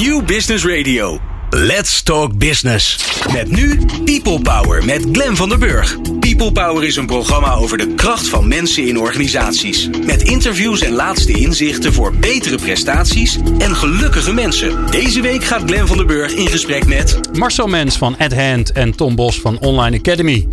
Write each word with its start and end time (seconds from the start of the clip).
New 0.00 0.24
Business 0.24 0.64
Radio. 0.64 1.18
Let's 1.50 2.02
Talk 2.02 2.38
Business. 2.38 2.98
Met 3.32 3.50
nu 3.50 3.80
People 4.04 4.40
Power 4.40 4.84
met 4.84 5.06
Glen 5.12 5.36
van 5.36 5.48
der 5.48 5.58
Burg. 5.58 5.96
People 6.20 6.52
Power 6.52 6.84
is 6.84 6.96
een 6.96 7.06
programma 7.06 7.54
over 7.54 7.78
de 7.78 7.94
kracht 7.94 8.28
van 8.28 8.48
mensen 8.48 8.86
in 8.86 8.98
organisaties. 8.98 9.88
Met 10.06 10.22
interviews 10.22 10.80
en 10.80 10.92
laatste 10.92 11.32
inzichten 11.32 11.92
voor 11.92 12.14
betere 12.14 12.56
prestaties 12.56 13.38
en 13.58 13.76
gelukkige 13.76 14.32
mensen. 14.32 14.90
Deze 14.90 15.20
week 15.20 15.44
gaat 15.44 15.62
Glen 15.66 15.86
van 15.86 15.96
der 15.96 16.06
Burg 16.06 16.32
in 16.32 16.48
gesprek 16.48 16.86
met... 16.86 17.18
Marcel 17.38 17.66
Mens 17.66 17.96
van 17.96 18.16
Ad 18.18 18.34
Hand 18.34 18.72
en 18.72 18.96
Tom 18.96 19.14
Bos 19.14 19.40
van 19.40 19.58
Online 19.58 19.98
Academy. 19.98 20.48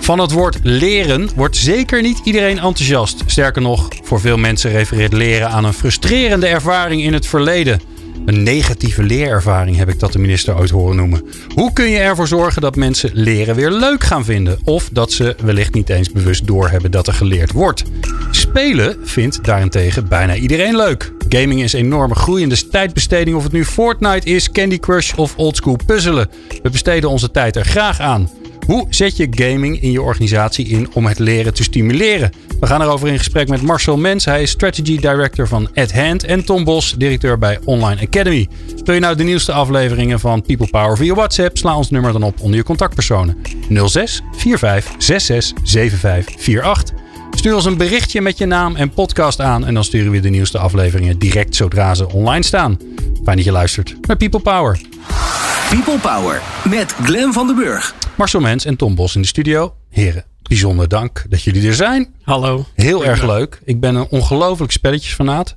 Van 0.00 0.18
het 0.18 0.32
woord 0.32 0.58
leren 0.62 1.28
wordt 1.34 1.56
zeker 1.56 2.02
niet 2.02 2.20
iedereen 2.24 2.58
enthousiast. 2.58 3.22
Sterker 3.26 3.62
nog, 3.62 3.88
voor 4.02 4.20
veel 4.20 4.36
mensen 4.36 4.70
refereert 4.70 5.12
leren 5.12 5.48
aan 5.50 5.64
een 5.64 5.72
frustrerende 5.72 6.46
ervaring 6.46 7.02
in 7.02 7.12
het 7.12 7.26
verleden. 7.26 7.96
Een 8.26 8.42
negatieve 8.42 9.02
leerervaring 9.02 9.76
heb 9.76 9.88
ik 9.88 9.98
dat 9.98 10.12
de 10.12 10.18
minister 10.18 10.58
ooit 10.58 10.70
horen 10.70 10.96
noemen. 10.96 11.22
Hoe 11.54 11.72
kun 11.72 11.90
je 11.90 11.98
ervoor 11.98 12.28
zorgen 12.28 12.62
dat 12.62 12.76
mensen 12.76 13.10
leren 13.12 13.54
weer 13.54 13.70
leuk 13.70 14.04
gaan 14.04 14.24
vinden? 14.24 14.58
Of 14.64 14.88
dat 14.92 15.12
ze 15.12 15.36
wellicht 15.42 15.74
niet 15.74 15.88
eens 15.88 16.12
bewust 16.12 16.46
doorhebben 16.46 16.90
dat 16.90 17.06
er 17.06 17.12
geleerd 17.12 17.52
wordt? 17.52 17.82
Spelen 18.30 18.96
vindt 19.02 19.44
daarentegen 19.44 20.08
bijna 20.08 20.34
iedereen 20.34 20.76
leuk. 20.76 21.12
Gaming 21.28 21.62
is 21.62 21.72
enorme 21.72 22.14
groeiende 22.14 22.68
tijdbesteding 22.68 23.36
of 23.36 23.42
het 23.42 23.52
nu 23.52 23.64
Fortnite 23.64 24.26
is, 24.26 24.50
Candy 24.50 24.78
Crush 24.78 25.14
of 25.14 25.36
oldschool 25.36 25.78
puzzelen. 25.86 26.28
We 26.62 26.70
besteden 26.70 27.10
onze 27.10 27.30
tijd 27.30 27.56
er 27.56 27.64
graag 27.64 28.00
aan. 28.00 28.30
Hoe 28.68 28.86
zet 28.90 29.16
je 29.16 29.28
gaming 29.30 29.82
in 29.82 29.90
je 29.90 30.02
organisatie 30.02 30.68
in 30.68 30.88
om 30.92 31.06
het 31.06 31.18
leren 31.18 31.54
te 31.54 31.62
stimuleren? 31.62 32.32
We 32.60 32.66
gaan 32.66 32.82
erover 32.82 33.08
in 33.08 33.18
gesprek 33.18 33.48
met 33.48 33.62
Marcel 33.62 33.96
Mens. 33.96 34.24
Hij 34.24 34.42
is 34.42 34.50
Strategy 34.50 34.98
Director 35.00 35.48
van 35.48 35.68
At 35.74 35.92
Hand. 35.92 36.24
En 36.24 36.44
Tom 36.44 36.64
Bos, 36.64 36.94
directeur 36.98 37.38
bij 37.38 37.58
Online 37.64 38.00
Academy. 38.00 38.48
Wil 38.84 38.94
je 38.94 39.00
nou 39.00 39.16
de 39.16 39.22
nieuwste 39.22 39.52
afleveringen 39.52 40.20
van 40.20 40.42
People 40.42 40.66
Power 40.66 40.96
via 40.96 41.14
WhatsApp? 41.14 41.56
Sla 41.56 41.76
ons 41.76 41.90
nummer 41.90 42.12
dan 42.12 42.22
op 42.22 42.40
onder 42.40 42.56
je 42.56 42.64
contactpersonen. 42.64 43.36
06 43.86 44.22
45 44.32 44.94
66 44.98 45.58
75 45.64 46.36
48. 46.36 46.94
Stuur 47.30 47.54
ons 47.54 47.64
een 47.64 47.76
berichtje 47.76 48.20
met 48.20 48.38
je 48.38 48.46
naam 48.46 48.76
en 48.76 48.90
podcast 48.90 49.40
aan. 49.40 49.66
En 49.66 49.74
dan 49.74 49.84
sturen 49.84 50.12
we 50.12 50.20
de 50.20 50.28
nieuwste 50.28 50.58
afleveringen 50.58 51.18
direct 51.18 51.56
zodra 51.56 51.94
ze 51.94 52.12
online 52.12 52.44
staan. 52.44 52.76
Fijn 53.24 53.36
dat 53.36 53.44
je 53.44 53.52
luistert 53.52 53.96
naar 54.06 54.16
People 54.16 54.40
Power. 54.40 54.80
People 55.68 55.98
Power 55.98 56.42
met 56.64 56.92
Glen 56.92 57.32
van 57.32 57.46
den 57.46 57.56
Burg. 57.56 58.07
Marcel 58.18 58.40
Mens 58.40 58.64
en 58.64 58.76
Tom 58.76 58.94
Bos 58.94 59.14
in 59.14 59.20
de 59.20 59.26
studio. 59.26 59.74
Heren, 59.90 60.24
bijzonder 60.42 60.88
dank 60.88 61.24
dat 61.28 61.42
jullie 61.42 61.66
er 61.66 61.74
zijn. 61.74 62.14
Hallo. 62.22 62.64
Heel 62.74 63.04
erg 63.04 63.22
leuk. 63.22 63.60
Ik 63.64 63.80
ben 63.80 63.94
een 63.94 64.06
ongelooflijk 64.10 64.72
spelletjesfanaat. 64.72 65.56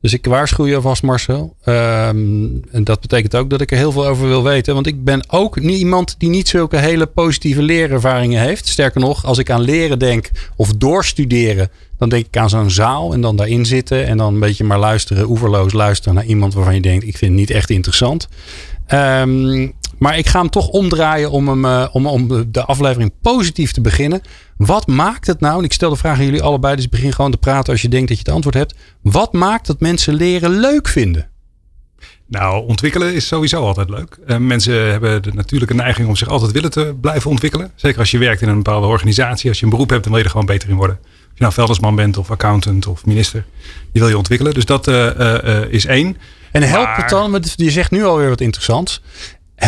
Dus 0.00 0.12
ik 0.12 0.26
waarschuw 0.26 0.66
je 0.66 0.74
alvast 0.74 1.02
Marcel. 1.02 1.56
Ehm, 1.64 2.46
en 2.70 2.84
dat 2.84 3.00
betekent 3.00 3.36
ook 3.36 3.50
dat 3.50 3.60
ik 3.60 3.70
er 3.70 3.76
heel 3.76 3.92
veel 3.92 4.06
over 4.06 4.28
wil 4.28 4.42
weten. 4.42 4.74
Want 4.74 4.86
ik 4.86 5.04
ben 5.04 5.24
ook 5.28 5.60
niet 5.60 5.78
iemand 5.78 6.14
die 6.18 6.28
niet 6.28 6.48
zulke 6.48 6.76
hele 6.76 7.06
positieve 7.06 7.62
leerervaringen 7.62 8.40
heeft. 8.40 8.66
Sterker 8.66 9.00
nog, 9.00 9.24
als 9.24 9.38
ik 9.38 9.50
aan 9.50 9.60
leren 9.60 9.98
denk 9.98 10.30
of 10.56 10.72
doorstuderen. 10.72 11.70
Dan 11.98 12.08
denk 12.08 12.26
ik 12.26 12.36
aan 12.36 12.50
zo'n 12.50 12.70
zaal 12.70 13.12
en 13.12 13.20
dan 13.20 13.36
daarin 13.36 13.66
zitten. 13.66 14.06
En 14.06 14.16
dan 14.16 14.34
een 14.34 14.40
beetje 14.40 14.64
maar 14.64 14.78
luisteren, 14.78 15.28
oeverloos 15.28 15.72
luisteren 15.72 16.14
naar 16.14 16.24
iemand 16.24 16.54
waarvan 16.54 16.74
je 16.74 16.80
denkt... 16.80 17.06
ik 17.06 17.16
vind 17.16 17.30
het 17.30 17.40
niet 17.40 17.50
echt 17.50 17.70
interessant. 17.70 18.28
Um, 18.88 19.72
maar 20.00 20.18
ik 20.18 20.26
ga 20.26 20.40
hem 20.40 20.50
toch 20.50 20.68
omdraaien 20.68 21.30
om, 21.30 21.48
hem, 21.48 21.64
uh, 21.64 21.88
om, 21.92 22.06
om 22.06 22.52
de 22.52 22.64
aflevering 22.64 23.12
positief 23.22 23.72
te 23.72 23.80
beginnen. 23.80 24.22
Wat 24.56 24.86
maakt 24.86 25.26
het 25.26 25.40
nou, 25.40 25.58
en 25.58 25.64
ik 25.64 25.72
stel 25.72 25.90
de 25.90 25.96
vraag 25.96 26.18
aan 26.18 26.24
jullie 26.24 26.42
allebei, 26.42 26.76
dus 26.76 26.88
begin 26.88 27.12
gewoon 27.12 27.30
te 27.30 27.36
praten 27.36 27.72
als 27.72 27.82
je 27.82 27.88
denkt 27.88 28.08
dat 28.08 28.16
je 28.16 28.22
het 28.24 28.32
antwoord 28.34 28.54
hebt. 28.54 28.74
Wat 29.02 29.32
maakt 29.32 29.66
dat 29.66 29.80
mensen 29.80 30.14
leren 30.14 30.50
leuk 30.50 30.88
vinden? 30.88 31.28
Nou, 32.26 32.66
ontwikkelen 32.66 33.14
is 33.14 33.26
sowieso 33.26 33.66
altijd 33.66 33.90
leuk. 33.90 34.18
Uh, 34.26 34.36
mensen 34.36 34.90
hebben 34.90 35.22
de 35.22 35.32
natuurlijke 35.32 35.74
neiging 35.74 36.08
om 36.08 36.16
zich 36.16 36.28
altijd 36.28 36.52
willen 36.52 36.70
te 36.70 36.94
blijven 37.00 37.30
ontwikkelen. 37.30 37.72
Zeker 37.74 37.98
als 37.98 38.10
je 38.10 38.18
werkt 38.18 38.42
in 38.42 38.48
een 38.48 38.62
bepaalde 38.62 38.86
organisatie. 38.86 39.48
Als 39.48 39.58
je 39.58 39.64
een 39.64 39.70
beroep 39.70 39.90
hebt, 39.90 40.02
dan 40.02 40.10
wil 40.10 40.20
je 40.20 40.26
er 40.26 40.32
gewoon 40.32 40.46
beter 40.46 40.68
in 40.68 40.76
worden. 40.76 40.98
Of 41.02 41.34
je 41.34 41.40
nou 41.40 41.52
veldersman 41.52 41.96
bent 41.96 42.16
of 42.16 42.30
accountant 42.30 42.86
of 42.86 43.06
minister. 43.06 43.44
Je 43.92 43.98
wil 43.98 44.08
je 44.08 44.16
ontwikkelen. 44.16 44.54
Dus 44.54 44.64
dat 44.64 44.88
uh, 44.88 45.62
is 45.68 45.86
één. 45.86 46.16
En 46.52 46.62
helpt 46.62 46.86
maar... 46.86 46.96
het 46.96 47.08
dan, 47.08 47.42
je 47.56 47.70
zegt 47.70 47.90
nu 47.90 48.04
alweer 48.04 48.28
wat 48.28 48.40
interessants. 48.40 49.02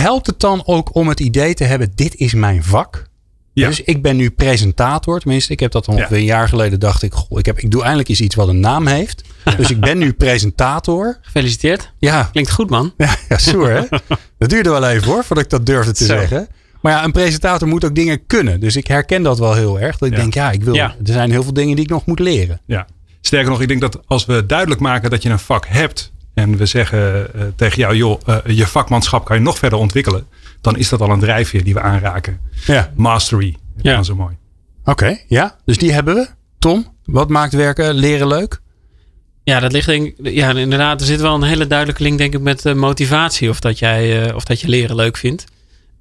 Helpt 0.00 0.26
het 0.26 0.40
dan 0.40 0.62
ook 0.64 0.94
om 0.94 1.08
het 1.08 1.20
idee 1.20 1.54
te 1.54 1.64
hebben, 1.64 1.92
dit 1.94 2.14
is 2.14 2.34
mijn 2.34 2.64
vak? 2.64 3.06
Ja. 3.52 3.68
Dus 3.68 3.82
ik 3.82 4.02
ben 4.02 4.16
nu 4.16 4.30
presentator. 4.30 5.20
Tenminste, 5.20 5.52
ik 5.52 5.60
heb 5.60 5.72
dat 5.72 5.88
ongeveer 5.88 6.16
ja. 6.16 6.16
een 6.16 6.24
jaar 6.24 6.48
geleden 6.48 6.80
dacht 6.80 7.02
ik, 7.02 7.12
goh, 7.12 7.38
ik, 7.38 7.46
heb, 7.46 7.58
ik 7.58 7.70
doe 7.70 7.80
eindelijk 7.80 8.08
eens 8.08 8.20
iets 8.20 8.34
wat 8.34 8.48
een 8.48 8.60
naam 8.60 8.86
heeft. 8.86 9.22
Dus 9.56 9.70
ik 9.70 9.80
ben 9.80 9.98
nu 9.98 10.12
presentator. 10.12 11.18
Gefeliciteerd. 11.22 11.92
Ja. 11.98 12.28
Klinkt 12.32 12.50
goed, 12.50 12.70
man. 12.70 12.94
Ja, 12.96 13.16
ja 13.28 13.36
hè. 13.58 13.82
dat 14.38 14.48
duurde 14.50 14.70
wel 14.70 14.88
even 14.88 15.06
hoor, 15.06 15.24
voordat 15.24 15.44
ik 15.44 15.50
dat 15.50 15.66
durfde 15.66 15.92
te 15.92 16.04
Zo. 16.04 16.16
zeggen. 16.16 16.48
Maar 16.80 16.92
ja, 16.92 17.04
een 17.04 17.12
presentator 17.12 17.68
moet 17.68 17.84
ook 17.84 17.94
dingen 17.94 18.26
kunnen. 18.26 18.60
Dus 18.60 18.76
ik 18.76 18.86
herken 18.86 19.22
dat 19.22 19.38
wel 19.38 19.54
heel 19.54 19.80
erg. 19.80 19.98
Dat 19.98 20.08
ik 20.08 20.16
denk, 20.16 20.34
ja, 20.34 20.50
ik 20.50 20.64
wil, 20.64 20.74
er 20.76 20.94
zijn 21.02 21.30
heel 21.30 21.42
veel 21.42 21.52
dingen 21.52 21.76
die 21.76 21.84
ik 21.84 21.90
nog 21.90 22.06
moet 22.06 22.18
leren. 22.18 22.60
Ja. 22.66 22.86
Sterker 23.20 23.50
nog, 23.50 23.60
ik 23.60 23.68
denk 23.68 23.80
dat 23.80 23.98
als 24.06 24.24
we 24.24 24.46
duidelijk 24.46 24.80
maken 24.80 25.10
dat 25.10 25.22
je 25.22 25.30
een 25.30 25.38
vak 25.38 25.66
hebt 25.68 26.12
en 26.34 26.56
we 26.56 26.66
zeggen 26.66 27.30
uh, 27.36 27.42
tegen 27.56 27.78
jou, 27.78 27.96
joh, 27.96 28.20
uh, 28.26 28.36
je 28.44 28.66
vakmanschap 28.66 29.24
kan 29.24 29.36
je 29.36 29.42
nog 29.42 29.58
verder 29.58 29.78
ontwikkelen. 29.78 30.26
Dan 30.60 30.76
is 30.76 30.88
dat 30.88 31.00
al 31.00 31.10
een 31.10 31.20
drijfveer 31.20 31.64
die 31.64 31.74
we 31.74 31.80
aanraken. 31.80 32.40
Ja. 32.66 32.92
Mastery. 32.96 33.56
Dat 33.74 33.84
ja. 33.84 34.02
zo 34.02 34.14
mooi. 34.14 34.36
Oké, 34.80 34.90
okay, 34.90 35.24
ja. 35.28 35.56
Dus 35.64 35.78
die 35.78 35.92
hebben 35.92 36.14
we. 36.14 36.28
Tom, 36.58 36.94
wat 37.04 37.28
maakt 37.28 37.52
werken, 37.52 37.94
leren 37.94 38.26
leuk? 38.26 38.60
Ja, 39.44 39.60
dat 39.60 39.72
ligt 39.72 39.86
denk 39.86 40.06
ik, 40.06 40.32
ja, 40.34 40.50
inderdaad. 40.50 41.00
Er 41.00 41.06
zit 41.06 41.20
wel 41.20 41.34
een 41.34 41.42
hele 41.42 41.66
duidelijke 41.66 42.02
link, 42.02 42.18
denk 42.18 42.34
ik, 42.34 42.40
met 42.40 42.64
uh, 42.64 42.74
motivatie. 42.74 43.48
Of 43.48 43.60
dat, 43.60 43.78
jij, 43.78 44.28
uh, 44.28 44.34
of 44.34 44.44
dat 44.44 44.60
je 44.60 44.68
leren 44.68 44.96
leuk 44.96 45.16
vindt. 45.16 45.44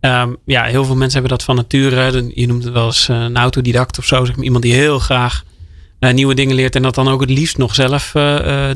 Um, 0.01 0.37
ja, 0.45 0.63
heel 0.63 0.85
veel 0.85 0.95
mensen 0.95 1.19
hebben 1.19 1.37
dat 1.37 1.45
van 1.45 1.55
nature. 1.55 2.31
Je 2.35 2.47
noemt 2.47 2.63
het 2.63 2.73
wel 2.73 2.85
eens 2.85 3.07
een 3.07 3.37
autodidact 3.37 3.97
of 3.97 4.05
zo. 4.05 4.25
Zeg 4.25 4.35
maar, 4.35 4.45
iemand 4.45 4.63
die 4.63 4.73
heel 4.73 4.99
graag 4.99 5.43
uh, 5.99 6.13
nieuwe 6.13 6.33
dingen 6.33 6.55
leert. 6.55 6.75
En 6.75 6.81
dat 6.81 6.95
dan 6.95 7.07
ook 7.07 7.21
het 7.21 7.29
liefst 7.29 7.57
nog 7.57 7.75
zelf 7.75 8.11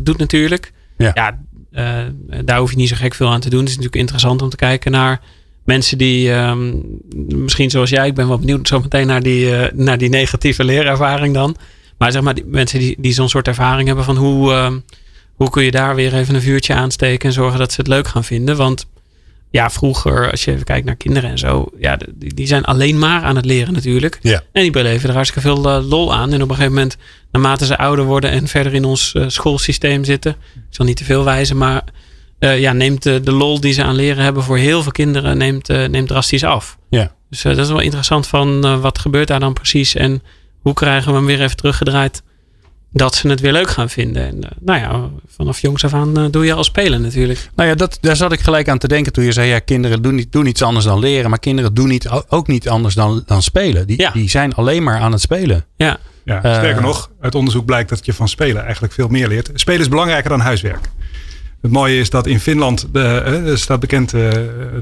doet 0.01 0.17
natuurlijk. 0.17 0.73
Ja, 0.97 1.11
ja 1.13 1.39
uh, 1.77 1.99
daar 2.45 2.59
hoef 2.59 2.71
je 2.71 2.77
niet 2.77 2.89
zo 2.89 2.95
gek 2.95 3.13
veel 3.13 3.29
aan 3.29 3.39
te 3.39 3.49
doen. 3.49 3.59
Het 3.59 3.69
is 3.69 3.75
natuurlijk 3.75 4.01
interessant 4.01 4.41
om 4.41 4.49
te 4.49 4.55
kijken 4.55 4.91
naar 4.91 5.21
mensen 5.63 5.97
die, 5.97 6.31
um, 6.31 6.83
misschien 7.15 7.69
zoals 7.69 7.89
jij, 7.89 8.07
ik 8.07 8.13
ben 8.13 8.27
wel 8.27 8.39
benieuwd 8.39 8.67
zo 8.67 8.79
meteen 8.79 9.07
naar 9.07 9.21
die, 9.21 9.45
uh, 9.45 9.65
naar 9.73 9.97
die 9.97 10.09
negatieve 10.09 10.63
leerervaring 10.63 11.33
dan. 11.33 11.55
Maar 11.97 12.11
zeg 12.11 12.21
maar, 12.21 12.33
die 12.33 12.45
mensen 12.45 12.79
die, 12.79 12.95
die 12.99 13.13
zo'n 13.13 13.29
soort 13.29 13.47
ervaring 13.47 13.87
hebben 13.87 14.05
van 14.05 14.15
hoe, 14.15 14.51
uh, 14.51 14.71
hoe 15.35 15.49
kun 15.49 15.63
je 15.63 15.71
daar 15.71 15.95
weer 15.95 16.13
even 16.13 16.35
een 16.35 16.41
vuurtje 16.41 16.73
aansteken 16.73 17.27
en 17.27 17.33
zorgen 17.33 17.59
dat 17.59 17.71
ze 17.71 17.79
het 17.79 17.89
leuk 17.89 18.07
gaan 18.07 18.23
vinden. 18.23 18.57
Want 18.57 18.87
ja, 19.55 19.69
vroeger, 19.69 20.31
als 20.31 20.43
je 20.43 20.51
even 20.51 20.63
kijkt 20.63 20.85
naar 20.85 20.95
kinderen 20.95 21.29
en 21.29 21.37
zo, 21.37 21.65
ja, 21.77 21.97
die, 22.15 22.33
die 22.33 22.47
zijn 22.47 22.65
alleen 22.65 22.99
maar 22.99 23.23
aan 23.23 23.35
het 23.35 23.45
leren 23.45 23.73
natuurlijk. 23.73 24.19
Ja. 24.21 24.41
En 24.51 24.61
die 24.61 24.71
beleven 24.71 25.09
er 25.09 25.15
hartstikke 25.15 25.47
veel 25.47 25.77
uh, 25.77 25.89
lol 25.89 26.13
aan. 26.13 26.33
En 26.33 26.41
op 26.41 26.49
een 26.49 26.55
gegeven 26.55 26.73
moment, 26.73 26.97
naarmate 27.31 27.65
ze 27.65 27.77
ouder 27.77 28.05
worden 28.05 28.29
en 28.29 28.47
verder 28.47 28.73
in 28.73 28.85
ons 28.85 29.13
uh, 29.13 29.23
schoolsysteem 29.27 30.03
zitten, 30.03 30.31
ik 30.55 30.61
zal 30.69 30.85
niet 30.85 30.97
te 30.97 31.03
veel 31.03 31.23
wijzen, 31.23 31.57
maar 31.57 31.83
uh, 32.39 32.59
ja, 32.59 32.73
neemt 32.73 33.03
de, 33.03 33.21
de 33.21 33.31
lol 33.31 33.59
die 33.59 33.73
ze 33.73 33.83
aan 33.83 33.95
leren 33.95 34.23
hebben 34.23 34.43
voor 34.43 34.57
heel 34.57 34.83
veel 34.83 34.91
kinderen, 34.91 35.37
neemt, 35.37 35.67
neemt 35.67 36.07
drastisch 36.07 36.43
af. 36.43 36.77
Ja. 36.89 37.11
Dus 37.29 37.41
dat 37.41 37.57
is 37.57 37.67
wel 37.67 37.79
interessant 37.79 38.27
van 38.27 38.81
wat 38.81 38.99
gebeurt 38.99 39.27
daar 39.27 39.39
dan 39.39 39.53
precies 39.53 39.95
en 39.95 40.23
hoe 40.59 40.73
krijgen 40.73 41.11
we 41.11 41.17
hem 41.17 41.25
weer 41.25 41.41
even 41.41 41.57
teruggedraaid 41.57 42.23
dat 42.95 43.15
ze 43.15 43.27
het 43.27 43.39
weer 43.39 43.51
leuk 43.51 43.69
gaan 43.69 43.89
vinden. 43.89 44.25
En 44.25 44.35
uh, 44.35 44.49
nou 44.59 44.79
ja, 44.79 45.09
vanaf 45.27 45.59
jongs 45.59 45.83
af 45.83 45.93
aan 45.93 46.19
uh, 46.19 46.25
doe 46.31 46.45
je 46.45 46.53
al 46.53 46.63
spelen 46.63 47.01
natuurlijk. 47.01 47.49
Nou 47.55 47.69
ja, 47.69 47.75
dat, 47.75 47.97
daar 48.01 48.15
zat 48.15 48.31
ik 48.31 48.39
gelijk 48.39 48.69
aan 48.69 48.77
te 48.77 48.87
denken 48.87 49.13
toen 49.13 49.23
je 49.23 49.31
zei... 49.31 49.49
ja, 49.49 49.59
kinderen 49.59 50.01
doen, 50.01 50.15
niet, 50.15 50.31
doen 50.31 50.45
iets 50.45 50.61
anders 50.61 50.85
dan 50.85 50.99
leren... 50.99 51.29
maar 51.29 51.39
kinderen 51.39 51.73
doen 51.73 51.87
niet, 51.87 52.09
ook 52.29 52.47
niet 52.47 52.69
anders 52.69 52.95
dan, 52.95 53.23
dan 53.25 53.41
spelen. 53.41 53.87
Die, 53.87 54.01
ja. 54.01 54.11
die 54.11 54.29
zijn 54.29 54.53
alleen 54.53 54.83
maar 54.83 54.99
aan 54.99 55.11
het 55.11 55.21
spelen. 55.21 55.65
Ja. 55.75 55.99
Ja, 56.23 56.39
sterker 56.39 56.75
uh, 56.75 56.81
nog, 56.81 57.11
uit 57.19 57.35
onderzoek 57.35 57.65
blijkt 57.65 57.89
dat 57.89 58.05
je 58.05 58.13
van 58.13 58.27
spelen 58.27 58.63
eigenlijk 58.63 58.93
veel 58.93 59.07
meer 59.07 59.27
leert. 59.27 59.49
Spelen 59.53 59.81
is 59.81 59.89
belangrijker 59.89 60.29
dan 60.29 60.39
huiswerk. 60.39 60.89
Het 61.61 61.71
mooie 61.71 61.99
is 61.99 62.09
dat 62.09 62.27
in 62.27 62.39
Finland, 62.39 62.87
de, 62.91 63.41
uh, 63.45 63.55
staat 63.55 63.79
bekend 63.79 64.13
uh, 64.13 64.29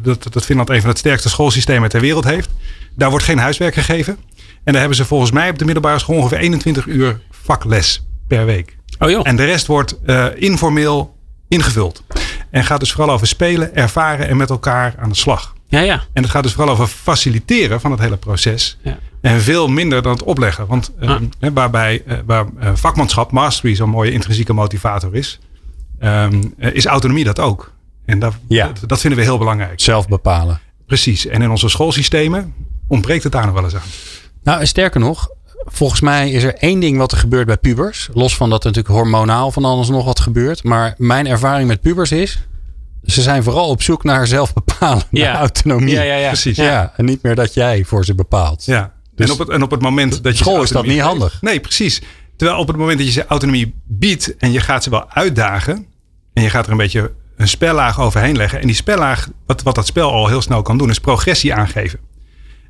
dat, 0.02 0.28
dat 0.30 0.46
Finland 0.46 0.70
een 0.70 0.82
van 0.82 0.90
het 0.90 0.98
sterkste 0.98 1.30
schoolsystemen 1.30 1.90
ter 1.90 2.02
wereld 2.02 2.24
heeft. 2.24 2.50
Daar 2.96 3.10
wordt 3.10 3.26
geen 3.26 3.38
huiswerk 3.38 3.74
gegeven. 3.74 4.18
En 4.64 4.72
daar 4.72 4.80
hebben 4.82 4.98
ze 4.98 5.06
volgens 5.06 5.32
mij 5.32 5.50
op 5.50 5.58
de 5.58 5.66
middelbare 5.66 6.00
school 6.00 6.18
ongeveer 6.18 6.38
21 6.38 6.86
uur 6.86 7.22
vakles 7.32 8.06
per 8.28 8.46
week. 8.46 8.78
Oh 9.00 9.10
joh. 9.10 9.28
En 9.28 9.36
de 9.36 9.46
rest 9.46 9.68
wordt 9.68 9.98
uh, 10.06 10.26
informeel 10.36 11.18
ingevuld. 11.48 12.04
En 12.50 12.64
gaat 12.64 12.80
dus 12.80 12.92
vooral 12.92 13.14
over 13.14 13.28
spelen, 13.28 13.76
ervaren 13.76 14.28
en 14.28 14.38
met 14.38 14.50
elkaar 14.50 14.96
aan 15.00 15.10
de 15.10 15.16
slag. 15.16 15.54
Ja, 15.68 15.80
ja. 15.80 16.04
En 16.14 16.22
het 16.22 16.32
gaat 16.32 16.44
dus 16.44 16.54
vooral 16.54 16.74
over 16.74 16.88
faciliteren 16.88 17.82
van 17.82 17.92
het 17.92 18.00
hele 18.00 18.18
proces. 18.18 18.78
Ja. 18.82 18.98
En 19.22 19.42
veel 19.42 19.68
minder 19.68 20.02
dan 20.02 20.12
het 20.12 20.24
opleggen. 20.24 20.68
Want 20.68 20.92
uh, 21.00 21.10
ah. 21.10 21.22
waarbij 21.54 22.04
uh, 22.08 22.18
waar 22.26 22.46
vakmanschap, 22.74 23.32
mastery, 23.32 23.76
zo'n 23.76 23.90
mooie 23.90 24.12
intrinsieke 24.12 24.54
motivator 24.54 25.16
is, 25.16 25.40
um, 26.00 26.54
is 26.58 26.86
autonomie 26.86 27.24
dat 27.24 27.40
ook. 27.40 27.74
En 28.06 28.20
dat, 28.20 28.34
ja. 28.48 28.68
dat, 28.68 28.90
dat 28.90 29.00
vinden 29.00 29.20
we 29.20 29.26
heel 29.26 29.38
belangrijk. 29.38 29.82
Zelf 29.82 30.08
bepalen. 30.08 30.60
Precies. 30.86 31.26
En 31.26 31.42
in 31.42 31.50
onze 31.50 31.70
schoolsystemen 31.70 32.54
ontbreekt 32.88 33.24
het 33.24 33.32
daar 33.32 33.46
nog 33.46 33.54
wel 33.54 33.64
eens 33.64 33.76
aan. 33.76 33.82
Nou, 34.44 34.66
sterker 34.66 35.00
nog, 35.00 35.30
volgens 35.66 36.02
mij 36.02 36.32
is 36.32 36.44
er 36.44 36.56
één 36.56 36.80
ding 36.80 36.98
wat 36.98 37.12
er 37.12 37.18
gebeurt 37.18 37.46
bij 37.46 37.58
pubers. 37.58 38.10
Los 38.14 38.36
van 38.36 38.50
dat 38.50 38.64
er 38.64 38.70
natuurlijk 38.72 38.96
hormonaal 38.96 39.52
van 39.52 39.66
alles 39.66 39.90
nog 39.90 40.06
wat 40.06 40.20
gebeurt. 40.20 40.64
Maar 40.64 40.94
mijn 40.98 41.28
ervaring 41.28 41.68
met 41.68 41.82
pubers 41.82 42.12
is. 42.12 42.40
ze 43.06 43.22
zijn 43.22 43.44
vooral 43.44 43.70
op 43.70 43.82
zoek 43.82 44.04
naar 44.04 44.28
zelfbepalende 44.28 45.06
Ja. 45.12 45.36
autonomie. 45.38 45.94
Ja, 45.94 46.02
ja, 46.02 46.16
ja. 46.16 46.28
Precies. 46.28 46.58
Ja, 46.58 46.94
en 46.98 47.06
niet 47.06 47.24
meer 47.24 47.36
dat 47.36 47.54
jij 47.54 47.84
voor 47.84 48.06
ze 48.06 48.16
bepaalt. 48.16 48.66
Ja. 48.66 48.94
Dus- 49.16 49.26
en, 49.28 49.34
op 49.34 49.40
het, 49.40 49.50
en 49.50 49.64
op 49.64 49.72
het 49.72 49.82
moment 49.82 50.24
dat 50.24 50.38
je. 50.38 50.44
school 50.44 50.62
is 50.64 50.70
dat 50.70 50.84
niet 50.84 50.92
geeft- 50.94 51.06
handig. 51.06 51.42
Nee, 51.42 51.60
precies. 51.60 52.02
Terwijl 52.38 52.60
op 52.60 52.68
het 52.68 52.78
moment 52.78 52.98
dat 52.98 53.08
je 53.08 53.14
ze 53.14 53.26
autonomie 53.28 53.74
biedt 53.88 54.38
en 54.38 54.52
je 54.52 54.60
gaat 54.60 54.84
ze 54.84 54.90
wel 54.90 55.10
uitdagen. 55.10 55.86
En 56.34 56.44
je 56.44 56.50
gaat 56.50 56.66
er 56.66 56.72
een 56.72 56.78
beetje 56.78 57.12
een 57.38 57.48
spellaag 57.48 58.00
overheen 58.02 58.36
leggen. 58.38 58.60
En 58.62 58.68
die 58.68 58.76
spellaag, 58.76 59.30
wat, 59.46 59.62
wat 59.64 59.76
dat 59.76 59.86
spel 59.88 60.12
al 60.12 60.28
heel 60.28 60.42
snel 60.42 60.62
kan 60.62 60.78
doen, 60.78 60.90
is 60.90 61.00
progressie 61.00 61.54
aangeven. 61.54 62.00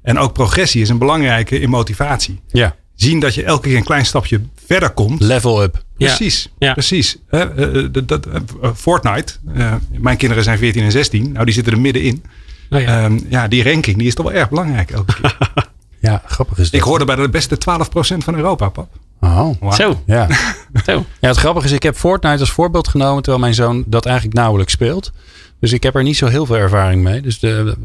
En 0.04 0.18
ook 0.18 0.34
progressie 0.34 0.82
is 0.82 0.90
een 0.90 0.98
belangrijke 0.98 1.60
in 1.60 1.70
motivatie. 1.70 2.42
Ja, 2.48 2.76
Zien 2.96 3.20
dat 3.20 3.36
je 3.36 3.44
elke 3.44 3.68
keer 3.68 3.78
een 3.78 3.84
klein 3.84 4.06
stapje 4.06 4.42
verder 4.66 4.90
komt. 4.90 5.22
level 5.22 5.64
up. 5.64 5.84
Precies, 5.98 6.50
Ja. 6.60 6.74
precies. 6.74 7.18
Eh, 7.30 7.42
eh, 7.42 7.86
eh, 7.86 8.72
Fortnite, 8.76 9.34
eh, 9.56 9.74
mijn 9.92 10.18
kinderen 10.18 10.44
zijn 10.44 10.58
14 10.58 10.84
en 10.84 10.92
16. 10.92 11.32
Nou, 11.32 11.46
die 11.46 11.54
zitten 11.54 11.74
er 11.74 11.80
middenin. 11.80 12.24
Oh 12.70 12.80
ja. 12.82 13.04
Ehm, 13.04 13.20
ja, 13.30 13.48
die 13.48 13.64
ranking 13.64 13.98
die 13.98 14.08
is 14.08 14.16
toch 14.16 14.26
wel 14.26 14.36
erg 14.36 14.50
belangrijk 14.50 14.92
elke 14.92 15.14
keer. 15.14 15.38
Ja, 16.00 16.22
grappig 16.26 16.58
is 16.58 16.70
dat. 16.70 16.80
Ik 16.80 16.86
hoorde 16.86 17.06
bij 17.06 17.16
de 17.16 17.30
beste 17.30 17.58
12% 17.58 18.24
van 18.24 18.36
Europa, 18.36 18.70
pap. 18.70 18.90
Oh. 19.24 19.72
Zo, 19.72 20.02
ja. 20.06 20.28
zo. 20.86 21.06
Ja, 21.22 21.28
het 21.28 21.38
grappige 21.38 21.66
is, 21.66 21.72
ik 21.72 21.84
heb 21.84 21.96
Fortnite 21.96 22.40
als 22.40 22.52
voorbeeld 22.52 22.88
genomen 22.88 23.22
terwijl 23.24 23.44
mijn 23.44 23.54
zoon 23.54 23.84
dat 23.88 24.06
eigenlijk 24.06 24.36
nauwelijks 24.36 24.74
speelt. 24.74 25.12
Dus 25.60 25.72
ik 25.74 25.84
heb 25.84 25.96
er 25.96 26.04
niet 26.04 26.18
zo 26.18 26.28
heel 26.28 26.46
veel 26.46 26.56
ervaring 26.56 27.04
mee. 27.04 27.22
Dus 27.22 27.40
de, 27.40 27.76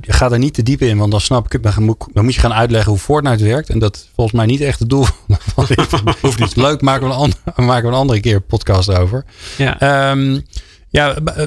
ga 0.00 0.30
er 0.30 0.38
niet 0.38 0.54
te 0.54 0.62
diep 0.62 0.80
in, 0.82 0.98
want 0.98 1.10
dan 1.10 1.20
snap 1.20 1.44
ik 1.46 1.52
het. 1.52 1.62
Dan 1.62 1.82
moet, 1.82 2.06
dan 2.12 2.24
moet 2.24 2.34
je 2.34 2.40
gaan 2.40 2.52
uitleggen 2.54 2.90
hoe 2.90 3.00
Fortnite 3.00 3.44
werkt. 3.44 3.68
En 3.70 3.78
dat 3.78 3.96
is 3.96 4.10
volgens 4.14 4.36
mij 4.36 4.46
niet 4.46 4.60
echt 4.60 4.78
het 4.78 4.88
doel 4.88 5.04
van 5.54 5.64
dit. 5.68 5.86
Hoeft 6.20 6.38
niet. 6.38 6.56
Leuk, 6.56 6.80
maken 6.80 7.06
we, 7.06 7.12
een 7.12 7.18
ander, 7.18 7.38
maken 7.56 7.82
we 7.82 7.88
een 7.94 8.00
andere 8.00 8.20
keer 8.20 8.34
een 8.34 8.46
podcast 8.46 8.94
over. 8.94 9.24
Ja. 9.58 9.80
Ehm, 9.80 10.40
ja, 10.88 11.14
b- 11.24 11.28
eh, 11.28 11.44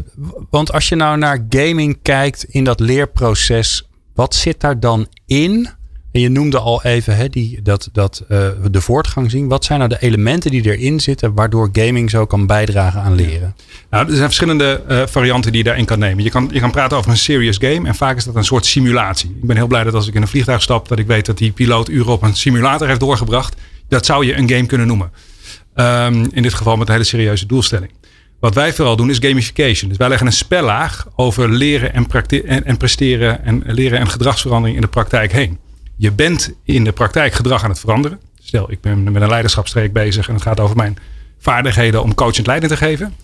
want 0.49 0.71
als 0.73 0.89
je 0.89 0.95
nou 0.95 1.17
naar 1.17 1.45
gaming 1.49 1.99
kijkt 2.01 2.43
in 2.43 2.63
dat 2.63 2.79
leerproces, 2.79 3.88
wat 4.15 4.35
zit 4.35 4.59
daar 4.59 4.79
dan 4.79 5.07
in? 5.25 5.69
En 6.12 6.22
je 6.22 6.30
noemde 6.30 6.60
al 6.60 6.84
even 6.84 7.16
hè, 7.16 7.30
die, 7.30 7.62
dat, 7.62 7.90
dat, 7.92 8.24
eh, 8.28 8.48
de 8.72 8.81
voortgang 8.81 9.31
zien. 9.31 9.48
Wat 9.48 9.66
zijn 9.66 9.80
nou 9.80 9.92
de 9.92 10.02
elementen 10.02 10.52
die 10.52 10.78
erin 10.78 11.00
zitten 11.00 11.34
waardoor 11.34 11.69
gaming 11.72 12.10
zo 12.10 12.25
kan 12.25 12.46
bijdragen 12.46 13.02
aan 13.02 13.16
leren? 13.16 13.56
Nou, 13.90 14.06
er 14.06 14.12
zijn 14.12 14.25
verschillende 14.25 14.81
eh, 14.88 15.02
varianten 15.08 15.52
die 15.52 15.62
je 15.62 15.68
daarin 15.68 15.86
kan 15.86 16.00
nemen. 16.00 16.24
Je 16.24 16.30
kan, 16.30 16.50
je 16.52 16.60
kan 16.60 16.72
praten 16.72 16.98
over 16.98 17.12
een 17.12 17.18
serious 17.18 17.58
game 17.58 17.88
en 17.88 17.96
vaak 17.96 18.18
is 18.18 18.24
dat 18.24 18.36
een 18.36 18.44
soort 18.44 18.66
simulatie. 18.66 19.30
Ik 19.30 19.48
ben 19.48 19.56
heel 19.56 19.68
blij 19.68 19.84
dat 19.84 19.94
als 19.94 20.08
ik 20.08 20.13
in 20.13 20.22
een 20.22 20.28
vliegtuig 20.28 20.62
stap, 20.62 20.88
dat 20.88 21.00
ik 21.00 21.08
weet 21.08 21.25
dat 21.25 21.38
die 21.38 21.52
piloot 21.52 21.90
uren 21.90 22.12
op 22.12 22.22
een 22.22 22.36
simulator 22.36 22.88
heeft 22.88 23.00
doorgebracht. 23.00 23.56
Dat 23.88 24.06
zou 24.06 24.25
je 24.25 24.36
een 24.36 24.50
game 24.50 24.66
kunnen 24.66 24.88
noemen. 24.88 25.12
Ehm, 25.75 26.25
in 26.31 26.42
dit 26.42 26.54
geval 26.54 26.78
met 26.78 26.88
een 26.88 26.94
hele 26.94 27.06
serieuze 27.06 27.46
doelstelling. 27.46 27.92
Wat 28.40 28.54
wij 28.54 28.74
vooral 28.74 28.96
doen 28.96 29.10
is 29.10 29.18
gamification. 29.19 29.90
Dus 29.90 29.98
wij 29.98 30.08
leggen 30.08 30.28
een 30.28 30.34
spellaag 30.34 31.08
over 31.16 31.50
leren 31.50 31.94
en, 31.94 32.66
en 32.66 32.78
presteren 32.78 33.46
en 33.46 33.63
leren 33.66 34.00
en 34.00 34.08
gedragsverandering 34.08 34.75
in 34.75 34.81
de 34.81 34.88
praktijk 34.88 35.31
heen. 35.31 35.58
Je 36.01 36.12
bent 36.12 36.53
in 36.63 36.83
de 36.83 36.92
praktijk 36.92 37.33
gedrag 37.33 37.63
aan 37.63 37.69
het 37.69 37.80
veranderen. 37.80 38.19
Stel, 38.39 38.71
ik 38.71 38.81
ben 38.81 39.03
met 39.03 39.21
een 39.21 39.30
leiderschapstreek 39.30 39.94
bezig 39.94 40.27
en 40.27 40.33
het 40.33 40.44
gaat 40.44 40.59
over 40.59 40.75
mijn 40.75 40.98
vaardigheden 41.39 42.03
om 42.03 42.15
coachend 42.15 42.48
leiding 42.48 42.71
te 42.71 42.77
geven. 42.77 43.15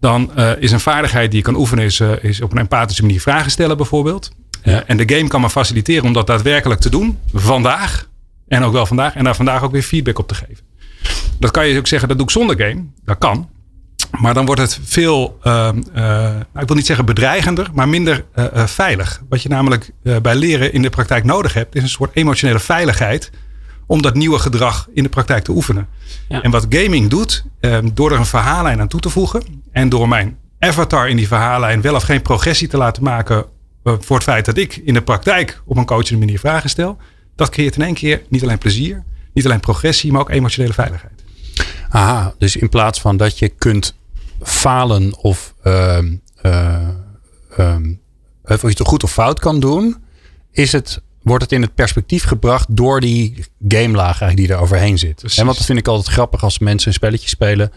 Dan 0.00 0.36
eh, 0.36 0.52
is 0.58 0.72
een 0.72 0.80
vaardigheid 0.80 1.30
die 1.30 1.38
je 1.38 1.44
kan 1.44 1.56
oefenen, 1.56 1.84
is, 1.84 2.00
eh, 2.00 2.24
is 2.24 2.40
op 2.40 2.52
een 2.52 2.58
empathische 2.58 3.02
manier 3.02 3.20
vragen 3.20 3.50
stellen 3.50 3.76
bijvoorbeeld. 3.76 4.30
Ja. 4.62 4.72
Eh, 4.72 4.82
en 4.86 4.96
de 4.96 5.14
game 5.14 5.28
kan 5.28 5.40
me 5.40 5.50
faciliteren 5.50 6.04
om 6.04 6.12
dat 6.12 6.26
daadwerkelijk 6.26 6.80
te 6.80 6.90
doen. 6.90 7.18
Vandaag. 7.32 8.08
En 8.48 8.62
ook 8.62 8.72
wel 8.72 8.86
vandaag. 8.86 9.14
En 9.14 9.24
daar 9.24 9.36
vandaag 9.36 9.62
ook 9.62 9.72
weer 9.72 9.82
feedback 9.82 10.18
op 10.18 10.28
te 10.28 10.34
geven. 10.34 10.64
Dat 11.38 11.50
kan 11.50 11.66
je 11.66 11.78
ook 11.78 11.86
zeggen, 11.86 12.08
dat 12.08 12.16
doe 12.16 12.26
ik 12.26 12.32
zonder 12.32 12.56
game. 12.60 12.84
Dat 13.04 13.18
kan. 13.18 13.48
Maar 14.18 14.34
dan 14.34 14.46
wordt 14.46 14.60
het 14.60 14.78
veel, 14.82 15.38
ehm, 15.42 15.78
eh, 15.94 16.02
nou, 16.02 16.60
ik 16.60 16.66
wil 16.66 16.76
niet 16.76 16.86
zeggen 16.86 17.04
bedreigender, 17.04 17.68
maar 17.74 17.88
minder 17.88 18.24
eh, 18.34 18.44
eh, 18.52 18.66
veilig. 18.66 19.22
Wat 19.28 19.42
je 19.42 19.48
namelijk 19.48 19.90
eh, 20.02 20.16
bij 20.16 20.34
leren 20.34 20.72
in 20.72 20.82
de 20.82 20.90
praktijk 20.90 21.24
nodig 21.24 21.54
hebt, 21.54 21.74
is 21.74 21.82
een 21.82 21.88
soort 21.88 22.10
emotionele 22.16 22.60
veiligheid. 22.60 23.30
Om 23.86 24.02
dat 24.02 24.14
nieuwe 24.14 24.38
gedrag 24.38 24.88
in 24.94 25.02
de 25.02 25.08
praktijk 25.08 25.44
te 25.44 25.50
oefenen. 25.52 25.88
Ja. 26.28 26.42
En 26.42 26.50
wat 26.50 26.66
gaming 26.68 27.10
doet, 27.10 27.44
ehm, 27.60 27.88
door 27.94 28.12
er 28.12 28.18
een 28.18 28.26
verhaallijn 28.26 28.80
aan 28.80 28.88
toe 28.88 29.00
te 29.00 29.10
voegen. 29.10 29.42
En 29.72 29.88
door 29.88 30.08
mijn 30.08 30.36
avatar 30.58 31.08
in 31.08 31.16
die 31.16 31.26
verhaallijn 31.26 31.80
wel 31.80 31.94
of 31.94 32.02
geen 32.02 32.22
progressie 32.22 32.68
te 32.68 32.76
laten 32.76 33.02
maken. 33.02 33.44
eh, 33.84 33.94
voor 34.00 34.16
het 34.16 34.24
feit 34.24 34.44
dat 34.44 34.56
ik 34.56 34.76
in 34.76 34.94
de 34.94 35.02
praktijk 35.02 35.62
op 35.64 35.76
een 35.76 35.84
coachende 35.84 36.18
manier 36.20 36.38
vragen 36.38 36.70
stel. 36.70 36.96
Dat 37.36 37.48
creëert 37.48 37.76
in 37.76 37.82
één 37.82 37.94
keer 37.94 38.22
niet 38.28 38.42
alleen 38.42 38.58
plezier, 38.58 39.02
niet 39.34 39.44
alleen 39.44 39.60
progressie, 39.60 40.12
maar 40.12 40.20
ook 40.20 40.30
emotionele 40.30 40.72
veiligheid. 40.72 41.24
Aha, 41.88 42.34
dus 42.38 42.56
in 42.56 42.68
plaats 42.68 43.00
van 43.00 43.16
dat 43.16 43.38
je 43.38 43.48
kunt 43.48 43.98
falen 44.42 45.16
of, 45.16 45.54
ehm, 45.62 46.14
of 48.42 48.62
je 48.62 48.68
het 48.68 48.80
goed 48.80 49.02
of 49.02 49.12
fout 49.12 49.40
kan 49.40 49.60
doen, 49.60 49.96
is 50.52 50.72
het, 50.72 51.00
wordt 51.22 51.42
het 51.42 51.52
in 51.52 51.62
het 51.62 51.74
perspectief 51.74 52.24
gebracht 52.24 52.66
door 52.76 53.00
die 53.00 53.44
gamelaag 53.68 54.20
eigenlijk 54.20 54.36
die 54.36 54.48
er 54.56 54.62
overheen 54.62 54.98
zit. 54.98 55.22
En 55.36 55.44
want 55.44 55.56
dat 55.56 55.66
vind 55.66 55.78
ik 55.78 55.88
altijd 55.88 56.14
grappig 56.14 56.42
als 56.42 56.58
mensen 56.58 56.88
een 56.88 56.94
spelletje 56.94 57.28
spelen. 57.28 57.72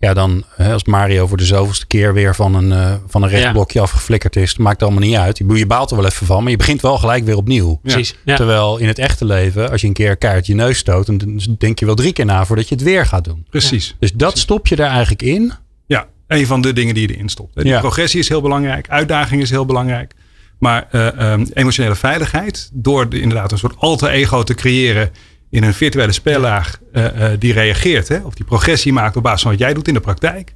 Ja, 0.00 0.14
dan 0.14 0.44
als 0.56 0.84
Mario 0.84 1.26
voor 1.26 1.36
de 1.36 1.44
zoveelste 1.44 1.86
keer 1.86 2.14
weer 2.14 2.34
van 2.34 2.54
een, 2.54 2.72
eh, 2.72 2.94
van 3.06 3.22
een 3.22 3.28
rechtsblokje 3.28 3.80
afgeflikkerd 3.80 4.36
is, 4.36 4.56
maakt 4.56 4.82
allemaal 4.82 5.00
niet 5.00 5.16
uit. 5.16 5.38
Je, 5.38 5.54
je 5.54 5.66
baalt 5.66 5.90
er 5.90 5.96
wel 5.96 6.06
even 6.06 6.26
van, 6.26 6.42
maar 6.42 6.50
je 6.50 6.56
begint 6.56 6.80
wel 6.82 6.98
gelijk 6.98 7.24
weer 7.24 7.36
opnieuw. 7.36 7.78
Precies. 7.82 8.14
Ja. 8.24 8.36
Terwijl 8.36 8.78
in 8.78 8.86
het 8.86 8.98
echte 8.98 9.24
leven, 9.24 9.70
als 9.70 9.80
je 9.80 9.86
een 9.86 9.92
keer 9.92 10.16
keihard 10.16 10.46
je 10.46 10.54
neus 10.54 10.78
stoot, 10.78 11.06
dan 11.06 11.40
denk 11.58 11.78
je 11.78 11.86
wel 11.86 11.94
drie 11.94 12.12
keer 12.12 12.24
na 12.24 12.44
voordat 12.44 12.68
je 12.68 12.74
het 12.74 12.84
weer 12.84 13.06
gaat 13.06 13.24
doen. 13.24 13.46
Precies. 13.50 13.96
Dus 13.98 14.12
dat 14.12 14.38
stop 14.38 14.66
je 14.66 14.76
er 14.76 14.88
eigenlijk 14.88 15.22
in. 15.22 15.52
Ja, 15.86 16.06
een 16.26 16.46
van 16.46 16.60
de 16.60 16.72
dingen 16.72 16.94
die 16.94 17.08
je 17.08 17.14
erin 17.14 17.28
stopt. 17.28 17.54
Die 17.54 17.66
Ja. 17.66 17.80
progressie 17.80 18.20
is 18.20 18.28
heel 18.28 18.40
belangrijk, 18.40 18.88
uitdaging 18.88 19.42
is 19.42 19.50
heel 19.50 19.66
belangrijk. 19.66 20.14
Maar 20.58 20.86
eh, 20.90 21.32
ehm, 21.32 21.46
emotionele 21.52 21.94
veiligheid, 21.94 22.70
door 22.72 23.08
de, 23.08 23.20
inderdaad 23.20 23.52
een 23.52 23.58
soort 23.58 23.76
alter 23.78 24.08
ego 24.10 24.42
te 24.42 24.54
creëren 24.54 25.10
in 25.50 25.62
een 25.62 25.74
virtuele 25.74 26.12
spellaag 26.12 26.78
eh, 26.92 27.32
eh, 27.32 27.40
die 27.40 27.52
reageert, 27.52 28.08
hè, 28.08 28.18
of 28.18 28.34
die 28.34 28.44
progressie 28.44 28.92
maakt 28.92 29.16
op 29.16 29.22
basis 29.22 29.42
van 29.42 29.50
wat 29.50 29.60
jij 29.60 29.74
doet 29.74 29.88
in 29.88 29.94
de 29.94 30.00
praktijk, 30.00 30.54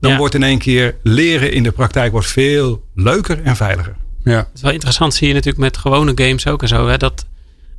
dan 0.00 0.10
Ja. 0.10 0.16
wordt 0.16 0.34
in 0.34 0.42
één 0.42 0.58
keer 0.58 0.96
leren 1.02 1.52
in 1.52 1.62
de 1.62 1.70
praktijk 1.72 2.12
wordt 2.12 2.26
veel 2.26 2.84
leuker 2.94 3.42
en 3.42 3.56
veiliger. 3.56 3.96
Ja. 4.24 4.36
Het 4.36 4.48
is 4.54 4.60
wel 4.62 4.72
interessant, 4.72 5.14
zie 5.14 5.28
je 5.28 5.34
natuurlijk 5.34 5.62
met 5.62 5.76
gewone 5.76 6.12
games 6.14 6.46
ook 6.46 6.62
en 6.62 6.68
zo. 6.68 6.88
Hè, 6.88 6.96
dat, 6.96 7.26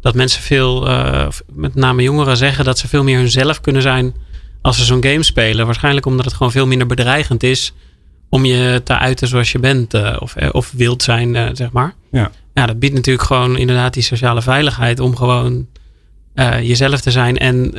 dat 0.02 0.16
mensen 0.16 0.42
veel, 0.42 0.88
eh, 0.90 1.28
met 1.54 1.76
name 1.76 2.02
jongeren, 2.04 2.38
zeggen 2.38 2.66
dat 2.66 2.78
ze 2.80 2.88
veel 2.88 3.04
meer 3.04 3.18
hunzelf 3.18 3.62
kunnen 3.62 3.82
zijn 3.82 4.14
als 4.64 4.78
ze 4.78 4.84
zo'n 4.84 5.04
game 5.04 5.24
spelen. 5.24 5.66
Waarschijnlijk 5.66 6.06
omdat 6.06 6.26
het 6.26 6.34
gewoon 6.34 6.52
veel 6.52 6.68
minder 6.68 6.88
bedreigend 6.88 7.44
is 7.44 7.74
om 8.30 8.46
je 8.46 8.82
te 8.84 8.98
uiten 8.98 9.28
zoals 9.28 9.52
je 9.52 9.60
bent. 9.60 9.94
eh, 9.94 10.16
of, 10.20 10.36
eh, 10.36 10.50
of 10.52 10.72
wild 10.76 11.04
zijn, 11.04 11.36
eh, 11.36 11.50
zeg 11.54 11.72
maar. 11.72 11.94
Ja. 12.12 12.32
Ja, 12.54 12.66
dat 12.66 12.80
biedt 12.80 12.94
natuurlijk 12.94 13.26
gewoon 13.28 13.58
inderdaad 13.58 13.94
die 13.94 14.04
sociale 14.04 14.42
veiligheid 14.42 15.00
om 15.00 15.16
gewoon 15.16 15.68
jezelf 16.62 17.02
te 17.02 17.12
zijn. 17.12 17.38
En 17.38 17.74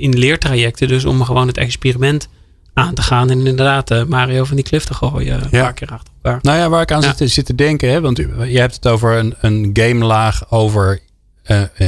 in 0.00 0.18
leertrajecten 0.18 0.88
dus 0.88 1.04
om 1.04 1.22
gewoon 1.24 1.46
het 1.46 1.56
experiment 1.56 2.28
aan 2.74 2.94
te 2.94 3.02
gaan. 3.02 3.30
En 3.30 3.38
inderdaad 3.46 4.08
Mario 4.08 4.44
van 4.44 4.56
die 4.56 4.64
klif 4.64 4.84
te 4.84 4.94
gooien. 4.94 5.34
Een 5.42 5.48
Ja. 5.50 5.62
paar 5.62 5.72
keer 5.74 5.88
achter 5.88 6.12
elkaar. 6.22 6.38
Nou 6.42 6.58
ja, 6.58 6.68
waar 6.68 6.82
ik 6.82 6.92
aan 6.92 7.00
Ja. 7.00 7.06
zit, 7.06 7.16
te- 7.16 7.26
zit 7.26 7.46
te 7.46 7.54
denken, 7.54 7.90
hè, 7.90 8.00
want 8.00 8.16
je 8.48 8.58
hebt 8.58 8.74
het 8.74 8.86
over 8.88 9.18
een, 9.18 9.34
een 9.40 9.70
gamelaag 9.72 10.50
over 10.50 11.00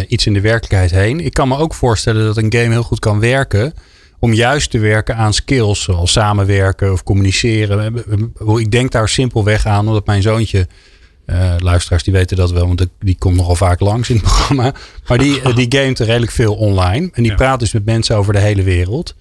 iets 0.09 0.27
in 0.27 0.33
de 0.35 0.41
werkelijkheid 0.41 0.91
heen. 0.91 1.21
Ik 1.21 1.33
kan 1.35 1.49
me 1.49 1.57
ook 1.57 1.75
voorstellen 1.75 2.25
dat 2.25 2.37
een 2.37 2.53
game 2.53 2.71
heel 2.71 2.83
goed 2.83 2.99
kan 2.99 3.21
werken 3.21 3.75
om 4.19 4.33
juist 4.33 4.71
te 4.71 4.79
werken 4.79 5.17
aan 5.17 5.35
skills 5.35 5.83
zoals 5.83 6.13
samenwerken 6.13 6.93
of 6.93 7.03
communiceren. 7.03 8.05
Ik 8.59 8.71
denk 8.71 8.93
daar 8.93 9.09
simpelweg 9.09 9.67
aan, 9.67 9.87
omdat 9.89 10.07
mijn 10.07 10.23
zoontje, 10.23 10.67
eh, 11.25 11.55
luisteraars 11.59 12.03
die 12.03 12.13
weten 12.13 12.37
dat 12.37 12.51
wel, 12.51 12.67
want 12.67 12.87
die- 13.01 13.17
komt 13.19 13.37
nogal 13.37 13.57
vaak 13.57 13.81
langs 13.81 14.09
in 14.11 14.17
het 14.17 14.25
programma. 14.25 14.73
Maar 15.09 15.19
die, 15.19 15.41
eh, 15.41 15.57
die 15.57 15.67
gamet 15.69 15.99
redelijk 15.99 16.33
veel 16.33 16.55
online 16.55 17.09
en 17.13 17.23
die 17.23 17.31
Ja. 17.31 17.37
praat 17.37 17.61
dus 17.61 17.73
met 17.73 17.85
mensen 17.85 18.17
over 18.17 18.33
de 18.33 18.39
hele 18.41 18.63
wereld. 18.63 19.15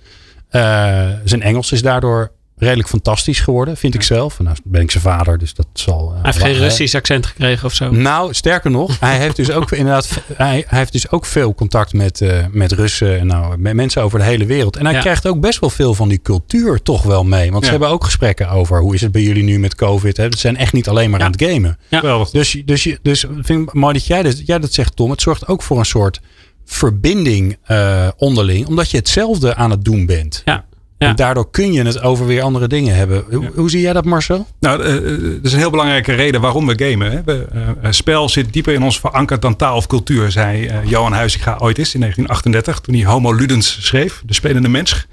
Eh, 0.50 1.10
zijn 1.24 1.42
Engels 1.42 1.72
is 1.72 1.82
daardoor 1.82 2.32
redelijk 2.58 2.90
fantastisch 2.90 3.40
geworden, 3.40 3.78
vind 3.78 3.94
ik 3.96 4.02
zelf. 4.04 4.40
Nou 4.40 4.56
ben 4.64 4.82
ik 4.82 4.92
zijn 4.92 5.04
vader, 5.04 5.38
dus 5.38 5.54
dat 5.54 5.68
zal... 5.74 6.08
eh, 6.08 6.14
Hij 6.14 6.22
heeft 6.24 6.38
geen 6.46 6.54
Russisch 6.54 6.96
accent 6.96 7.26
gekregen 7.26 7.66
of 7.66 7.74
zo. 7.74 7.92
Nou, 7.92 8.34
sterker 8.34 8.72
nog, 8.72 8.98
hij 9.00 9.18
heeft 9.18 9.36
dus 9.36 9.52
ook 9.52 9.72
inderdaad, 9.72 10.10
hij, 10.34 10.64
hij 10.68 10.80
heeft 10.80 10.92
dus 10.92 11.12
ook 11.12 11.26
veel 11.26 11.56
contact 11.56 11.94
met, 11.94 12.22
eh, 12.22 12.46
met 12.52 12.72
Russen 12.72 13.20
en 13.20 13.28
nou, 13.28 13.58
met 13.58 13.74
mensen 13.74 14.02
over 14.02 14.20
de 14.20 14.26
hele 14.26 14.46
wereld. 14.46 14.76
En 14.76 14.86
hij 14.86 14.94
Ja. 14.94 15.00
krijgt 15.00 15.28
ook 15.28 15.40
best 15.40 15.60
wel 15.60 15.70
veel 15.70 15.94
van 15.94 16.08
die 16.10 16.22
cultuur 16.22 16.82
toch 16.82 17.04
wel 17.04 17.24
mee. 17.24 17.52
Want 17.52 17.64
ze 17.66 17.72
hebben 17.72 17.90
ook 17.90 18.04
gesprekken 18.04 18.50
over 18.50 18.80
hoe 18.80 18.94
is 18.94 19.02
het 19.02 19.12
bij 19.12 19.22
jullie 19.22 19.44
nu 19.44 19.60
met 19.60 19.76
COVID. 19.76 20.18
Hè? 20.18 20.28
Ze 20.32 20.38
zijn 20.38 20.58
echt 20.58 20.74
niet 20.74 20.88
alleen 20.90 21.10
maar 21.10 21.20
Ja. 21.20 21.26
aan 21.26 21.32
het 21.32 21.44
gamen. 21.44 21.78
Ja. 21.88 22.26
Dus, 22.32 22.52
je- 22.52 22.64
dus, 22.64 22.96
dus 23.02 23.26
vind 23.42 23.68
ik 23.68 23.74
mooi 23.74 23.94
dat 23.94 24.06
jij 24.08 24.24
dat, 24.24 24.46
jij 24.46 24.60
dat 24.60 24.74
zegt, 24.74 24.96
Tom. 24.96 25.10
Het 25.12 25.22
zorgt 25.22 25.48
ook 25.48 25.62
voor 25.62 25.80
een 25.80 25.86
soort 25.86 26.22
verbinding 26.66 27.58
eh, 27.64 28.08
onderling, 28.18 28.68
omdat 28.68 28.92
je 28.92 28.98
hetzelfde 28.98 29.56
aan 29.56 29.72
het 29.72 29.86
doen 29.86 30.06
bent. 30.06 30.42
Ja. 30.46 30.66
Ja. 31.06 31.12
En 31.12 31.16
daardoor 31.16 31.50
kun 31.52 31.74
je 31.74 31.84
het 31.84 32.02
over 32.02 32.26
weer 32.26 32.42
andere 32.42 32.68
dingen 32.68 32.96
hebben. 32.96 33.24
Hoe, 33.30 33.52
hoe 33.56 33.70
zie 33.70 33.82
jij 33.82 33.94
dat, 33.94 34.06
Marcel? 34.06 34.48
Nou, 34.60 34.82
eh, 34.84 34.96
eh, 34.96 35.04
er 35.06 35.40
is 35.42 35.54
een 35.54 35.60
heel 35.60 35.70
belangrijke 35.70 36.14
reden 36.14 36.42
waarom 36.42 36.68
we 36.68 36.86
gamen. 36.90 37.12
Hè. 37.12 37.24
We, 37.26 37.46
eh, 37.82 37.92
spel 37.92 38.30
zit 38.30 38.54
dieper 38.54 38.74
in 38.74 38.84
ons 38.84 39.00
verankerd 39.00 39.42
dan 39.42 39.56
taal 39.56 39.76
of 39.76 39.88
cultuur, 39.88 40.32
zei 40.32 40.66
eh, 40.66 40.78
Johan 40.90 41.14
Huizinga 41.14 41.58
ooit 41.60 41.78
eens 41.78 41.94
in 41.94 42.00
1938, 42.00 42.80
toen 42.80 42.96
hij 42.96 43.06
Homo 43.06 43.34
Ludens 43.34 43.78
schreef, 43.86 44.22
de 44.26 44.34
spelende 44.34 44.70
mens. 44.70 45.08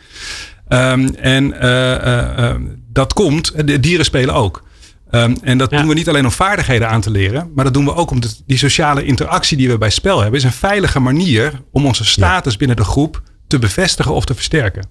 Ehm, 0.69 1.09
en 1.15 1.61
eh, 1.61 1.93
eh, 1.95 2.51
eh, 2.51 2.57
dat 2.93 3.13
komt, 3.13 3.67
de 3.67 3.81
dieren 3.81 4.05
spelen 4.05 4.35
ook. 4.35 4.63
Um, 5.11 5.37
en 5.43 5.59
dat 5.59 5.71
Ja. 5.71 5.79
doen 5.79 5.89
we 5.89 5.95
niet 5.95 6.09
alleen 6.09 6.25
om 6.25 6.31
vaardigheden 6.31 6.89
aan 6.89 7.01
te 7.01 7.11
leren, 7.11 7.51
maar 7.55 7.65
dat 7.65 7.75
doen 7.75 7.85
we 7.85 7.95
ook 7.95 8.11
om 8.11 8.21
de, 8.21 8.29
die 8.47 8.59
sociale 8.59 9.05
interactie 9.05 9.57
die 9.57 9.69
we 9.69 9.79
bij 9.79 9.91
spel 9.91 10.21
hebben, 10.21 10.39
is 10.39 10.45
een 10.45 10.53
veilige 10.53 11.01
manier 11.01 11.61
om 11.73 11.87
onze 11.87 12.05
status 12.05 12.57
binnen 12.57 12.77
de 12.77 12.85
groep 12.85 13.23
te 13.47 13.59
bevestigen 13.59 14.15
of 14.15 14.25
te 14.25 14.35
versterken. 14.35 14.87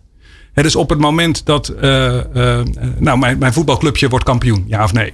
Hè, 0.54 0.64
dus 0.64 0.76
op 0.76 0.90
het 0.90 1.00
moment 1.00 1.46
dat 1.46 1.68
eh, 1.68 2.18
eh, 2.20 2.66
nou, 2.98 3.18
mijn, 3.18 3.38
mijn 3.38 3.54
voetbalclubje 3.54 4.10
wordt 4.10 4.26
kampioen, 4.26 4.64
ja 4.68 4.84
of 4.84 4.94
nee, 4.94 5.12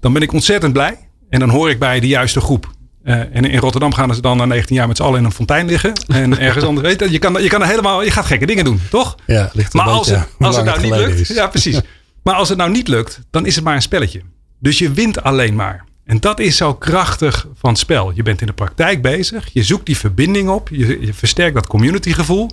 dan 0.00 0.12
ben 0.12 0.22
ik 0.22 0.32
ontzettend 0.32 0.72
blij. 0.72 0.98
En 1.28 1.40
dan 1.40 1.48
hoor 1.48 1.70
ik 1.70 1.78
bij 1.78 2.00
de 2.00 2.06
juiste 2.06 2.40
groep. 2.40 2.70
Eh, 3.02 3.14
en 3.14 3.44
in 3.44 3.58
Rotterdam 3.58 3.92
gaan 3.92 4.14
ze 4.14 4.20
dan 4.20 4.36
na 4.36 4.44
19 4.44 4.76
jaar 4.76 4.86
met 4.86 4.96
z'n 4.96 5.02
allen 5.02 5.18
in 5.18 5.24
een 5.24 5.32
fontein 5.32 5.66
liggen. 5.66 5.92
En 6.06 6.38
ergens 6.40 6.64
anders. 6.64 6.86
Weet 6.86 7.00
je, 7.00 7.10
je, 7.10 7.18
kan, 7.18 7.42
je 7.42 7.48
kan 7.48 7.62
helemaal, 7.62 8.02
je 8.02 8.10
gaat 8.10 8.26
gekke 8.26 8.46
dingen 8.46 8.64
doen, 8.64 8.80
toch? 8.90 9.16
Ja, 9.26 9.50
ligt 9.52 9.72
Maar 9.72 9.86
als 9.86 10.08
het, 10.08 10.28
als 10.38 10.56
het 10.56 10.64
nou 10.64 10.80
niet 10.80 10.96
lukt. 10.96 11.20
is. 11.20 11.28
Ja, 11.28 11.46
precies. 11.46 11.80
Maar 12.22 12.36
als 12.36 12.48
het 12.48 12.58
nou 12.58 12.70
niet 12.70 12.88
lukt, 12.88 13.20
dan 13.30 13.46
is 13.46 13.54
het 13.54 13.64
maar 13.64 13.74
een 13.74 13.82
spelletje. 13.82 14.22
Dus 14.58 14.78
je 14.78 14.92
wint 14.92 15.22
alleen 15.22 15.54
maar. 15.54 15.84
En 16.04 16.20
dat 16.20 16.40
is 16.40 16.56
zo 16.56 16.74
krachtig 16.74 17.46
van 17.54 17.70
het 17.70 17.78
spel. 17.78 18.12
Je 18.14 18.22
bent 18.22 18.40
in 18.40 18.46
de 18.46 18.52
praktijk 18.52 19.02
bezig. 19.02 19.48
Je 19.52 19.62
zoekt 19.62 19.86
die 19.86 19.96
verbinding 19.96 20.48
op. 20.48 20.68
Je, 20.68 21.00
je 21.00 21.14
versterkt 21.14 21.54
dat 21.54 21.66
communitygevoel. 21.66 22.50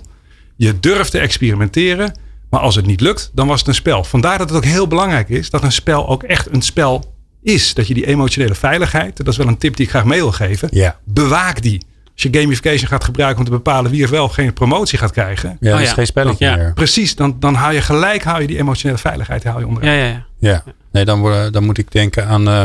Je 0.56 0.80
durft 0.80 1.10
te 1.10 1.18
experimenteren. 1.18 2.18
Maar 2.50 2.60
als 2.60 2.74
het 2.74 2.86
niet 2.86 3.00
lukt, 3.00 3.30
dan 3.34 3.46
was 3.46 3.58
het 3.58 3.68
een 3.68 3.74
spel. 3.74 4.04
Vandaar 4.04 4.38
dat 4.38 4.48
het 4.48 4.58
ook 4.58 4.64
heel 4.64 4.86
belangrijk 4.88 5.28
is 5.28 5.50
dat 5.50 5.62
een 5.62 5.72
spel 5.72 6.08
ook 6.08 6.22
echt 6.22 6.52
een 6.54 6.62
spel 6.62 7.14
is. 7.42 7.74
Dat 7.74 7.86
je 7.88 7.94
die 7.94 8.06
emotionele 8.06 8.54
veiligheid, 8.54 9.16
dat 9.16 9.26
is 9.28 9.36
wel 9.36 9.46
een 9.48 9.58
tip 9.58 9.76
die 9.76 9.84
ik 9.84 9.90
graag 9.90 10.04
mee 10.04 10.18
wil 10.18 10.32
geven. 10.32 10.68
Ja. 10.72 10.98
Bewaak 11.04 11.62
die. 11.62 11.84
Als 12.12 12.22
je 12.22 12.40
gamification 12.40 12.88
gaat 12.88 13.04
gebruiken 13.04 13.38
om 13.38 13.44
te 13.44 13.50
bepalen 13.50 13.90
wie 13.90 14.04
of 14.04 14.10
wel 14.10 14.24
of 14.24 14.32
geen 14.34 14.52
promotie 14.52 14.98
gaat 14.98 15.12
krijgen. 15.12 15.56
Ja, 15.60 15.66
dat 15.70 15.74
Oh 15.76 15.80
is 15.82 15.88
ja. 15.88 15.94
geen 15.94 16.06
spelletje 16.06 16.44
Ja. 16.44 16.56
meer. 16.56 16.72
Precies, 16.72 17.14
dan, 17.14 17.36
dan 17.38 17.54
haal 17.54 17.72
je 17.72 17.80
gelijk 17.80 18.24
haal 18.24 18.40
je 18.40 18.46
die 18.46 18.58
emotionele 18.58 18.98
veiligheid 18.98 19.44
haal 19.44 19.58
je 19.58 19.66
onderuit. 19.66 19.98
Ja, 19.98 20.04
ja, 20.06 20.10
ja. 20.12 20.26
Ja, 20.38 20.64
nee, 20.92 21.04
dan, 21.04 21.20
worden- 21.20 21.52
dan 21.52 21.64
moet 21.64 21.78
ik 21.78 21.92
denken 21.92 22.26
aan. 22.26 22.48
eh 22.48 22.62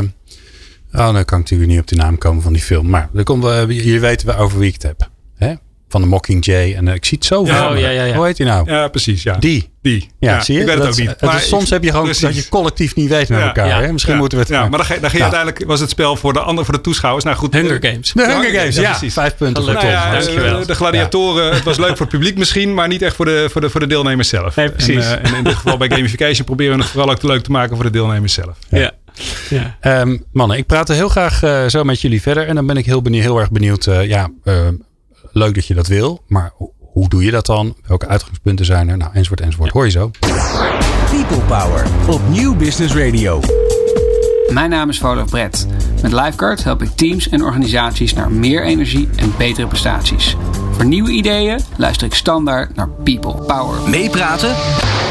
oh, 0.92 1.14
dan 1.14 1.14
kan 1.14 1.20
ik 1.22 1.30
natuurlijk 1.32 1.70
niet 1.72 1.80
op 1.80 1.88
de 1.88 1.96
naam 1.96 2.18
komen 2.18 2.42
van 2.44 2.54
die 2.54 2.62
film. 2.62 2.90
Maar 2.90 3.10
er 3.16 3.24
komt, 3.24 3.44
weten 3.44 4.28
wel 4.28 4.36
over 4.38 4.60
wie 4.60 4.68
ik 4.68 4.74
het 4.74 4.84
heb. 4.84 5.10
Hè? 5.36 5.54
Van 5.92 6.02
de 6.02 6.08
Mockingjay. 6.08 6.76
En 6.76 6.88
eh, 6.88 6.94
ik 6.94 7.06
zie 7.06 7.18
het 7.18 7.28
zo 7.28 7.46
Ja, 7.46 7.66
oh, 7.68 7.74
me. 7.74 7.80
ja, 7.80 7.90
ja, 7.90 8.04
ja. 8.04 8.16
Hoe 8.16 8.26
heet 8.26 8.38
die 8.38 8.46
nou? 8.46 8.72
Ja, 8.72 8.88
precies. 8.88 9.24
Ja. 9.24 9.36
Die. 9.38 9.70
Die. 9.82 10.10
Ja, 10.20 10.42
zie 10.42 10.54
je? 10.56 10.60
Ik 10.62 10.66
weet 10.68 10.78
Dat 10.78 10.86
het 10.86 10.94
ook 10.94 11.00
is- 11.00 11.06
niet. 11.08 11.10
het 11.10 11.22
is- 11.22 11.28
Maar 11.28 11.40
soms 11.40 11.70
heb 11.70 11.84
je 11.84 11.90
gewoon 11.90 12.06
precies. 12.06 12.22
dat 12.24 12.36
je 12.36 12.50
collectief 12.50 12.96
niet 12.96 13.10
weet 13.10 13.30
met 13.30 13.40
Ja, 13.40 13.46
elkaar. 13.46 13.68
ja. 13.68 13.82
hè? 13.82 13.92
Misschien 13.92 14.14
ja, 14.14 14.20
moeten 14.20 14.38
we 14.38 14.44
het. 14.44 14.54
Ja, 14.54 14.62
maar 14.70 14.78
dan, 14.78 14.86
ga- 14.86 14.98
dan 15.02 15.10
ging 15.10 15.22
uiteindelijk 15.22 15.64
was 15.66 15.80
het 15.80 15.90
spel 15.90 16.16
voor 16.16 16.34
de 16.34 16.40
andere 16.40 16.66
voor 16.66 16.74
de 16.74 16.82
toeschouwers. 16.82 17.26
Nou 17.26 17.38
goed. 17.38 17.54
Hunger 17.54 17.78
Games. 17.82 18.12
de 18.14 18.26
Hunger 18.26 18.60
Games, 18.60 18.76
ja. 18.76 18.90
precies. 18.90 19.14
Vijf 19.14 19.36
punten 19.38 19.64
voor 19.64 19.74
Gelukkig. 19.74 20.00
Nou 20.00 20.14
ja, 20.16 20.20
Dankjewel. 20.22 20.60
eh, 20.62 20.66
de 20.68 20.76
gladiatoren, 20.76 21.54
het 21.54 21.64
was 21.64 21.78
leuk 21.78 21.88
voor 21.98 22.00
het 22.06 22.10
publiek 22.10 22.38
misschien, 22.38 22.74
maar 22.74 22.88
niet 22.88 23.02
echt 23.02 23.16
voor 23.16 23.26
de, 23.26 23.48
voor 23.52 23.62
de, 23.62 23.70
voor 23.70 23.80
de 23.80 23.88
deelnemers 23.88 24.30
zelf. 24.30 24.56
Nee, 24.56 24.70
precies. 24.72 25.06
En, 25.06 25.24
eh, 25.24 25.30
en 25.32 25.38
in 25.38 25.44
dit 25.44 25.56
geval 25.56 25.78
bij 25.78 25.90
gamification 25.90 26.46
proberen 26.46 26.76
we 26.76 26.82
het 26.82 26.92
vooral 26.92 27.10
ook 27.12 27.20
te 27.20 27.28
leuk 27.28 27.44
te 27.44 27.52
maken 27.52 27.76
voor 27.76 27.86
de 27.86 27.92
deelnemers 27.92 28.34
zelf. 28.34 28.58
Ja. 28.70 28.92
ja. 29.50 29.78
Ehm, 29.80 30.18
mannen, 30.34 30.58
ik 30.58 30.66
praat 30.66 30.88
heel 30.88 31.10
graag 31.10 31.70
zo 31.70 31.84
met 31.84 32.02
jullie 32.02 32.22
verder. 32.22 32.48
En 32.48 32.56
dan 32.56 32.66
ben 32.66 32.78
ik 32.78 32.86
heel, 32.86 33.02
benieuwd, 33.02 33.24
heel 33.24 33.40
erg 33.40 33.52
benieuwd. 33.52 33.88
eh, 33.88 34.08
ja, 34.08 34.30
leuk 35.32 35.56
dat 35.56 35.66
je 35.66 35.74
dat 35.74 35.88
wil. 35.88 36.22
Maar 36.28 36.52
ho- 36.58 36.72
hoe 36.80 37.10
doe 37.10 37.24
je 37.24 37.32
dat 37.32 37.46
dan? 37.46 37.76
Welke 37.88 38.08
uitgangspunten 38.08 38.66
zijn 38.66 38.90
er? 38.90 38.98
Nou, 38.98 39.12
enzovoort, 39.14 39.42
enzovoort. 39.42 39.72
Hoor 39.72 39.86
je 39.86 39.92
zo. 39.92 40.12
People 41.10 41.38
Power 41.48 41.86
op 42.10 42.22
Nieuw 42.30 42.56
Business 42.56 42.96
Radio. 42.96 43.40
Mijn 44.54 44.70
naam 44.70 44.90
is 44.90 45.00
Volof 45.00 45.30
Brett. 45.30 45.68
Met 46.02 46.12
Lifeguard 46.12 46.64
help 46.64 46.82
ik 46.82 46.90
teams 46.96 47.30
en 47.30 47.44
organisaties 47.44 48.14
naar 48.14 48.32
meer 48.32 48.64
energie 48.64 49.10
en 49.16 49.34
betere 49.38 49.68
prestaties. 49.68 50.36
Voor 50.72 50.86
nieuwe 50.86 51.12
ideeën 51.12 51.60
luister 51.78 52.08
ik 52.08 52.14
standaard 52.14 52.76
naar 52.76 52.90
People 52.90 53.34
Power. 53.34 53.90
Meepraten 53.90 54.50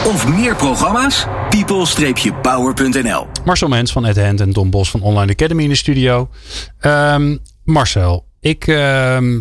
of 0.07 0.29
meer 0.29 0.57
programma's? 0.57 1.27
people-power.nl 1.51 3.27
Marcel 3.45 3.69
Mens 3.69 3.93
van 3.93 4.05
At 4.05 4.17
Hand 4.17 4.41
en 4.41 4.53
Tom 4.53 4.71
Bos 4.71 4.91
van 4.91 5.03
Online 5.03 5.33
Academy 5.33 5.63
in 5.63 5.69
de 5.69 5.75
studio. 5.75 6.29
Ehm, 6.81 7.37
Marcel, 7.65 8.27
ik, 8.41 8.67
ehm, 8.67 9.41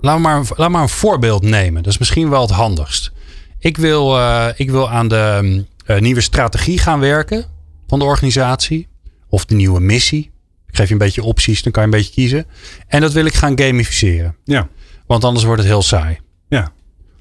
laat, 0.00 0.18
maar, 0.18 0.44
laat 0.56 0.70
maar 0.70 0.82
een 0.82 0.88
voorbeeld 0.88 1.42
nemen. 1.42 1.82
Dat 1.82 1.92
is 1.92 1.98
misschien 1.98 2.30
wel 2.30 2.40
het 2.40 2.50
handigst. 2.50 3.12
Ik 3.58 3.76
wil, 3.76 4.18
eh, 4.18 4.46
ik 4.56 4.70
wil 4.70 4.90
aan 4.90 5.08
de 5.08 5.16
ehm, 5.16 5.62
eh, 5.86 6.00
nieuwe 6.00 6.20
strategie 6.20 6.78
gaan 6.78 7.00
werken 7.00 7.44
van 7.86 7.98
de 7.98 8.04
organisatie. 8.04 8.88
Of 9.28 9.44
de 9.44 9.54
nieuwe 9.54 9.80
missie. 9.80 10.30
Ik 10.66 10.76
geef 10.76 10.86
je 10.86 10.92
een 10.92 10.98
beetje 10.98 11.22
opties, 11.22 11.62
dan 11.62 11.72
kan 11.72 11.82
je 11.82 11.88
een 11.88 11.96
beetje 11.96 12.12
kiezen. 12.12 12.46
En 12.86 13.00
dat 13.00 13.12
wil 13.12 13.24
ik 13.24 13.34
gaan 13.34 13.58
gamificeren. 13.58 14.36
Ja. 14.44 14.68
Want 15.06 15.24
anders 15.24 15.44
wordt 15.44 15.60
het 15.60 15.70
heel 15.70 15.82
saai. 15.82 16.18
ja. 16.48 16.72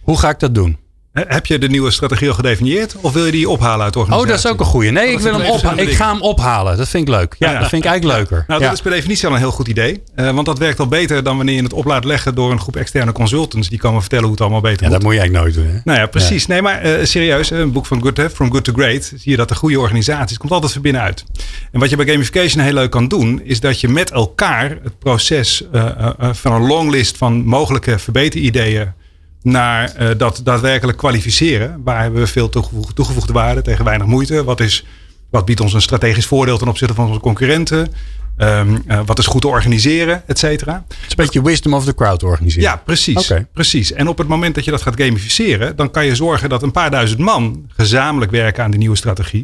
Hoe 0.01 0.17
ga 0.17 0.29
ik 0.29 0.39
dat 0.39 0.55
doen? 0.55 0.77
He- 1.13 1.23
Heb 1.27 1.45
je 1.45 1.57
de 1.59 1.67
nieuwe 1.69 1.91
strategie 1.91 2.27
al 2.29 2.33
gedefinieerd 2.33 2.95
of 3.01 3.13
wil 3.13 3.25
je 3.25 3.31
die 3.31 3.49
ophalen 3.49 3.83
uit 3.83 3.93
de 3.93 3.99
Oh, 3.99 4.05
organisatie? 4.05 4.35
dat 4.35 4.45
is 4.45 4.51
ook 4.51 4.59
een 4.59 4.71
goeie. 4.71 4.91
Nee, 4.91 5.05
dat 5.05 5.13
ik, 5.15 5.19
wil 5.19 5.31
hem 5.31 5.41
even 5.41 5.53
opha- 5.53 5.77
ik 5.77 5.91
ga 5.91 6.11
hem 6.11 6.21
ophalen. 6.21 6.77
Dat 6.77 6.87
vind 6.89 7.07
ik 7.07 7.13
leuk. 7.13 7.35
Ja, 7.39 7.51
Ja. 7.51 7.59
dat 7.59 7.69
vind 7.69 7.83
ik 7.83 7.89
eigenlijk 7.89 8.19
leuker. 8.19 8.43
Nou, 8.47 8.59
ja. 8.61 8.65
dat 8.67 8.75
is 8.75 8.81
per 8.83 8.91
definitie 8.91 9.27
al 9.27 9.33
een 9.33 9.39
heel 9.39 9.51
goed 9.51 9.67
idee. 9.67 10.01
Eh, 10.15 10.31
want 10.31 10.45
dat 10.45 10.57
werkt 10.57 10.79
al 10.79 10.87
beter 10.87 11.23
dan 11.23 11.37
wanneer 11.37 11.55
je 11.55 11.63
het 11.63 11.73
op 11.73 11.85
laat 11.85 12.03
leggen 12.05 12.35
door 12.35 12.51
een 12.51 12.59
groep 12.59 12.75
externe 12.75 13.11
consultants. 13.11 13.69
Die 13.69 13.79
komen 13.79 13.99
vertellen 13.99 14.23
hoe 14.23 14.33
het 14.33 14.41
allemaal 14.41 14.61
beter 14.61 14.83
Ja, 14.83 14.89
moet. 14.89 14.91
dat 14.93 15.03
moet 15.03 15.13
je 15.13 15.19
eigenlijk 15.19 15.45
nooit 15.55 15.65
doen. 15.67 15.75
Hè? 15.75 15.81
Nou 15.83 15.99
ja, 15.99 16.05
precies. 16.05 16.47
Nee, 16.47 16.61
maar 16.61 16.81
eh, 16.81 17.05
serieus, 17.05 17.49
een 17.49 17.71
boek 17.71 17.85
van 17.85 18.01
Good, 18.01 18.19
From 18.33 18.51
Good 18.51 18.63
to 18.63 18.73
Great, 18.73 19.03
zie 19.05 19.31
je 19.31 19.37
dat 19.37 19.49
de 19.49 19.55
goede 19.55 19.79
organisaties 19.79 20.37
komt 20.37 20.51
altijd 20.51 20.71
van 20.71 20.81
binnenuit. 20.81 21.23
En 21.71 21.79
wat 21.79 21.89
je 21.89 21.95
bij 21.95 22.05
gamification 22.05 22.63
heel 22.63 22.73
leuk 22.73 22.89
kan 22.91 23.07
doen, 23.07 23.41
is 23.43 23.59
dat 23.59 23.79
je 23.81 23.87
met 23.87 24.11
elkaar 24.11 24.69
het 24.83 24.99
proces 24.99 25.63
eh, 25.71 25.85
eh, 25.85 26.09
eh, 26.19 26.29
van 26.33 26.51
een 26.51 26.67
longlist 26.67 27.17
van 27.17 27.45
mogelijke 27.45 27.99
verbeterideeën 27.99 28.93
naar 29.41 29.95
eh, 29.95 30.09
dat 30.17 30.41
daadwerkelijk 30.43 30.97
kwalificeren. 30.97 31.81
Waar 31.83 32.01
hebben 32.01 32.21
we 32.21 32.27
veel 32.27 32.49
toegevoegde, 32.49 32.93
toegevoegde 32.93 33.33
waarde 33.33 33.61
tegen 33.61 33.85
weinig 33.85 34.07
moeite? 34.07 34.43
Wat, 34.43 34.59
is, 34.59 34.85
wat 35.29 35.45
biedt 35.45 35.61
ons 35.61 35.73
een 35.73 35.81
strategisch 35.81 36.25
voordeel 36.25 36.57
ten 36.57 36.67
opzichte 36.67 36.93
van 36.93 37.07
onze 37.07 37.19
concurrenten? 37.19 37.93
Ehm, 38.37 38.77
eh, 38.87 38.99
wat 39.05 39.19
is 39.19 39.25
goed 39.25 39.41
te 39.41 39.47
organiseren, 39.47 40.27
et 40.27 40.39
cetera? 40.39 40.73
Het 40.87 40.97
is 40.99 41.09
een 41.09 41.15
beetje 41.15 41.41
wisdom 41.43 41.73
of 41.73 41.85
the 41.85 41.95
crowd 41.95 42.23
organiseren. 42.23 42.69
Ja, 42.69 42.75
precies. 42.75 43.33
Precies. 43.53 43.91
En 43.91 44.07
op 44.07 44.17
het 44.17 44.27
moment 44.27 44.55
dat 44.55 44.65
je 44.65 44.71
dat 44.71 44.81
gaat 44.81 45.01
gamificeren, 45.01 45.75
dan 45.75 45.91
kan 45.91 46.05
je 46.05 46.15
zorgen 46.15 46.49
dat 46.49 46.63
een 46.63 46.71
paar 46.71 46.91
duizend 46.91 47.19
man 47.19 47.65
gezamenlijk 47.67 48.31
werken 48.31 48.63
aan 48.63 48.71
die 48.71 48.79
nieuwe 48.79 48.95
strategie. 48.95 49.43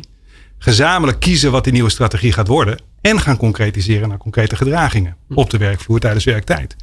Gezamenlijk 0.58 1.20
kiezen 1.20 1.52
wat 1.52 1.64
die 1.64 1.74
nieuwe 1.74 1.90
strategie 1.90 2.32
gaat 2.32 2.48
worden. 2.48 2.80
En 3.02 3.20
gaan 3.20 3.38
concretiseren 3.38 4.10
naar 4.10 4.18
concrete 4.18 4.56
gedragingen 4.56 5.16
op 5.30 5.50
de 5.50 5.58
werkvloer 5.58 6.00
tijdens 6.00 6.24
werktijd. 6.24 6.76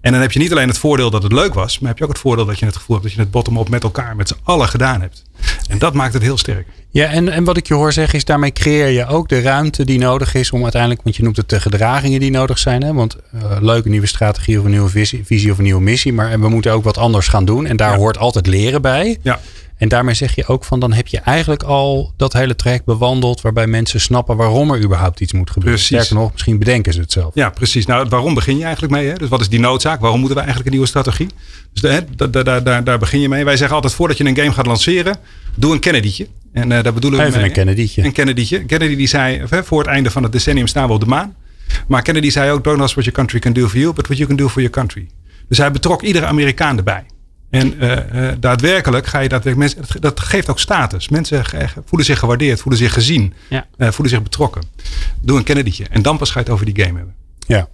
En 0.00 0.12
dan 0.12 0.20
heb 0.20 0.32
je 0.32 0.38
niet 0.38 0.52
alleen 0.52 0.68
het 0.68 0.78
voordeel 0.78 1.10
dat 1.10 1.22
het 1.22 1.32
leuk 1.32 1.54
was, 1.54 1.78
maar 1.78 1.88
heb 1.88 1.98
je 1.98 2.04
ook 2.04 2.10
het 2.10 2.18
voordeel 2.20 2.46
dat 2.46 2.58
je 2.58 2.64
het 2.66 2.76
gevoel 2.76 2.96
hebt 2.96 3.08
dat 3.08 3.16
je 3.16 3.22
het 3.22 3.30
bottom-up 3.30 3.68
met 3.68 3.82
elkaar, 3.82 4.16
met 4.16 4.28
z'n 4.28 4.36
allen 4.42 4.68
gedaan 4.68 5.00
hebt. 5.00 5.22
En 5.68 5.78
dat 5.78 5.94
maakt 5.94 6.12
het 6.12 6.22
heel 6.22 6.38
sterk. 6.38 6.66
Ja, 6.90 7.06
en, 7.06 7.28
en 7.28 7.44
wat 7.44 7.56
ik 7.56 7.66
je 7.68 7.74
hoor 7.74 7.92
zeggen 7.92 8.18
is, 8.18 8.24
daarmee 8.24 8.52
creëer 8.52 8.88
je 8.88 9.06
ook 9.06 9.28
de 9.28 9.40
ruimte 9.40 9.84
die 9.84 9.98
nodig 9.98 10.34
is 10.34 10.50
om 10.50 10.62
uiteindelijk, 10.62 11.02
want 11.02 11.16
je 11.16 11.22
noemt 11.22 11.36
het 11.36 11.48
de 11.48 11.60
gedragingen 11.60 12.20
die 12.20 12.30
nodig 12.30 12.58
zijn. 12.58 12.82
Hè? 12.82 12.92
Want 12.92 13.16
uh, 13.34 13.56
leuk, 13.60 13.84
een 13.84 13.90
nieuwe 13.90 14.06
strategie 14.06 14.58
of 14.58 14.64
een 14.64 14.70
nieuwe 14.70 14.88
visie, 14.88 15.24
visie 15.24 15.50
of 15.52 15.58
een 15.58 15.64
nieuwe 15.64 15.80
missie, 15.82 16.12
maar 16.12 16.40
we 16.40 16.48
moeten 16.48 16.72
ook 16.72 16.84
wat 16.84 16.98
anders 16.98 17.28
gaan 17.28 17.44
doen. 17.44 17.66
En 17.66 17.76
daar 17.76 17.90
Ja. 17.92 17.96
hoort 17.96 18.18
altijd 18.18 18.46
leren 18.46 18.82
bij. 18.82 19.18
Ja. 19.22 19.40
En 19.78 19.88
daarmee 19.88 20.14
zeg 20.14 20.34
je 20.34 20.46
ook 20.46 20.64
van, 20.64 20.80
dan 20.80 20.92
heb 20.92 21.06
je 21.06 21.18
eigenlijk 21.18 21.62
al 21.62 22.12
dat 22.16 22.32
hele 22.32 22.54
traject 22.56 22.84
bewandeld 22.84 23.40
waarbij 23.40 23.66
mensen 23.66 24.00
snappen 24.00 24.36
waarom 24.36 24.70
er 24.70 24.82
überhaupt 24.82 25.20
iets 25.20 25.32
moet 25.32 25.50
gebeuren. 25.50 25.78
Precies. 25.78 25.96
Sterker 25.96 26.16
nog, 26.22 26.32
misschien 26.32 26.58
bedenken 26.58 26.92
ze 26.92 27.00
het 27.00 27.12
zelf. 27.12 27.34
Ja, 27.34 27.50
precies. 27.50 27.86
Nou, 27.86 28.06
waarom 28.08 28.34
begin 28.34 28.56
je 28.58 28.64
eigenlijk 28.64 28.92
mee? 28.92 29.06
Hè? 29.08 29.14
Dus 29.14 29.28
wat 29.28 29.40
is 29.40 29.48
die 29.48 29.60
noodzaak? 29.60 30.00
Waarom 30.00 30.18
moeten 30.20 30.36
we 30.36 30.42
eigenlijk 30.42 30.66
een 30.70 30.76
nieuwe 30.76 30.88
strategie? 30.88 31.28
Dus 31.72 31.90
hè, 31.90 31.98
da- 32.16 32.26
da- 32.26 32.42
da- 32.42 32.60
daar, 32.60 32.84
daar 32.84 32.98
begin 32.98 33.20
je 33.20 33.28
mee. 33.28 33.44
Wij 33.44 33.56
zeggen 33.56 33.74
altijd 33.76 33.94
voordat 33.94 34.16
je 34.16 34.24
een 34.24 34.36
game 34.36 34.52
gaat 34.52 34.66
lanceren, 34.66 35.16
doe 35.54 35.72
een 35.72 35.80
Kennedy'tje. 35.80 36.26
En 36.52 36.72
eh, 36.72 36.82
daar 36.82 36.92
bedoelen 36.92 37.20
we 37.20 37.26
Even 37.26 37.38
mee, 37.38 37.48
een 37.48 37.54
Kennedy'tje. 37.54 38.04
Een 38.04 38.12
Kennedy'tje. 38.12 38.64
Kennedy 38.64 38.96
die 38.96 39.08
zei, 39.08 39.42
voor 39.64 39.78
het 39.78 39.88
einde 39.88 40.10
van 40.10 40.22
het 40.22 40.32
decennium 40.32 40.66
staan 40.66 40.86
we 40.86 40.92
op 40.92 41.00
de 41.00 41.06
maan. 41.06 41.34
Maar 41.86 42.02
Kennedy 42.02 42.30
zei 42.30 42.50
ook, 42.50 42.64
don't 42.64 42.80
ask 42.80 42.92
what 42.92 43.04
your 43.04 43.18
country 43.18 43.38
can 43.38 43.52
do 43.52 43.68
for 43.68 43.78
you, 43.78 43.92
but 43.92 44.04
what 44.06 44.16
you 44.18 44.28
can 44.28 44.36
do 44.38 44.48
for 44.48 44.60
your 44.62 44.70
country. 44.76 45.06
Dus 45.48 45.58
hij 45.58 45.70
betrok 45.70 46.02
iedere 46.02 46.26
Amerikaan 46.26 46.76
erbij. 46.76 47.04
En 47.50 47.80
eh, 47.80 48.28
eh, 48.30 48.36
daadwerkelijk 48.40 49.06
ga 49.06 49.18
je 49.18 49.28
daadwerkelijk 49.28 49.74
mensen, 49.76 50.00
dat 50.00 50.20
geeft 50.20 50.48
ook 50.50 50.58
status. 50.58 51.08
Mensen 51.08 51.44
voelen 51.84 52.06
zich 52.06 52.18
gewaardeerd, 52.18 52.60
voelen 52.60 52.80
zich 52.80 52.92
gezien, 52.92 53.34
Ja. 53.48 53.66
eh, 53.76 53.88
voelen 53.90 54.14
zich 54.14 54.22
betrokken. 54.22 54.62
Doe 55.20 55.38
een 55.38 55.44
Kennedy'tje. 55.44 55.86
En 55.90 56.02
dan 56.02 56.18
pas 56.18 56.30
ga 56.30 56.38
je 56.38 56.44
het 56.44 56.54
over 56.54 56.66
die 56.74 56.84
game 56.84 56.96
hebben. 56.96 57.14
Ja. 57.46 57.68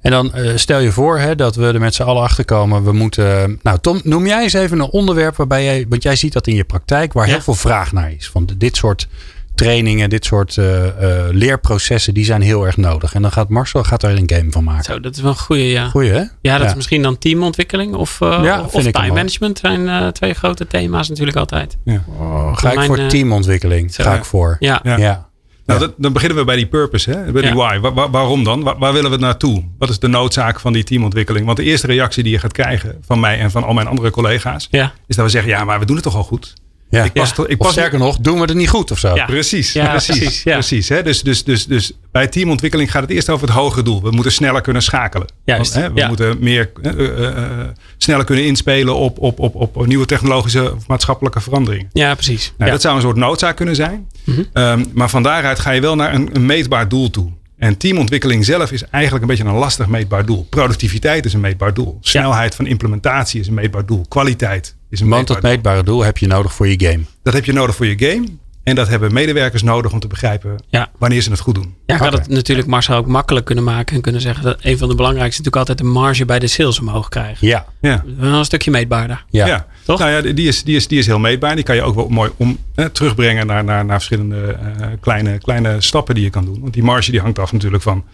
En 0.00 0.10
dan 0.10 0.34
eh, 0.34 0.56
stel 0.56 0.78
je 0.78 0.92
voor 0.92 1.18
hè, 1.18 1.34
dat 1.34 1.56
we 1.56 1.66
er 1.66 1.80
met 1.80 1.94
z'n 1.94 2.02
allen 2.02 2.22
achter 2.22 2.44
komen. 2.44 2.84
We 2.84 2.92
moeten. 2.92 3.58
Nou, 3.62 3.78
Tom, 3.80 4.00
noem 4.04 4.26
jij 4.26 4.42
eens 4.42 4.52
even 4.52 4.78
een 4.80 4.90
onderwerp 4.90 5.36
waarbij 5.36 5.64
jij. 5.64 5.86
Want 5.88 6.02
jij 6.02 6.16
ziet 6.16 6.32
dat 6.32 6.46
in 6.46 6.54
je 6.54 6.64
praktijk, 6.64 7.12
waar 7.12 7.26
Ja. 7.26 7.32
heel 7.32 7.42
veel 7.42 7.54
vraag 7.54 7.92
naar 7.92 8.12
is. 8.12 8.28
Van 8.30 8.48
dit 8.58 8.76
soort 8.76 9.08
trainingen, 9.54 10.10
dit 10.10 10.24
soort 10.24 10.56
eh, 10.58 10.86
eh, 10.86 11.34
leerprocessen, 11.34 12.14
die 12.14 12.24
zijn 12.24 12.40
heel 12.42 12.66
erg 12.66 12.76
nodig. 12.76 13.14
En 13.14 13.22
dan 13.22 13.32
gaat 13.32 13.48
Marcel 13.48 13.82
gaat 13.84 14.02
er 14.02 14.10
een 14.18 14.30
game 14.34 14.50
van 14.50 14.64
maken. 14.64 14.84
Zo, 14.84 15.00
dat 15.00 15.16
is 15.16 15.20
wel 15.22 15.30
een 15.30 15.36
goeie, 15.38 15.66
ja. 15.68 15.88
Goeie, 15.88 16.10
hè? 16.10 16.22
Ja, 16.40 16.58
dat 16.58 16.66
is 16.68 16.74
misschien 16.74 17.02
dan 17.02 17.18
teamontwikkeling 17.18 17.94
of, 17.94 18.18
uh, 18.22 18.40
Ja, 18.42 18.62
of 18.62 18.70
time 18.90 19.12
management 19.12 19.58
zijn 19.58 19.80
uh, 19.80 20.06
twee 20.08 20.34
grote 20.34 20.66
thema's 20.66 21.08
natuurlijk 21.08 21.36
altijd. 21.36 21.76
Oh, 22.18 22.56
ga 22.56 22.68
ik 22.70 22.74
Mijn, 22.74 22.86
voor 22.86 22.98
eh, 22.98 23.06
teamontwikkeling? 23.06 23.94
zo. 23.94 24.02
Ga 24.02 24.14
ik 24.14 24.24
voor. 24.24 24.56
Ja, 24.58 24.80
Ja. 24.82 24.96
Ja. 24.96 25.30
Nou, 25.66 25.80
dat- 25.80 25.94
dan 25.96 26.12
beginnen 26.12 26.38
we 26.38 26.44
bij 26.44 26.56
die 26.56 26.66
purpose, 26.66 27.10
hè? 27.10 27.32
bij 27.32 27.42
die 27.42 27.50
Ja. 27.50 27.56
why. 27.56 27.78
Wa- 27.80 27.92
wa- 27.92 28.10
waarom 28.10 28.44
dan? 28.44 28.62
Wa- 28.62 28.78
waar 28.78 28.92
willen 28.92 29.10
we 29.10 29.16
naartoe? 29.16 29.64
Wat 29.78 29.88
is 29.88 29.98
de 29.98 30.08
noodzaak 30.08 30.60
van 30.60 30.72
die 30.72 30.84
teamontwikkeling? 30.84 31.44
Want 31.46 31.56
de 31.58 31.64
eerste 31.64 31.86
reactie 31.86 32.22
die 32.22 32.32
je 32.32 32.38
gaat 32.38 32.52
krijgen 32.52 32.98
van 33.06 33.20
mij 33.20 33.38
en 33.38 33.50
van 33.50 33.64
al 33.64 33.72
mijn 33.74 33.86
andere 33.86 34.10
collega's, 34.10 34.68
ja. 34.70 34.92
is 35.06 35.16
dat 35.16 35.24
we 35.24 35.30
zeggen, 35.30 35.50
ja, 35.50 35.64
maar 35.64 35.78
we 35.78 35.84
doen 35.86 35.94
het 35.96 36.04
toch 36.04 36.16
al 36.16 36.22
goed? 36.22 36.52
Ja. 36.92 37.04
Ik 37.04 37.12
pas, 37.12 37.32
Ja. 37.36 37.44
ik 37.46 37.50
Of 37.50 37.66
pas 37.66 37.72
sterker 37.72 37.98
nog, 37.98 38.18
doen 38.18 38.34
we 38.34 38.40
het 38.40 38.54
niet 38.54 38.68
goed 38.68 38.90
of 38.90 38.98
zo? 38.98 39.14
Ja. 39.14 39.24
Precies, 39.24 39.72
Ja, 39.72 39.88
precies, 39.88 40.42
precies, 40.42 40.88
hè? 40.88 41.02
Dus, 41.02 41.22
dus, 41.22 41.44
dus, 41.44 41.66
dus 41.66 41.92
bij 42.10 42.26
teamontwikkeling 42.26 42.90
gaat 42.90 43.02
het 43.02 43.10
eerst 43.10 43.28
over 43.28 43.46
het 43.46 43.56
hogere 43.56 43.82
doel. 43.82 44.02
We 44.02 44.10
moeten 44.10 44.32
sneller 44.32 44.60
kunnen 44.60 44.82
schakelen. 44.82 45.26
Juist, 45.44 45.74
Want, 45.74 45.86
hè, 45.86 45.92
we 45.92 46.00
ja. 46.00 46.08
moeten 46.08 46.36
meer 46.40 46.70
eh, 46.82 46.92
eh, 46.92 47.26
eh, 47.26 47.68
sneller 47.96 48.24
kunnen 48.24 48.44
inspelen 48.44 48.94
op, 48.94 49.18
op, 49.18 49.38
op, 49.38 49.54
op 49.54 49.86
nieuwe 49.86 50.06
technologische 50.06 50.74
of 50.74 50.86
maatschappelijke 50.86 51.40
veranderingen. 51.40 51.88
Ja, 51.92 52.14
precies. 52.14 52.52
Nou, 52.56 52.64
ja. 52.64 52.70
Dat 52.70 52.80
zou 52.80 52.96
een 52.96 53.02
soort 53.02 53.16
noodzaak 53.16 53.56
kunnen 53.56 53.76
zijn. 53.76 54.08
Mhm. 54.24 54.42
Ehm, 54.52 54.84
maar 54.94 55.10
van 55.10 55.22
daaruit 55.22 55.58
ga 55.58 55.70
je 55.70 55.80
wel 55.80 55.96
naar 55.96 56.14
een, 56.14 56.28
een 56.32 56.46
meetbaar 56.46 56.88
doel 56.88 57.10
toe. 57.10 57.30
En 57.58 57.76
teamontwikkeling 57.76 58.44
zelf 58.44 58.72
is 58.72 58.84
eigenlijk 58.90 59.24
een 59.24 59.30
beetje 59.30 59.44
een 59.44 59.58
lastig 59.58 59.86
meetbaar 59.86 60.26
doel. 60.26 60.46
Productiviteit 60.50 61.24
is 61.24 61.32
een 61.32 61.40
meetbaar 61.40 61.74
doel. 61.74 61.98
Snelheid 62.00 62.54
van 62.54 62.66
implementatie 62.66 63.40
is 63.40 63.46
een 63.46 63.54
meetbaar 63.54 63.86
doel. 63.86 64.06
Kwaliteit 64.08 64.76
is 64.92 65.00
een 65.00 65.08
Want 65.08 65.26
dat 65.26 65.42
meetbare 65.42 65.82
doel 65.82 66.04
heb 66.04 66.18
je 66.18 66.26
nodig 66.26 66.52
voor 66.52 66.68
je 66.68 66.80
game. 66.86 67.00
Dat 67.22 67.32
heb 67.34 67.44
je 67.44 67.52
nodig 67.52 67.74
voor 67.76 67.86
je 67.86 67.94
game. 67.98 68.24
En 68.62 68.74
dat 68.74 68.88
hebben 68.88 69.12
medewerkers 69.12 69.62
nodig 69.62 69.92
om 69.92 70.00
te 70.00 70.06
begrijpen 70.06 70.56
Ja. 70.68 70.90
wanneer 70.98 71.20
ze 71.22 71.30
het 71.30 71.40
goed 71.40 71.54
doen. 71.54 71.74
Ja, 71.86 71.94
ik 71.94 72.00
had 72.00 72.12
het 72.12 72.28
natuurlijk 72.28 72.68
Marcel 72.68 72.96
ook 72.96 73.06
makkelijk 73.06 73.46
kunnen 73.46 73.64
maken 73.64 73.96
en 73.96 74.02
kunnen 74.02 74.20
zeggen 74.20 74.44
dat 74.44 74.56
een 74.60 74.78
van 74.78 74.88
de 74.88 74.94
belangrijkste 74.94 75.42
natuurlijk 75.42 75.68
altijd 75.68 75.78
de 75.78 75.98
marge 75.98 76.24
bij 76.24 76.38
de 76.38 76.46
sales 76.46 76.80
omhoog 76.80 77.08
krijgen. 77.08 77.46
Ja, 77.46 77.66
Ja. 77.80 78.04
Wel 78.18 78.32
een 78.38 78.44
stukje 78.44 78.70
meetbaarder. 78.70 79.24
ja. 79.30 79.46
Ja, 79.46 79.66
Toch? 79.84 79.98
Nou 79.98 80.10
ja, 80.10 80.32
die 80.32 80.48
is, 80.48 80.62
die, 80.62 80.76
is, 80.76 80.88
die 80.88 80.98
is 80.98 81.06
heel 81.06 81.18
meetbaar. 81.18 81.54
Die 81.54 81.64
kan 81.64 81.74
je 81.74 81.82
ook 81.82 81.94
wel 81.94 82.08
mooi 82.08 82.30
om, 82.36 82.58
eh, 82.74 82.84
terugbrengen 82.84 83.46
naar, 83.46 83.64
naar, 83.64 83.84
naar 83.84 83.96
verschillende 83.96 84.42
eh, 84.80 84.86
kleine, 85.00 85.38
kleine 85.38 85.80
stappen 85.80 86.14
die 86.14 86.24
je 86.24 86.30
kan 86.30 86.44
doen. 86.44 86.60
Want 86.60 86.72
die 86.74 86.82
marge 86.82 87.10
die 87.10 87.20
hangt 87.20 87.38
af 87.38 87.52
natuurlijk 87.52 87.82
van 87.82 88.04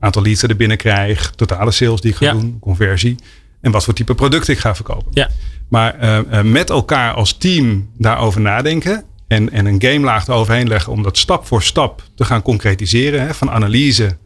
aantal 0.00 0.22
leads 0.22 0.40
dat 0.40 0.50
ik 0.50 0.56
binnenkrijg, 0.56 1.30
totale 1.36 1.70
sales 1.70 2.00
die 2.00 2.10
ik 2.10 2.16
ga 2.16 2.24
Ja. 2.24 2.32
doen, 2.32 2.56
conversie 2.60 3.16
en 3.60 3.70
wat 3.72 3.84
voor 3.84 3.94
type 3.94 4.14
producten 4.14 4.52
ik 4.54 4.58
ga 4.60 4.74
verkopen. 4.74 5.06
Ja. 5.10 5.28
Maar 5.72 5.98
eh, 5.98 6.18
eh, 6.18 6.44
met 6.44 6.70
elkaar 6.70 7.14
als 7.14 7.32
team 7.32 7.88
daarover 7.98 8.40
nadenken 8.40 9.04
en, 9.28 9.50
en 9.50 9.66
een 9.66 9.82
gamelaag 9.82 10.28
eroverheen 10.28 10.68
leggen 10.68 10.92
om 10.92 11.02
dat 11.02 11.18
stap 11.18 11.46
voor 11.46 11.62
stap 11.62 12.02
te 12.14 12.24
gaan 12.24 12.42
concretiseren. 12.42 13.20
Hè, 13.20 13.34
van 13.34 13.50
analyse 13.50 14.16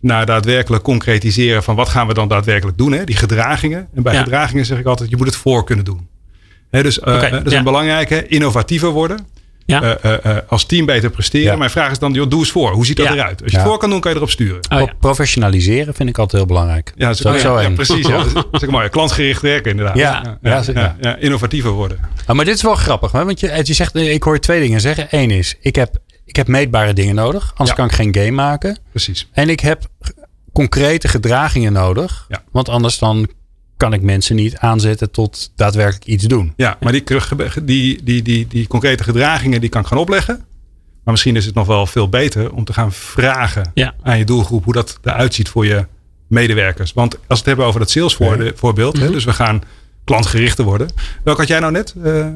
naar 0.00 0.26
daadwerkelijk 0.26 0.82
concretiseren 0.82 1.62
van 1.62 1.76
wat 1.76 1.88
gaan 1.88 2.06
we 2.06 2.14
dan 2.14 2.28
daadwerkelijk 2.28 2.78
doen. 2.78 2.92
Hè, 2.92 3.04
die 3.04 3.16
gedragingen. 3.16 3.88
En 3.94 4.02
bij 4.02 4.14
Ja. 4.14 4.22
gedragingen 4.22 4.64
zeg 4.66 4.78
ik 4.78 4.86
altijd, 4.86 5.10
je 5.10 5.16
moet 5.16 5.26
het 5.26 5.36
voor 5.36 5.64
kunnen 5.64 5.84
doen. 5.84 6.08
Hè, 6.70 6.82
dus 6.82 7.00
eh, 7.00 7.30
dat 7.30 7.46
is 7.46 7.52
ja. 7.52 7.58
een 7.58 7.64
belangrijke. 7.64 8.26
Innovatiever 8.26 8.90
worden. 8.90 9.26
Ja. 9.72 9.82
Eh, 9.82 10.14
eh, 10.14 10.36
eh, 10.36 10.42
als 10.48 10.64
team 10.64 10.86
beter 10.86 11.10
presteren. 11.10 11.50
Ja. 11.52 11.56
Mijn 11.56 11.70
vraag 11.70 11.90
is 11.90 11.98
dan, 11.98 12.12
joh, 12.12 12.30
doe 12.30 12.38
eens 12.38 12.50
voor. 12.50 12.70
Hoe 12.72 12.86
ziet 12.86 12.96
dat 12.96 13.06
Ja. 13.06 13.12
eruit? 13.12 13.42
Als 13.42 13.50
je 13.50 13.56
Ja. 13.56 13.62
het 13.62 13.72
voor 13.72 13.78
kan 13.80 13.90
doen, 13.90 14.00
kan 14.00 14.10
je 14.10 14.16
erop 14.16 14.30
sturen. 14.30 14.60
Oh, 14.72 14.80
ja. 14.80 14.92
Professionaliseren 15.00 15.94
vind 15.94 16.08
ik 16.08 16.18
altijd 16.18 16.42
heel 16.42 16.46
belangrijk. 16.46 16.92
Ja, 16.96 17.08
ja, 17.08 17.14
zo 17.14 17.60
ja, 17.60 17.70
precies. 17.70 18.06
Ja. 18.06 18.24
Dat 18.50 18.62
is, 18.62 18.68
mooi. 18.68 18.88
Klantgericht 18.88 19.42
werken 19.42 19.70
inderdaad. 19.70 19.96
Ja, 19.96 20.22
ja, 20.24 20.38
ja, 20.50 20.62
zeker. 20.62 20.82
ja, 20.82 20.96
ja, 21.00 21.16
innovatiever 21.16 21.70
worden. 21.70 21.98
Ah, 22.26 22.36
maar 22.36 22.44
dit 22.44 22.54
is 22.54 22.62
wel 22.62 22.74
grappig, 22.74 23.12
hè? 23.12 23.24
want 23.24 23.40
je, 23.40 23.60
je 23.62 23.72
zegt, 23.74 23.94
ik 23.94 24.22
hoor 24.22 24.34
je 24.34 24.40
twee 24.40 24.60
dingen 24.60 24.80
zeggen. 24.80 25.06
Eén 25.10 25.30
is, 25.30 25.56
ik 25.60 25.76
heb, 25.76 25.98
ik 26.24 26.36
heb 26.36 26.46
meetbare 26.48 26.92
dingen 26.92 27.14
nodig, 27.14 27.50
anders 27.50 27.68
Ja. 27.70 27.74
kan 27.76 27.84
ik 27.86 27.92
geen 27.92 28.14
game 28.14 28.30
maken. 28.30 28.78
Precies. 28.90 29.28
En 29.32 29.48
ik 29.48 29.60
heb 29.60 29.86
concrete 30.52 31.08
gedragingen 31.08 31.72
nodig, 31.72 32.26
Ja. 32.28 32.42
want 32.52 32.68
anders 32.68 32.98
dan 32.98 33.28
kan 33.82 33.92
ik 33.92 34.02
mensen 34.02 34.36
niet 34.36 34.56
aanzetten 34.56 35.10
tot 35.10 35.52
daadwerkelijk 35.56 36.04
iets 36.04 36.24
doen. 36.24 36.52
Ja, 36.56 36.76
maar 36.80 36.92
die, 36.92 37.02
die, 37.64 38.02
die, 38.04 38.22
die, 38.22 38.46
die 38.46 38.66
concrete 38.66 39.02
gedragingen 39.02 39.60
die 39.60 39.70
kan 39.70 39.80
ik 39.80 39.86
gaan 39.86 39.98
opleggen. 39.98 40.34
Maar 41.04 41.12
misschien 41.12 41.36
is 41.36 41.46
het 41.46 41.54
nog 41.54 41.66
wel 41.66 41.86
veel 41.86 42.08
beter 42.08 42.52
om 42.52 42.64
te 42.64 42.72
gaan 42.72 42.92
vragen 42.92 43.70
Ja. 43.74 43.94
aan 44.02 44.18
je 44.18 44.24
doelgroep 44.24 44.64
hoe 44.64 44.72
dat 44.72 44.98
eruit 45.02 45.34
ziet 45.34 45.48
voor 45.48 45.66
je 45.66 45.86
medewerkers. 46.26 46.92
Want 46.92 47.14
als 47.14 47.22
we 47.26 47.34
het 47.34 47.44
hebben 47.44 47.66
over 47.66 47.80
dat 47.80 47.90
sales 47.90 48.18
voorbeeld, 48.54 48.98
hè, 48.98 49.10
dus 49.10 49.24
we 49.24 49.32
gaan 49.32 49.62
klantgerichter 50.04 50.64
worden. 50.64 50.88
Welk 51.24 51.38
had 51.38 51.48
jij 51.48 51.60
nou 51.60 51.72
net? 51.72 51.94
Eh, 52.02 52.26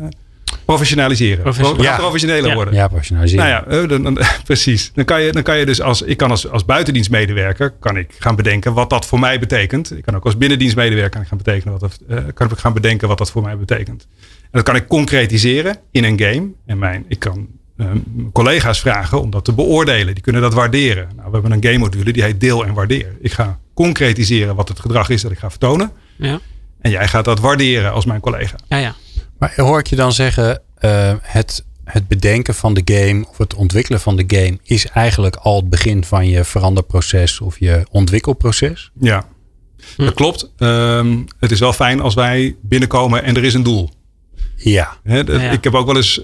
professionaliseren. 0.65 1.43
Professional- 1.43 1.77
We 1.77 1.83
gaan 1.85 1.93
Ja. 1.93 1.99
professioneler 1.99 2.49
Ja. 2.49 2.55
worden. 2.55 2.75
Ja, 2.75 2.89
professionaliseren. 2.89 3.45
Nou 3.47 3.65
ja, 3.71 3.83
eh, 3.83 3.89
dan, 3.89 4.03
dan- 4.03 4.19
precies. 4.45 4.91
Dan 4.95 5.05
kan 5.05 5.23
je, 5.23 5.33
dan 5.33 5.43
kan 5.43 5.59
je 5.59 5.67
dus 5.67 5.81
als 5.81 6.03
ik 6.03 6.17
kan 6.17 6.31
als, 6.31 6.49
als 6.51 6.65
buitendienstmedewerker 6.65 7.71
kan 7.81 7.97
ik 7.97 8.15
gaan 8.19 8.37
bedenken 8.37 8.73
wat 8.75 8.91
dat 8.91 9.07
voor 9.07 9.19
mij 9.19 9.39
betekent. 9.39 9.97
Ik 9.97 10.03
kan 10.05 10.17
ook 10.17 10.25
als 10.25 10.37
binnendienstmedewerker 10.39 11.11
kan 11.11 11.21
ik 11.23 11.29
gaan 11.29 11.39
betekenen 11.39 11.73
wat 11.73 11.81
dat, 11.81 12.01
eh, 12.09 12.25
kan 12.35 12.51
ik 12.51 12.59
gaan 12.59 12.73
bedenken 12.73 13.09
wat 13.09 13.19
dat 13.19 13.31
voor 13.31 13.43
mij 13.43 13.59
betekent. 13.59 14.07
En 14.43 14.49
dat 14.51 14.63
kan 14.63 14.77
ik 14.77 14.87
concretiseren 14.89 15.77
in 15.91 16.05
een 16.05 16.21
game. 16.21 16.49
En 16.67 16.79
mijn, 16.79 17.05
ik 17.09 17.19
kan 17.19 17.47
eh, 17.77 17.87
mijn 17.87 18.33
collega's 18.33 18.81
vragen 18.81 19.21
om 19.21 19.31
dat 19.31 19.45
te 19.45 19.53
beoordelen. 19.53 20.15
Die 20.15 20.23
kunnen 20.23 20.43
dat 20.43 20.55
waarderen. 20.55 21.09
Nou, 21.17 21.27
we 21.27 21.33
hebben 21.33 21.53
een 21.53 21.63
game 21.65 21.79
module 21.79 22.13
die 22.13 22.23
heet 22.23 22.41
deel 22.41 22.65
en 22.67 22.75
waardeer. 22.75 23.17
Ik 23.21 23.33
ga 23.33 23.59
concretiseren 23.75 24.55
wat 24.57 24.69
het 24.69 24.81
gedrag 24.81 25.09
is 25.09 25.23
dat 25.23 25.31
ik 25.31 25.39
ga 25.39 25.51
vertonen. 25.51 25.91
Ja. 26.17 26.41
En 26.81 26.91
jij 26.91 27.09
gaat 27.09 27.25
dat 27.25 27.41
waarderen 27.41 27.93
als 27.93 28.05
mijn 28.05 28.21
collega. 28.21 28.57
Ja, 28.69 28.77
ja. 28.77 28.95
Maar 29.39 29.53
hoor 29.57 29.79
ik 29.79 29.87
je 29.87 29.97
dan 29.97 30.13
zeggen, 30.13 30.61
eh, 30.77 31.13
het, 31.23 31.65
het 31.85 32.09
bedenken 32.09 32.55
van 32.55 32.75
de 32.75 32.83
game 32.85 33.27
of 33.29 33.39
het 33.39 33.55
ontwikkelen 33.55 34.01
van 34.01 34.17
de 34.17 34.25
game 34.27 34.59
is 34.63 34.87
eigenlijk 34.87 35.37
al 35.37 35.57
het 35.57 35.71
begin 35.71 36.05
van 36.05 36.29
je 36.29 36.45
veranderproces 36.45 37.41
of 37.41 37.59
je 37.59 37.87
ontwikkelproces? 37.91 38.91
Ja, 39.01 39.25
dat 39.97 40.15
klopt. 40.15 40.51
Ehm, 40.59 41.19
het 41.39 41.51
is 41.51 41.61
wel 41.61 41.73
fijn 41.73 42.01
als 42.01 42.15
wij 42.15 42.57
binnenkomen 42.63 43.23
en 43.23 43.37
er 43.37 43.45
is 43.45 43.55
een 43.55 43.63
doel. 43.63 43.91
Ja. 44.57 44.97
Hè, 45.03 45.25
dat- 45.25 45.41
Ja. 45.41 45.51
Ik 45.51 45.65
heb 45.65 45.75
ook 45.75 45.87
wel 45.87 45.97
eens 45.97 46.21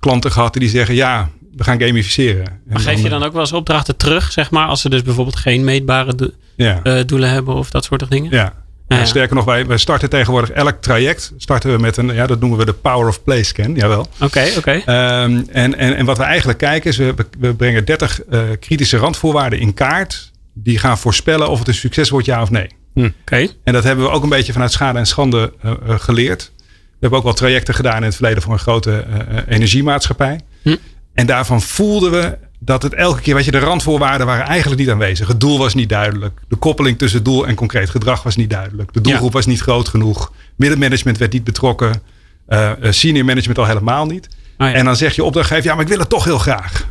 klanten 0.00 0.32
gehad 0.32 0.52
die 0.54 0.68
zeggen: 0.68 0.94
ja, 0.94 1.30
we 1.56 1.64
gaan 1.64 1.80
gamificeren. 1.80 2.46
En 2.46 2.60
Maar 2.66 2.80
geef 2.80 3.02
je 3.02 3.08
dan 3.08 3.22
ook 3.22 3.32
wel 3.32 3.40
eens 3.40 3.52
opdrachten 3.52 3.96
terug, 3.96 4.32
zeg 4.32 4.50
maar, 4.50 4.66
als 4.66 4.80
ze 4.80 4.88
dus 4.88 5.02
bijvoorbeeld 5.02 5.36
geen 5.36 5.64
meetbare 5.64 6.14
do- 6.14 6.30
Ja, 6.56 6.80
eh, 6.82 7.04
doelen 7.06 7.30
hebben 7.30 7.54
of 7.54 7.70
dat 7.70 7.84
soort 7.84 8.10
dingen? 8.10 8.30
ja. 8.32 8.64
Ja. 8.88 9.04
Sterker 9.04 9.36
nog, 9.36 9.44
wij, 9.44 9.66
wij 9.66 9.76
starten 9.76 10.10
tegenwoordig 10.10 10.50
elk 10.50 10.80
traject 10.80 11.32
starten 11.36 11.72
we 11.72 11.78
met 11.78 11.96
een, 11.96 12.14
ja, 12.14 12.26
dat 12.26 12.40
noemen 12.40 12.58
we 12.58 12.64
de 12.64 12.72
Power 12.72 13.08
of 13.08 13.22
Play 13.22 13.42
scan. 13.42 13.74
Jawel. 13.74 14.08
Oké, 14.20 14.44
oké. 14.56 14.70
Ehm, 14.70 15.42
en, 15.52 15.78
en, 15.78 15.96
en 15.96 16.04
wat 16.04 16.18
we 16.18 16.22
eigenlijk 16.22 16.58
kijken 16.58 16.90
is, 16.90 16.96
we, 16.96 17.14
we 17.38 17.54
brengen 17.54 17.84
30 17.84 18.24
eh, 18.24 18.40
kritische 18.60 18.96
randvoorwaarden 18.96 19.58
in 19.58 19.74
kaart. 19.74 20.30
Die 20.54 20.78
gaan 20.78 20.98
voorspellen 20.98 21.48
of 21.48 21.58
het 21.58 21.68
een 21.68 21.74
succes 21.74 22.10
wordt, 22.10 22.26
ja 22.26 22.42
of 22.42 22.50
nee. 22.50 22.68
Oké. 22.94 23.48
En 23.64 23.72
dat 23.72 23.84
hebben 23.84 24.04
we 24.04 24.10
ook 24.10 24.22
een 24.22 24.28
beetje 24.28 24.52
vanuit 24.52 24.72
schade 24.72 24.98
en 24.98 25.06
schande 25.06 25.52
eh, 25.62 25.70
eh, 25.70 25.98
geleerd. 25.98 26.52
We 26.56 27.02
hebben 27.02 27.18
ook 27.18 27.24
wel 27.24 27.34
trajecten 27.34 27.74
gedaan 27.74 27.96
in 27.96 28.02
het 28.02 28.14
verleden 28.14 28.42
voor 28.42 28.52
een 28.52 28.58
grote 28.58 29.04
energiemaatschappij. 29.48 30.40
Hm. 30.62 30.76
En 31.14 31.26
daarvan 31.26 31.62
voelden 31.62 32.10
we 32.10 32.38
dat 32.58 32.82
het 32.82 32.94
elke 32.94 33.20
keer, 33.20 33.34
weet 33.34 33.44
je, 33.44 33.50
de 33.50 33.58
randvoorwaarden 33.58 34.26
waren 34.26 34.44
eigenlijk 34.46 34.80
niet 34.80 34.90
aanwezig. 34.90 35.28
Het 35.28 35.40
doel 35.40 35.58
was 35.58 35.74
niet 35.74 35.88
duidelijk. 35.88 36.40
De 36.48 36.56
koppeling 36.56 36.98
tussen 36.98 37.22
doel 37.22 37.46
en 37.46 37.54
concreet 37.54 37.90
gedrag 37.90 38.22
was 38.22 38.36
niet 38.36 38.50
duidelijk. 38.50 38.92
De 38.92 39.00
doelgroep 39.00 39.32
was 39.32 39.46
niet 39.46 39.60
groot 39.60 39.88
genoeg. 39.88 40.32
Middenmanagement 40.56 41.18
werd 41.18 41.32
niet 41.32 41.44
betrokken. 41.44 42.02
Eh, 42.46 42.72
senior 42.80 43.24
management 43.24 43.58
al 43.58 43.66
helemaal 43.66 44.06
niet. 44.06 44.28
Ja. 44.58 44.72
En 44.72 44.84
dan 44.84 44.96
zeg 44.96 45.14
je 45.14 45.24
opdrachtgever, 45.24 45.64
ja, 45.64 45.72
maar 45.74 45.82
ik 45.82 45.88
wil 45.88 45.98
het 45.98 46.08
toch 46.08 46.24
heel 46.24 46.38
graag. 46.38 46.86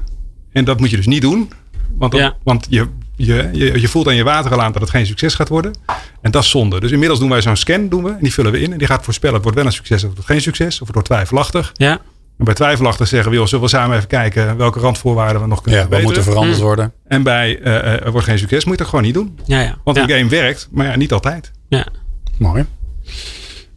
En 0.52 0.66
dat 0.66 0.80
moet 0.80 0.90
je 0.90 0.96
dus 0.96 1.06
niet 1.08 1.22
doen. 1.22 1.52
Want, 1.98 2.14
Ja. 2.16 2.36
want 2.44 2.68
je, 2.70 2.88
je, 3.16 3.50
je, 3.54 3.80
je 3.80 3.88
voelt 3.88 4.08
aan 4.08 4.16
je 4.16 4.24
water 4.24 4.52
al 4.52 4.62
aan 4.62 4.72
dat 4.72 4.82
het 4.82 4.92
geen 4.92 5.06
succes 5.06 5.36
gaat 5.36 5.50
worden. 5.50 5.74
En 6.22 6.32
dat 6.32 6.44
is 6.44 6.50
zonde. 6.50 6.80
Dus 6.80 6.92
inmiddels 6.92 7.20
doen 7.20 7.30
wij 7.30 7.42
zo'n 7.42 7.56
scan, 7.56 7.90
doen 7.90 8.04
we, 8.04 8.10
en 8.10 8.18
die 8.22 8.34
vullen 8.34 8.52
we 8.52 8.60
in. 8.60 8.72
En 8.72 8.78
die 8.78 8.88
gaat 8.88 9.04
voorspellen, 9.04 9.36
het 9.36 9.44
wordt 9.44 9.58
wel 9.58 9.68
een 9.68 9.74
succes 9.74 10.02
of 10.02 10.08
het 10.08 10.14
wordt 10.18 10.30
geen 10.32 10.42
succes. 10.42 10.74
Of 10.74 10.80
het 10.88 10.94
wordt 10.94 11.08
twijfelachtig. 11.08 11.72
Ja. 11.74 12.02
En 12.38 12.46
bij 12.46 12.54
twijfelachtig 12.54 13.08
zeggen 13.08 13.32
we, 13.32 13.38
joh, 13.38 13.46
zullen 13.46 13.64
we 13.64 13.70
samen 13.70 13.96
even 13.96 14.08
kijken 14.08 14.58
welke 14.58 14.80
randvoorwaarden 14.80 15.42
we 15.42 15.48
nog 15.48 15.62
kunnen 15.62 15.80
Ja, 15.80 15.86
er 15.86 15.92
verbeteren. 15.92 16.24
veranderd 16.24 16.60
worden? 16.60 16.94
En 17.08 17.24
bij 17.24 17.60
eh, 17.62 17.76
eh, 17.76 18.06
er 18.06 18.12
wordt 18.12 18.28
geen 18.28 18.40
succes, 18.40 18.64
moet 18.64 18.74
je 18.74 18.80
dat 18.80 18.90
gewoon 18.90 19.06
niet 19.06 19.14
doen. 19.14 19.40
Ja, 19.46 19.62
ja. 19.62 19.78
Want 19.84 19.98
ja. 19.98 20.04
een 20.04 20.10
game 20.10 20.30
werkt, 20.30 20.68
maar 20.72 20.86
ja, 20.86 20.96
niet 20.96 21.14
altijd. 21.14 21.52
Ja. 21.68 21.88
Mooi. 22.38 22.66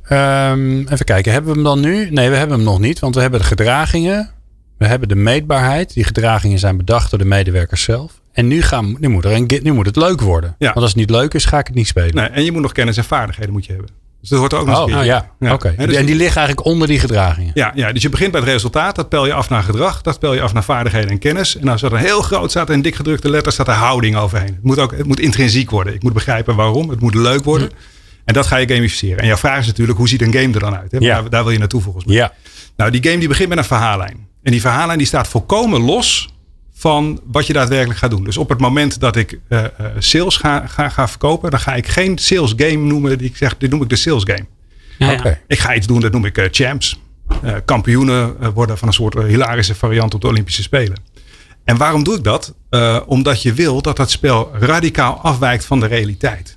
Ehm, 0.03 0.81
even 0.81 1.05
kijken, 1.05 1.33
hebben 1.33 1.51
we 1.51 1.57
hem 1.57 1.66
dan 1.66 1.81
nu? 1.81 2.11
Nee, 2.11 2.31
we 2.31 2.37
hebben 2.37 2.57
hem 2.57 2.66
nog 2.66 2.79
niet, 2.79 2.99
want 2.99 3.14
we 3.14 3.21
hebben 3.21 3.40
de 3.40 3.47
gedragingen. 3.47 4.31
We 4.79 4.87
hebben 4.87 5.09
de 5.09 5.14
meetbaarheid. 5.14 5.94
Die 5.94 6.05
gedragingen 6.05 6.59
zijn 6.59 6.77
bedacht 6.77 7.11
door 7.11 7.18
de 7.18 7.25
medewerkers 7.25 7.83
zelf. 7.83 8.21
En 8.33 8.49
nu, 8.49 8.62
gaan, 8.62 8.97
nu, 8.99 9.09
moet, 9.09 9.25
er 9.25 9.33
een, 9.33 9.61
nu 9.62 9.73
moet 9.73 9.87
het 9.87 9.97
leuk 9.97 10.21
worden. 10.21 10.55
Ja. 10.59 10.66
Want 10.66 10.81
als 10.81 10.88
het 10.88 10.97
niet 10.97 11.11
leuk 11.11 11.35
is, 11.35 11.44
ga 11.44 11.59
ik 11.59 11.66
het 11.66 11.77
niet 11.77 11.87
spelen. 11.87 12.14
Nee, 12.14 12.27
en 12.27 12.44
je 12.44 12.53
moet 12.53 12.62
nog 12.62 12.73
kennis 12.73 12.97
en 12.97 13.05
vaardigheden 13.05 13.53
moet 13.53 13.66
je 13.66 13.73
hebben. 13.73 13.90
Dus 14.29 14.38
dat 14.38 14.38
hoort 14.38 14.53
er 14.53 14.59
ook 14.59 14.67
nog 14.67 14.77
Oh, 14.77 14.95
oh, 14.95 15.01
keer. 15.01 15.05
ja. 15.05 15.53
Oké. 15.53 15.75
Dus- 15.77 15.95
en 15.97 16.07
die 16.07 16.14
liggen 16.14 16.37
eigenlijk 16.37 16.67
onder 16.67 16.88
die 16.88 16.99
gedragingen. 16.99 17.51
Ja, 17.55 17.73
ja, 17.75 17.93
dus 17.93 18.03
je 18.03 18.09
begint 18.09 18.31
bij 18.31 18.41
het 18.41 18.49
resultaat. 18.49 18.97
Dat 18.97 19.09
pel 19.09 19.27
je 19.27 19.33
af 19.33 19.49
naar 19.49 19.62
gedrag. 19.62 20.03
Dat 20.03 20.19
pel 20.19 20.35
je 20.35 20.41
af 20.41 20.53
naar 20.53 20.64
vaardigheden 20.64 21.11
en 21.11 21.19
kennis. 21.19 21.57
En 21.57 21.69
als 21.69 21.83
er 21.83 21.93
een 21.93 21.99
heel 21.99 22.23
groot 22.23 22.51
staat 22.51 22.71
en 22.71 22.83
dik 22.83 22.95
gedrukte 22.95 23.31
letters 23.31 23.55
staat 23.55 23.69
er 23.69 23.75
houding 23.75 24.17
overheen. 24.17 24.47
Het 24.55 24.62
moet 24.62 24.79
ook 24.79 24.91
het 24.97 25.07
moet 25.07 25.21
intrinsiek 25.21 25.71
worden. 25.71 25.95
Ik 25.95 26.03
moet 26.03 26.12
begrijpen 26.12 26.57
waarom. 26.57 26.88
Het 26.91 27.01
moet 27.01 27.14
leuk 27.14 27.45
worden. 27.45 27.71
En 28.25 28.35
dat 28.35 28.47
ga 28.47 28.57
je 28.57 28.69
gamificeren. 28.69 29.19
En 29.19 29.27
jouw 29.27 29.37
vraag 29.37 29.59
is 29.59 29.67
natuurlijk, 29.67 29.99
hoe 29.99 30.09
ziet 30.09 30.23
een 30.23 30.33
game 30.33 30.55
er 30.55 30.61
dan 30.61 30.77
uit? 30.77 30.93
Hè? 30.93 30.99
Ja. 30.99 31.21
Daar, 31.21 31.31
daar 31.31 31.43
wil 31.43 31.53
je 31.53 31.59
naartoe 31.59 31.81
volgens 31.83 32.05
mij. 32.05 32.14
Ja. 32.14 32.33
Nou, 32.77 32.91
die 32.91 33.03
game 33.05 33.19
die 33.19 33.29
begint 33.29 33.49
met 33.49 33.59
een 33.59 33.64
verhaallijn. 33.64 34.27
En 34.43 34.53
die 34.53 34.61
verhaallijn 34.61 34.99
die 34.99 35.07
staat 35.07 35.29
volkomen 35.29 35.81
los 35.81 36.35
van 36.79 37.21
wat 37.25 37.47
je 37.47 37.53
daadwerkelijk 37.53 37.99
gaat 37.99 38.11
doen. 38.11 38.25
Dus 38.25 38.37
op 38.37 38.49
het 38.49 38.61
moment 38.61 39.01
dat 39.01 39.17
ik 39.17 39.38
eh, 39.49 39.64
eh, 39.64 39.71
sales 39.99 40.37
ga, 40.37 40.67
ga, 40.67 40.88
ga 40.88 41.09
verkopen, 41.09 41.51
dan 41.51 41.61
ga 41.61 41.75
ik 41.75 41.87
geen 41.87 42.19
sales 42.19 42.53
game 42.57 42.77
noemen. 42.77 43.19
Die 43.19 43.29
ik 43.29 43.37
zeg, 43.37 43.57
dit 43.57 43.71
noem 43.71 43.83
ik 43.83 43.88
de 43.88 43.97
sales 43.97 44.23
game. 44.25 44.47
Ja. 44.99 45.38
Ik 45.47 45.59
ga 45.59 45.75
iets 45.75 45.87
doen, 45.87 46.01
dat 46.01 46.12
noem 46.12 46.25
ik 46.25 46.38
eh, 46.38 46.49
champs. 46.51 47.01
Eh, 47.43 47.55
kampioenen 47.64 48.53
worden 48.55 48.79
van 48.79 48.88
een 48.88 48.95
soort 48.95 49.14
hilarische 49.14 49.75
variant 49.75 50.14
op 50.14 50.21
de 50.21 50.27
Olympische 50.27 50.62
Spelen. 50.62 51.01
En 51.64 51.77
waarom 51.77 52.05
doe 52.05 52.17
ik 52.17 52.25
dat? 52.25 52.55
Eh, 52.71 53.01
omdat 53.07 53.43
je 53.43 53.53
wil 53.53 53.83
dat 53.83 53.97
dat 53.97 54.11
spel 54.11 54.51
radicaal 54.53 55.21
afwijkt 55.21 55.64
van 55.64 55.81
de 55.81 55.87
realiteit. 55.87 56.57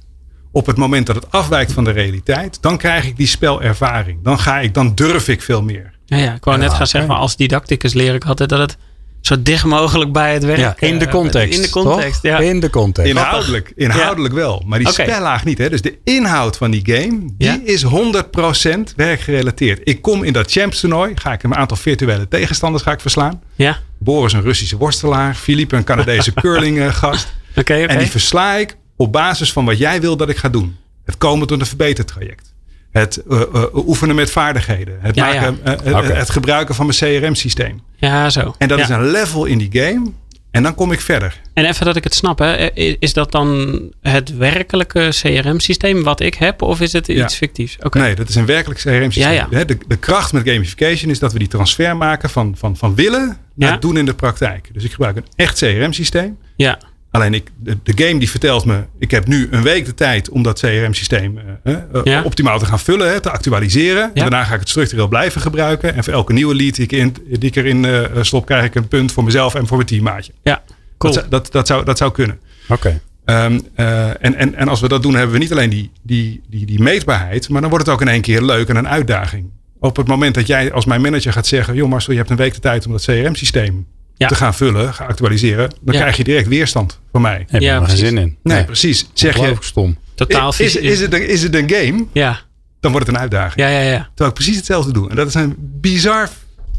Op 0.51 0.65
het 0.65 0.77
moment 0.77 1.05
dat 1.05 1.15
het 1.15 1.31
afwijkt 1.31 1.71
van 1.71 1.83
de 1.83 1.91
realiteit, 1.91 2.61
dan 2.61 2.77
krijg 2.77 3.05
ik 3.05 3.17
die 3.17 3.27
spelervaring. 3.27 4.23
Dan, 4.23 4.39
ga 4.39 4.59
ik, 4.59 4.73
dan 4.73 4.95
durf 4.95 5.27
ik 5.27 5.41
veel 5.41 5.61
meer. 5.61 5.91
Ja, 6.05 6.17
ja. 6.17 6.33
Ik 6.33 6.43
wou 6.43 6.57
Ja, 6.57 6.63
net 6.63 6.73
gaan 6.73 6.87
zeggen, 6.87 7.11
maar 7.11 7.19
als 7.19 7.35
didacticus 7.35 7.93
leer 7.93 8.13
ik 8.13 8.25
altijd 8.25 8.49
dat 8.49 8.59
het 8.59 8.77
zo 9.21 9.41
dicht 9.41 9.65
mogelijk 9.65 10.11
bij 10.11 10.33
het 10.33 10.43
werk. 10.43 10.59
Ja, 10.59 10.75
in 10.79 10.99
de 10.99 11.05
eh, 11.05 11.11
context. 11.11 11.55
In 11.55 11.61
de 11.61 11.69
context, 11.69 12.21
toch? 12.21 12.31
ja. 12.31 12.39
In 12.39 12.59
de 12.59 12.69
context. 12.69 13.09
Inhoudelijk, 13.11 13.71
inhoudelijk 13.75 14.33
wel. 14.33 14.63
Maar 14.65 14.79
die 14.79 14.87
Oké. 14.89 15.01
spellaag 15.03 15.45
niet. 15.45 15.57
Hè? 15.57 15.69
Dus 15.69 15.81
de 15.81 15.97
inhoud 16.03 16.57
van 16.57 16.71
die 16.71 16.81
game, 16.85 17.19
die 17.37 17.47
Ja. 17.47 17.59
is 17.63 17.83
100% 17.83 18.93
werkgerelateerd. 18.95 19.79
Ik 19.83 20.01
kom 20.01 20.23
in 20.23 20.33
dat 20.33 20.51
champs 20.51 20.79
toernooi, 20.79 21.11
ga 21.15 21.33
ik 21.33 21.43
een 21.43 21.55
aantal 21.55 21.77
virtuele 21.77 22.27
tegenstanders 22.27 22.83
ga 22.83 22.91
ik 22.91 22.99
verslaan. 22.99 23.41
Ja, 23.55 23.77
Boris 23.99 24.33
een 24.33 24.41
Russische 24.41 24.77
worstelaar, 24.77 25.35
Philippe 25.35 25.75
een 25.75 25.83
Canadese 25.83 26.33
curling 26.41 26.79
eh, 26.79 26.93
gast. 26.93 27.27
oké, 27.49 27.59
oké. 27.59 27.73
En 27.85 27.97
die 27.97 28.09
versla 28.09 28.55
ik 28.55 28.75
op 28.95 29.11
basis 29.11 29.51
van 29.51 29.65
wat 29.65 29.77
jij 29.77 30.01
wil 30.01 30.17
dat 30.17 30.29
ik 30.29 30.37
ga 30.37 30.49
doen. 30.49 30.77
Het 31.05 31.17
komen 31.17 31.47
tot 31.47 31.59
een 31.59 31.65
verbetertraject. 31.65 32.50
Het 32.91 33.23
eh, 33.29 33.41
eh, 33.41 33.63
oefenen 33.73 34.15
met 34.15 34.31
vaardigheden. 34.31 34.97
Het, 35.01 35.15
Ja, 35.15 35.25
maken, 35.25 35.59
eh, 35.83 36.17
het 36.17 36.29
gebruiken 36.29 36.75
van 36.75 36.85
mijn 36.85 36.97
CRM-systeem. 36.97 37.81
Ja, 37.95 38.29
zo. 38.29 38.55
En 38.57 38.67
dat 38.67 38.77
Ja. 38.77 38.83
is 38.83 38.89
een 38.89 39.11
level 39.11 39.45
in 39.45 39.57
die 39.57 39.69
game. 39.71 40.11
En 40.51 40.63
dan 40.63 40.75
kom 40.75 40.91
ik 40.91 41.01
verder. 41.01 41.41
En 41.53 41.65
even 41.65 41.85
dat 41.85 41.95
ik 41.95 42.03
het 42.03 42.13
snap, 42.13 42.39
hè. 42.39 42.73
Is 42.99 43.13
dat 43.13 43.31
dan 43.31 43.79
het 44.01 44.37
werkelijke 44.37 45.07
CRM-systeem 45.09 46.03
wat 46.03 46.19
ik 46.19 46.33
heb? 46.33 46.61
Of 46.61 46.81
is 46.81 46.93
het 46.93 47.07
iets 47.07 47.19
Ja. 47.19 47.27
fictiefs? 47.29 47.77
Oké. 47.81 47.99
Nee, 47.99 48.15
dat 48.15 48.29
is 48.29 48.35
een 48.35 48.45
werkelijk 48.45 48.79
CRM-systeem. 48.79 49.33
Ja, 49.33 49.47
ja. 49.49 49.57
Hè, 49.57 49.65
De, 49.65 49.77
de 49.87 49.97
kracht 49.97 50.33
met 50.33 50.47
gamification 50.49 51.11
is 51.11 51.19
dat 51.19 51.33
we 51.33 51.39
die 51.39 51.47
transfer 51.47 51.97
maken 51.97 52.29
van, 52.29 52.55
van, 52.57 52.77
van 52.77 52.95
willen 52.95 53.37
naar 53.53 53.79
doen 53.79 53.97
in 53.97 54.05
de 54.05 54.13
praktijk. 54.13 54.69
Dus 54.73 54.83
ik 54.83 54.91
gebruik 54.91 55.15
een 55.15 55.25
echt 55.35 55.57
CRM-systeem. 55.57 56.37
Ja, 56.55 56.79
Alleen 57.11 57.33
ik, 57.33 57.49
de, 57.57 57.77
de 57.83 58.03
game 58.05 58.19
die 58.19 58.29
vertelt 58.29 58.65
me, 58.65 58.83
ik 58.99 59.11
heb 59.11 59.27
nu 59.27 59.47
een 59.51 59.61
week 59.63 59.85
de 59.85 59.93
tijd 59.93 60.29
om 60.29 60.43
dat 60.43 60.59
CRM-systeem 60.59 61.37
eh, 61.63 61.73
eh, 61.73 62.01
Ja. 62.03 62.23
optimaal 62.23 62.59
te 62.59 62.65
gaan 62.65 62.79
vullen, 62.79 63.09
hè, 63.11 63.19
te 63.19 63.29
actualiseren. 63.31 64.11
Ja. 64.13 64.21
daarna 64.21 64.43
ga 64.43 64.53
ik 64.53 64.59
het 64.59 64.69
structureel 64.69 65.07
blijven 65.07 65.41
gebruiken. 65.41 65.95
En 65.95 66.03
voor 66.03 66.13
elke 66.13 66.33
nieuwe 66.33 66.55
lead 66.55 66.75
die 66.75 66.83
ik, 66.83 66.91
in, 66.91 67.15
die 67.27 67.49
ik 67.49 67.55
erin 67.55 67.85
eh, 67.85 68.03
stop, 68.21 68.45
krijg 68.45 68.65
ik 68.65 68.75
een 68.75 68.87
punt 68.87 69.11
voor 69.11 69.23
mezelf 69.23 69.55
en 69.55 69.67
voor 69.67 69.75
mijn 69.77 69.89
teammaatje. 69.89 70.31
ja. 70.43 70.63
Cool. 70.97 71.13
Dat, 71.13 71.21
zou- 71.21 71.29
dat, 71.41 71.51
dat, 71.51 71.67
zou, 71.67 71.85
dat 71.85 71.97
zou 71.97 72.11
kunnen. 72.11 72.39
Oké. 72.67 73.01
Ehm, 73.25 73.59
eh, 73.75 74.07
en, 74.07 74.35
en, 74.35 74.55
en 74.55 74.67
als 74.67 74.81
we 74.81 74.87
dat 74.87 75.01
doen, 75.01 75.13
hebben 75.15 75.31
we 75.33 75.37
niet 75.41 75.51
alleen 75.51 75.69
die, 75.69 75.91
die, 76.03 76.41
die, 76.49 76.65
die 76.65 76.79
meetbaarheid, 76.81 77.49
maar 77.49 77.61
dan 77.61 77.69
wordt 77.69 77.85
het 77.85 77.95
ook 77.95 78.01
in 78.01 78.07
één 78.07 78.21
keer 78.21 78.41
leuk 78.41 78.67
en 78.69 78.75
een 78.75 78.87
uitdaging. 78.87 79.49
Op 79.79 79.95
het 79.97 80.07
moment 80.07 80.35
dat 80.35 80.47
jij 80.47 80.71
als 80.73 80.85
mijn 80.85 81.01
manager 81.01 81.33
gaat 81.33 81.47
zeggen: 81.47 81.75
Joh, 81.75 81.89
Marcel, 81.89 82.11
je 82.11 82.17
hebt 82.17 82.29
een 82.31 82.37
week 82.37 82.53
de 82.53 82.59
tijd 82.59 82.85
om 82.85 82.91
dat 82.91 83.03
CRM-systeem 83.03 83.87
Ja. 84.21 84.27
te 84.27 84.35
gaan 84.35 84.53
vullen, 84.53 84.93
gaan 84.93 85.07
actualiseren, 85.07 85.69
dan 85.81 85.93
Ja. 85.93 85.99
krijg 85.99 86.17
je 86.17 86.23
direct 86.23 86.47
weerstand 86.47 86.99
van 87.11 87.21
mij. 87.21 87.45
Heb 87.47 87.61
je 87.61 87.67
Ja, 87.67 87.81
er 87.81 87.87
geen 87.87 87.97
zin 87.97 88.17
in. 88.17 88.37
Nee, 88.43 88.65
precies. 88.65 89.09
Zeg 89.13 89.37
je: 89.37 89.55
stom. 89.59 89.97
Totaal 90.15 90.53
is, 90.57 90.75
is, 90.75 90.99
het 90.99 91.13
een, 91.13 91.27
is 91.29 91.43
het 91.43 91.55
een 91.55 91.69
game? 91.69 92.05
Ja, 92.13 92.39
Dan 92.79 92.91
wordt 92.91 93.07
het 93.07 93.15
een 93.15 93.21
uitdaging. 93.21 93.67
ja, 93.67 93.67
ja, 93.69 93.79
ja. 93.91 93.99
Terwijl 94.07 94.29
ik 94.29 94.33
precies 94.33 94.55
hetzelfde 94.55 94.91
doe. 94.93 95.09
En 95.09 95.15
dat 95.15 95.27
is 95.27 95.33
een 95.33 95.55
bizar 95.57 96.29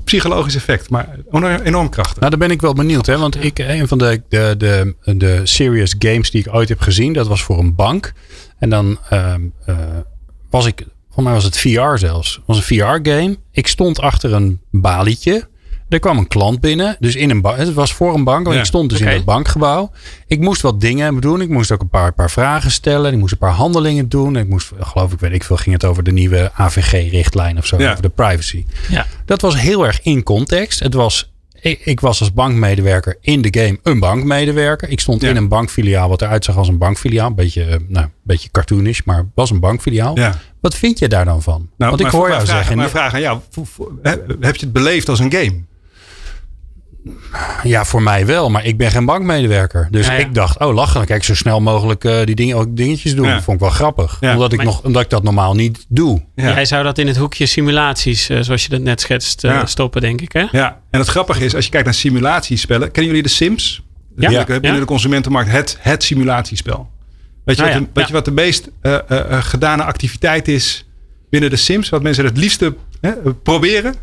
psychologisch 0.04 0.54
effect, 0.56 0.90
maar 0.90 1.08
enorm 1.64 1.88
krachtig. 1.88 2.18
Nou, 2.18 2.30
daar 2.30 2.38
ben 2.38 2.50
ik 2.50 2.60
wel 2.60 2.72
benieuwd. 2.72 3.06
Hè? 3.06 3.18
Want 3.18 3.44
ik, 3.44 3.58
een 3.58 3.88
van 3.88 3.98
de, 3.98 4.22
de, 4.28 4.54
de, 4.58 4.94
de 5.16 5.40
serious 5.44 5.94
games 5.98 6.30
die 6.30 6.40
ik 6.46 6.54
ooit 6.54 6.68
heb 6.68 6.80
gezien, 6.80 7.12
dat 7.12 7.26
was 7.26 7.42
voor 7.42 7.58
een 7.58 7.74
bank. 7.74 8.12
En 8.58 8.70
dan 8.70 8.98
ehm, 9.10 9.40
eh, 9.66 9.76
was 10.50 10.66
ik, 10.66 10.86
voor 11.10 11.22
mij 11.22 11.32
was 11.32 11.44
het 11.44 11.58
VR 11.58 11.96
zelfs. 11.96 12.34
Het 12.34 12.42
was 12.46 12.56
een 12.56 12.62
VR-game. 12.62 13.36
Ik 13.52 13.66
stond 13.66 14.00
achter 14.00 14.32
een 14.32 14.60
balietje. 14.70 15.48
Er 15.92 15.98
kwam 15.98 16.18
een 16.18 16.28
klant 16.28 16.60
binnen. 16.60 16.96
Dus 16.98 17.16
in 17.16 17.30
een 17.30 17.40
bank. 17.40 17.56
Het 17.56 17.72
was 17.74 17.92
voor 17.94 18.14
een 18.14 18.24
bank. 18.24 18.42
Want 18.42 18.54
Ja, 18.54 18.60
ik 18.60 18.66
stond 18.66 18.90
dus 18.90 19.00
in 19.00 19.06
het 19.06 19.24
bankgebouw. 19.24 19.90
Ik 20.26 20.40
moest 20.40 20.62
wat 20.62 20.80
dingen 20.80 21.20
doen. 21.20 21.40
Ik 21.40 21.48
moest 21.48 21.72
ook 21.72 21.80
een 21.80 21.88
paar, 21.88 22.12
paar 22.12 22.30
vragen 22.30 22.70
stellen. 22.70 23.12
Ik 23.12 23.18
moest 23.18 23.32
een 23.32 23.38
paar 23.38 23.50
handelingen 23.52 24.08
doen. 24.08 24.36
Ik 24.36 24.48
moest, 24.48 24.70
geloof 24.80 25.12
ik, 25.12 25.20
weet 25.20 25.32
ik 25.32 25.44
veel, 25.44 25.56
ging 25.56 25.74
het 25.74 25.84
over 25.84 26.02
de 26.02 26.12
nieuwe 26.12 26.50
AVG-richtlijn 26.54 27.58
of 27.58 27.66
zo. 27.66 27.78
Ja. 27.78 27.90
Over 27.90 28.02
de 28.02 28.08
privacy. 28.08 28.64
Ja. 28.90 29.06
Dat 29.26 29.40
was 29.40 29.60
heel 29.60 29.86
erg 29.86 30.02
in 30.02 30.22
context. 30.22 30.80
Het 30.80 30.94
was, 30.94 31.32
ik, 31.60 31.80
ik 31.84 32.00
was 32.00 32.20
als 32.20 32.32
bankmedewerker 32.32 33.16
in 33.20 33.42
de 33.42 33.60
game 33.60 33.78
een 33.82 34.00
bankmedewerker. 34.00 34.88
Ik 34.88 35.00
stond 35.00 35.22
Ja. 35.22 35.28
in 35.28 35.36
een 35.36 35.48
bankfiliaal 35.48 36.08
wat 36.08 36.22
eruit 36.22 36.44
zag 36.44 36.56
als 36.56 36.68
een 36.68 36.78
bankfiliaal. 36.78 37.26
Een 37.28 37.34
beetje, 37.34 37.64
eh, 37.64 37.76
nou, 37.88 38.04
een 38.06 38.12
beetje 38.22 38.48
cartoonish, 38.50 39.00
maar 39.04 39.26
was 39.34 39.50
een 39.50 39.60
bankfiliaal. 39.60 40.18
Ja. 40.18 40.38
Wat 40.60 40.74
vind 40.74 40.98
je 40.98 41.08
daar 41.08 41.24
dan 41.24 41.42
van? 41.42 41.68
Nou, 41.76 41.90
Want 41.90 42.00
ik 42.02 42.06
hoor 42.10 42.20
mijn 42.28 42.32
jou 42.32 42.44
vraag, 42.44 42.56
zeggen, 42.56 42.76
Mijn 42.76 42.90
vraag 42.90 43.14
aan 43.14 43.20
jou: 43.20 43.40
heb 44.40 44.54
je 44.56 44.64
het 44.64 44.72
beleefd 44.72 45.08
als 45.08 45.18
een 45.18 45.32
game? 45.32 45.70
Ja, 47.62 47.84
voor 47.84 48.02
mij 48.02 48.26
wel, 48.26 48.50
maar 48.50 48.64
ik 48.64 48.76
ben 48.76 48.90
geen 48.90 49.04
bankmedewerker. 49.04 49.88
Dus 49.90 50.06
Ja, 50.06 50.12
ja. 50.12 50.18
ik 50.18 50.34
dacht, 50.34 50.58
oh 50.58 50.74
lachen, 50.74 50.94
dan 50.94 51.04
kijk 51.04 51.18
ik 51.18 51.24
zo 51.24 51.34
snel 51.34 51.60
mogelijk 51.60 52.04
eh, 52.04 52.16
die 52.24 52.54
ook 52.54 52.76
dingetjes 52.76 53.14
doen. 53.14 53.26
Ja. 53.26 53.34
Dat 53.34 53.42
vond 53.42 53.56
ik 53.56 53.62
wel 53.62 53.72
grappig. 53.72 54.16
Ja. 54.20 54.32
Omdat, 54.32 54.50
ik 54.52 54.56
Maar- 54.56 54.66
nog, 54.66 54.82
omdat 54.84 55.02
ik 55.02 55.10
dat 55.10 55.22
normaal 55.22 55.54
niet 55.54 55.86
doe. 55.88 56.22
Ja. 56.34 56.48
Jij 56.52 56.64
zou 56.64 56.84
dat 56.84 56.98
in 56.98 57.06
het 57.06 57.16
hoekje 57.16 57.46
simulaties, 57.46 58.28
eh, 58.28 58.38
zoals 58.40 58.62
je 58.62 58.68
dat 58.68 58.80
net 58.80 59.00
schetst, 59.00 59.44
eh, 59.44 59.50
Ja. 59.50 59.66
stoppen, 59.66 60.00
denk 60.00 60.20
ik, 60.20 60.32
hè? 60.32 60.44
Ja, 60.50 60.80
en 60.90 60.98
het 61.00 61.08
grappige 61.08 61.44
is, 61.44 61.54
als 61.54 61.64
je 61.64 61.70
kijkt 61.70 61.86
naar 61.86 61.94
simulatiespellen. 61.94 62.90
Kennen 62.90 63.06
jullie 63.12 63.22
de 63.28 63.34
Sims? 63.34 63.82
Ja. 64.16 64.44
Binnen 64.44 64.72
Ja. 64.74 64.78
de 64.78 64.84
consumentenmarkt 64.84 65.50
het, 65.50 65.76
het 65.80 66.02
simulatiespel. 66.02 66.90
Weet 67.44 67.56
je, 67.56 67.62
Ah, 67.62 67.68
wat, 67.68 67.78
ja. 67.78 67.84
de, 67.84 67.90
weet 67.94 68.02
Ja. 68.02 68.06
je 68.06 68.12
wat 68.12 68.24
de 68.24 68.30
meest 68.30 68.70
eh, 68.80 68.94
eh, 68.94 69.02
eh, 69.32 69.44
gedane 69.44 69.82
activiteit 69.84 70.48
is 70.48 70.86
binnen 71.30 71.50
de 71.50 71.56
Sims? 71.56 71.88
Wat 71.88 72.02
mensen 72.02 72.24
het 72.24 72.36
liefste 72.36 72.74
hè, 73.00 73.12
proberen? 73.42 73.94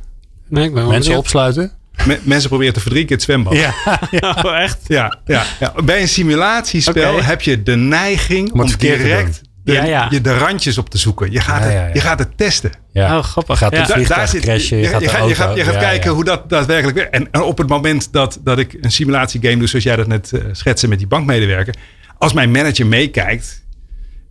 Nee, 0.48 0.64
ik 0.66 0.74
ben 0.74 0.82
wel 0.84 0.92
Mensen 0.92 1.18
opsluiten. 1.18 1.72
Me- 2.06 2.20
mensen 2.24 2.50
proberen 2.50 2.74
te 2.74 2.80
verdrinken 2.80 3.10
in 3.10 3.16
het 3.16 3.24
zwembad. 3.24 3.54
Ja, 3.56 3.74
Oh, 4.46 4.58
echt? 4.60 4.78
ja, 4.88 5.18
ja, 5.26 5.44
Bij 5.84 6.02
een 6.02 6.08
simulatiespel 6.08 7.24
heb 7.24 7.42
je 7.42 7.64
de 7.64 7.76
neiging 7.76 8.52
Om 8.52 8.66
direct 8.78 9.42
de, 9.64 9.74
Ja, 9.74 9.84
ja. 9.84 10.08
Je 10.10 10.22
de 10.22 10.38
randjes 10.38 10.78
op 10.78 10.90
te 10.90 10.98
zoeken. 10.98 11.32
Je 11.32 11.40
gaat, 11.40 11.60
Ja, 11.60 11.66
het, 11.66 11.74
ja, 11.74 11.86
ja. 11.88 11.94
Je 11.94 12.00
gaat 12.02 12.20
het 12.20 12.38
testen. 12.38 12.72
Ja. 12.92 13.18
Oh, 13.18 13.24
grappig. 13.24 13.58
Gaat 13.58 13.72
Ja. 13.76 13.86
crashen, 13.86 14.78
je 14.78 14.84
je, 14.84 14.90
gaat 14.90 15.00
de 15.00 15.06
je, 15.06 15.10
gaat, 15.12 15.28
je 15.30 15.36
gaat, 15.36 15.56
je 15.56 15.64
gaat 15.64 15.74
ja, 15.74 15.80
kijken 15.80 16.10
ja. 16.10 16.16
hoe 16.16 16.24
dat 16.24 16.50
daadwerkelijk 16.50 16.98
werkt. 16.98 17.14
En, 17.14 17.28
en 17.32 17.42
op 17.42 17.58
het 17.58 17.68
moment 17.68 18.14
dat, 18.14 18.40
dat 18.44 18.60
ik 18.60 18.78
een 18.82 18.92
simulatiegame 18.92 19.58
doe, 19.58 19.68
zoals 19.68 19.84
jij 19.84 19.96
dat 19.96 20.08
net 20.08 20.32
uh, 20.34 20.42
schetste 20.52 20.88
met 20.88 20.98
die 20.98 21.08
bankmedewerker. 21.08 21.74
Als 22.18 22.34
mijn 22.34 22.52
manager 22.52 22.88
meekijkt 22.88 23.64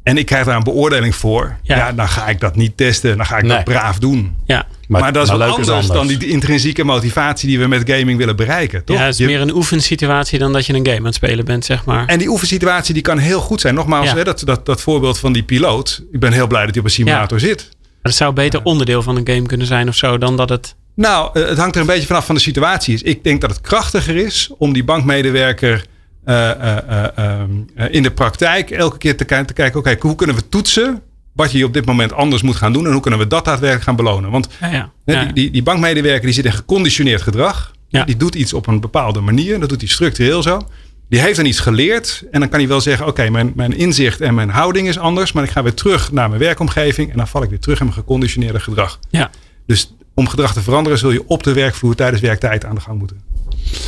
en 0.08 0.18
ik 0.18 0.26
krijg 0.26 0.44
daar 0.44 0.56
een 0.56 0.62
beoordeling 0.62 1.14
voor, 1.14 1.56
Ja. 1.62 1.76
ja. 1.76 1.92
dan 1.92 2.08
ga 2.08 2.26
ik 2.28 2.40
dat 2.40 2.56
niet 2.56 2.76
testen. 2.76 3.16
Dan 3.16 3.26
ga 3.26 3.36
ik 3.36 3.42
Nee. 3.42 3.56
dat 3.56 3.64
braaf 3.64 3.98
doen. 3.98 4.34
Ja. 4.46 4.66
Maar, 4.88 5.12
dat 5.12 5.22
is 5.22 5.28
maar 5.28 5.38
leuk 5.38 5.50
anders, 5.50 5.86
dan 5.86 6.06
die 6.06 6.28
intrinsieke 6.28 6.84
motivatie 6.84 7.48
die 7.48 7.58
we 7.58 7.66
met 7.66 7.90
gaming 7.90 8.18
willen 8.18 8.36
bereiken. 8.36 8.84
Toch? 8.84 8.96
ja, 8.96 9.02
het 9.02 9.12
is 9.12 9.18
Je- 9.18 9.26
meer 9.26 9.40
een 9.40 9.54
oefensituatie 9.54 10.38
dan 10.38 10.52
dat 10.52 10.66
je 10.66 10.72
een 10.74 10.86
game 10.86 10.98
aan 10.98 11.04
het 11.04 11.14
spelen 11.14 11.44
bent, 11.44 11.64
zeg 11.64 11.84
maar. 11.84 12.06
En 12.06 12.18
die 12.18 12.28
oefensituatie 12.28 12.94
die 12.94 13.02
kan 13.02 13.18
heel 13.18 13.40
goed 13.40 13.60
zijn. 13.60 13.74
Nogmaals, 13.74 14.06
Ja. 14.10 14.16
hè, 14.16 14.24
dat, 14.24 14.42
dat, 14.44 14.66
dat 14.66 14.80
voorbeeld 14.80 15.18
van 15.18 15.32
die 15.32 15.42
piloot. 15.42 16.02
Ik 16.12 16.20
ben 16.20 16.32
heel 16.32 16.46
blij 16.46 16.60
dat 16.64 16.70
hij 16.70 16.78
op 16.80 16.84
een 16.86 16.92
simulator 16.94 17.40
zit. 17.40 17.68
Maar 17.82 17.86
het 18.02 18.14
zou 18.14 18.32
beter 18.32 18.62
onderdeel 18.62 19.02
van 19.02 19.16
een 19.16 19.26
game 19.28 19.46
kunnen 19.46 19.66
zijn 19.66 19.88
of 19.88 19.94
zo, 19.94 20.18
dan 20.18 20.36
dat 20.36 20.48
het... 20.48 20.74
Nou, 20.94 21.30
eh, 21.34 21.48
het 21.48 21.58
hangt 21.58 21.74
er 21.74 21.80
een 21.80 21.86
beetje 21.86 22.06
vanaf 22.06 22.26
van 22.26 22.34
de 22.34 22.40
situatie. 22.40 22.94
is. 22.94 23.02
Ik 23.02 23.24
denk 23.24 23.40
dat 23.40 23.50
het 23.50 23.60
krachtiger 23.60 24.16
is 24.16 24.50
om 24.58 24.72
die 24.72 24.84
bankmedewerker 24.84 25.84
eh, 26.28 26.50
eh, 26.50 26.78
eh, 26.88 27.08
ehm, 27.16 27.50
eh, 27.74 27.86
in 27.94 28.02
de 28.02 28.10
praktijk 28.10 28.70
elke 28.70 28.98
keer 28.98 29.16
te, 29.16 29.24
te 29.44 29.52
kijken: 29.52 29.78
oké, 29.78 29.96
hoe 30.00 30.14
kunnen 30.14 30.36
we 30.36 30.48
toetsen 30.48 31.02
wat 31.32 31.52
je 31.52 31.64
op 31.64 31.72
dit 31.72 31.84
moment 31.86 32.12
anders 32.12 32.42
moet 32.42 32.56
gaan 32.56 32.72
doen 32.72 32.86
en 32.86 32.92
hoe 32.92 33.00
kunnen 33.00 33.20
we 33.20 33.26
dat 33.26 33.44
daadwerkelijk 33.44 33.84
gaan 33.84 33.96
belonen? 33.96 34.30
Want 34.30 34.48
Ja, 34.60 34.70
ja. 34.72 34.90
hè, 35.04 35.12
Ja. 35.12 35.24
die, 35.24 35.32
die, 35.32 35.50
die 35.50 35.62
bankmedewerker 35.62 36.24
die 36.24 36.32
zit 36.34 36.44
in 36.44 36.52
geconditioneerd 36.52 37.22
gedrag. 37.22 37.72
Ja. 37.88 38.04
Die 38.04 38.16
doet 38.16 38.34
iets 38.34 38.52
op 38.52 38.66
een 38.66 38.80
bepaalde 38.80 39.20
manier. 39.20 39.60
Dat 39.60 39.68
doet 39.68 39.80
hij 39.80 39.88
structureel 39.88 40.42
zo. 40.42 40.68
Die 41.08 41.20
heeft 41.20 41.36
dan 41.36 41.46
iets 41.46 41.60
geleerd. 41.60 42.24
En 42.30 42.40
dan 42.40 42.48
kan 42.48 42.58
hij 42.58 42.68
wel 42.68 42.80
zeggen: 42.80 43.06
Oké, 43.06 43.28
mijn, 43.30 43.52
mijn 43.54 43.76
inzicht 43.76 44.20
en 44.20 44.34
mijn 44.34 44.50
houding 44.50 44.88
is 44.88 44.98
anders. 44.98 45.32
Maar 45.32 45.44
ik 45.44 45.50
ga 45.50 45.62
weer 45.62 45.74
terug 45.74 46.12
naar 46.12 46.28
mijn 46.28 46.40
werkomgeving. 46.40 47.10
En 47.10 47.16
dan 47.16 47.28
val 47.28 47.42
ik 47.42 47.50
weer 47.50 47.60
terug 47.60 47.78
in 47.78 47.84
mijn 47.84 47.96
geconditioneerde 47.98 48.60
gedrag. 48.60 48.98
ja. 49.10 49.30
Dus 49.66 49.94
om 50.14 50.28
gedrag 50.28 50.52
te 50.52 50.60
veranderen 50.62 50.98
zul 50.98 51.10
je 51.10 51.28
op 51.28 51.42
de 51.42 51.52
werkvloer 51.52 51.94
tijdens 51.94 52.20
werktijd 52.22 52.64
aan 52.64 52.74
de 52.74 52.80
gang 52.80 52.98
moeten. 52.98 53.20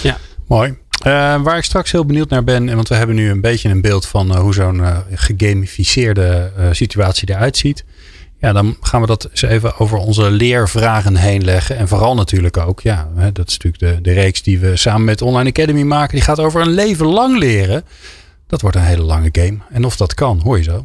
ja. 0.03 0.17
Mooi. 0.49 0.79
Eh, 1.01 1.43
waar 1.43 1.57
ik 1.57 1.65
straks 1.65 1.93
heel 1.93 2.05
benieuwd 2.05 2.29
naar 2.29 2.45
ben, 2.45 2.69
en 2.69 2.75
want 2.75 2.89
we 2.89 2.95
hebben 2.95 3.17
nu 3.17 3.31
een 3.31 3.41
beetje 3.41 3.69
een 3.69 3.81
beeld 3.81 4.07
van 4.07 4.35
eh, 4.35 4.41
hoe 4.41 4.55
zo'n 4.55 4.85
eh, 4.85 4.99
gegamificeerde 5.15 6.53
situatie 6.73 7.31
eruit 7.31 7.57
ziet. 7.57 7.85
Ja, 8.41 8.53
dan 8.53 8.77
gaan 8.81 9.01
we 9.01 9.07
dat 9.07 9.29
eens 9.31 9.43
even 9.43 9.79
over 9.79 9.99
onze 9.99 10.31
leervragen 10.31 11.17
heen 11.17 11.45
leggen. 11.45 11.77
En 11.77 11.89
vooral 11.89 12.15
natuurlijk 12.15 12.57
ook, 12.57 12.81
ja, 12.81 13.09
hè, 13.17 13.33
dat 13.33 13.49
is 13.49 13.59
natuurlijk 13.59 13.97
de, 13.97 14.11
de 14.11 14.21
reeks 14.21 14.43
die 14.43 14.59
we 14.59 14.77
samen 14.77 15.05
met 15.05 15.23
Online 15.23 15.49
Academy 15.49 15.83
maken. 15.83 16.15
Die 16.15 16.25
gaat 16.25 16.41
over 16.41 16.61
een 16.61 16.71
leven 16.71 17.07
lang 17.07 17.39
leren. 17.39 17.85
Dat 18.47 18.61
wordt 18.61 18.77
een 18.77 18.83
hele 18.83 19.03
lange 19.03 19.29
game. 19.33 19.59
En 19.71 19.85
of 19.85 19.97
dat 19.97 20.15
kan, 20.15 20.41
hoor 20.45 20.57
je 20.57 20.63
zo. 20.63 20.85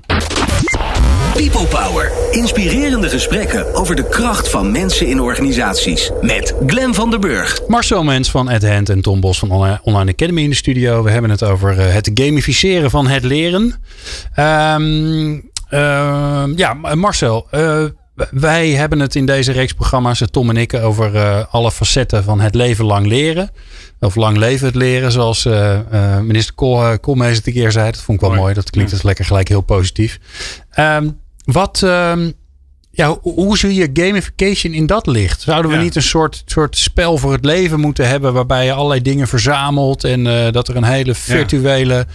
People 1.35 1.65
Power. 1.67 2.11
Inspirerende 2.31 3.09
gesprekken 3.09 3.73
over 3.73 3.95
de 3.95 4.07
kracht 4.07 4.49
van 4.49 4.71
mensen 4.71 5.07
in 5.07 5.21
organisaties. 5.21 6.11
Met 6.21 6.55
Glen 6.65 6.93
van 6.93 7.09
der 7.09 7.19
Burg. 7.19 7.59
Marcel 7.67 8.03
Mens 8.03 8.31
van 8.31 8.47
At 8.47 8.67
Hand 8.67 8.89
en 8.89 9.01
Tom 9.01 9.19
Bos 9.19 9.39
van 9.39 9.51
Online 9.83 10.11
Academy 10.11 10.41
in 10.41 10.49
de 10.49 10.55
studio. 10.55 11.03
We 11.03 11.11
hebben 11.11 11.29
het 11.29 11.43
over 11.43 11.79
eh, 11.79 11.93
het 11.93 12.11
gamificeren 12.13 12.89
van 12.89 13.07
het 13.07 13.23
leren. 13.23 13.73
Ehm, 14.33 15.39
ehm, 15.69 16.57
ja, 16.57 16.73
Marcel, 16.73 17.47
eh, 17.51 17.83
wij 18.31 18.69
hebben 18.69 18.99
het 18.99 19.15
in 19.15 19.25
deze 19.25 19.51
reeks 19.51 19.73
programma's, 19.73 20.21
eh, 20.21 20.27
Tom 20.27 20.49
en 20.49 20.57
ik, 20.57 20.73
over 20.73 21.15
eh, 21.15 21.43
alle 21.49 21.71
facetten 21.71 22.23
van 22.23 22.39
het 22.39 22.55
leven 22.55 22.85
lang 22.85 23.07
leren. 23.07 23.49
Of 23.99 24.15
lang 24.15 24.37
leven 24.37 24.65
het 24.65 24.75
leren, 24.75 25.11
zoals 25.11 25.45
eh, 25.45 25.79
eh, 25.79 26.19
minister 26.19 26.55
Kool, 26.55 26.99
Koolmees 26.99 27.37
het 27.37 27.47
een 27.47 27.53
keer 27.53 27.71
zei. 27.71 27.91
Dat 27.91 28.01
vond 28.01 28.17
ik 28.17 28.19
wel 28.19 28.29
mooi. 28.29 28.41
Mooi. 28.41 28.53
Dat 28.53 28.69
klinkt 28.69 28.91
dus 28.91 29.03
lekker 29.03 29.25
gelijk 29.25 29.47
heel 29.47 29.61
positief. 29.61 30.19
Ehm, 30.69 31.09
wat, 31.45 31.81
ehm, 31.83 32.31
ja, 32.91 33.17
hoe, 33.21 33.57
zie 33.57 33.73
je 33.73 33.89
gamification 33.93 34.73
in 34.73 34.85
dat 34.85 35.07
licht? 35.07 35.41
Zouden 35.41 35.71
we 35.71 35.77
Ja. 35.77 35.83
niet 35.83 35.95
een 35.95 36.01
soort, 36.01 36.43
soort 36.45 36.77
spel 36.77 37.17
voor 37.17 37.31
het 37.31 37.45
leven 37.45 37.79
moeten 37.79 38.07
hebben 38.07 38.33
waarbij 38.33 38.65
je 38.65 38.73
allerlei 38.73 39.01
dingen 39.01 39.27
verzamelt 39.27 40.03
en 40.03 40.27
eh, 40.27 40.51
dat 40.51 40.67
er 40.67 40.75
een 40.75 40.83
hele 40.83 41.15
virtuele 41.15 42.07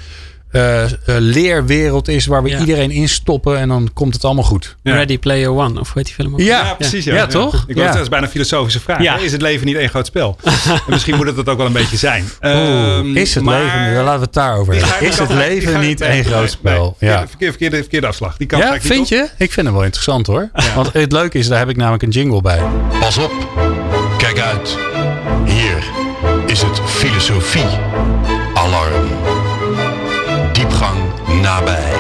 eh, 0.50 0.84
leerwereld 1.04 2.08
is 2.08 2.26
waar 2.26 2.42
we 2.42 2.48
Ja. 2.48 2.58
iedereen 2.58 2.90
instoppen 2.90 3.58
en 3.58 3.68
dan 3.68 3.90
komt 3.94 4.14
het 4.14 4.24
allemaal 4.24 4.44
goed. 4.44 4.76
Ja. 4.82 4.94
Ready 4.94 5.18
Player 5.18 5.50
One, 5.50 5.80
of 5.80 5.86
hoe 5.92 5.92
heet 5.94 6.04
die 6.04 6.14
film 6.14 6.32
ook? 6.32 6.40
Ja. 6.40 6.46
Ja, 6.64 6.74
precies. 6.74 7.04
Ja, 7.04 7.14
Ja, 7.14 7.26
toch? 7.26 7.64
Ik 7.66 7.76
dat 7.76 7.94
is 7.94 8.08
bijna 8.08 8.24
een 8.26 8.30
filosofische 8.32 8.80
vraag. 8.80 9.20
Is 9.22 9.32
het 9.32 9.42
leven 9.42 9.66
niet 9.66 9.76
één 9.76 9.88
groot 9.88 10.06
spel? 10.06 10.36
en 10.44 10.80
misschien 10.86 11.16
moet 11.16 11.26
het 11.26 11.36
dat 11.36 11.48
ook 11.48 11.56
wel 11.56 11.66
een 11.66 11.72
beetje 11.72 11.96
zijn. 11.96 12.24
Ehm, 12.40 13.16
is 13.16 13.34
het 13.34 13.44
maar- 13.44 13.62
leven, 13.62 13.94
dan 13.94 14.04
laten 14.04 14.18
we 14.18 14.24
het 14.24 14.34
daarover 14.34 14.74
hebben. 14.74 15.08
Is 15.08 15.18
het 15.18 15.30
leven 15.32 15.80
niet 15.80 16.00
één 16.00 16.10
nee, 16.10 16.22
groot 16.24 16.38
nee. 16.38 16.48
spel? 16.48 16.84
Verkeerde, 16.98 17.14
Ja. 17.14 17.18
verkeerde, 17.28 17.52
verkeerde, 17.52 17.76
verkeerde 17.76 18.06
afslag. 18.06 18.36
Die 18.36 18.46
kan 18.46 18.58
Ja, 18.58 18.76
vind 18.80 19.08
je? 19.08 19.28
Ik 19.38 19.52
vind 19.52 19.66
hem 19.66 19.74
wel 19.74 19.84
interessant 19.84 20.26
hoor. 20.26 20.50
Want 20.74 20.92
het 20.92 21.12
leuke 21.12 21.38
is, 21.38 21.48
daar 21.48 21.58
heb 21.58 21.68
ik 21.68 21.76
namelijk 21.76 22.02
een 22.02 22.08
jingle 22.10 22.42
bij. 22.42 22.60
Pas 23.00 23.18
op, 23.18 23.32
kijk 24.18 24.38
uit. 24.38 24.76
Hier 25.44 25.84
is 26.46 26.62
het 26.62 26.80
filosofie 26.86 27.64
alarm. 28.54 29.08
Nabij. 31.42 31.98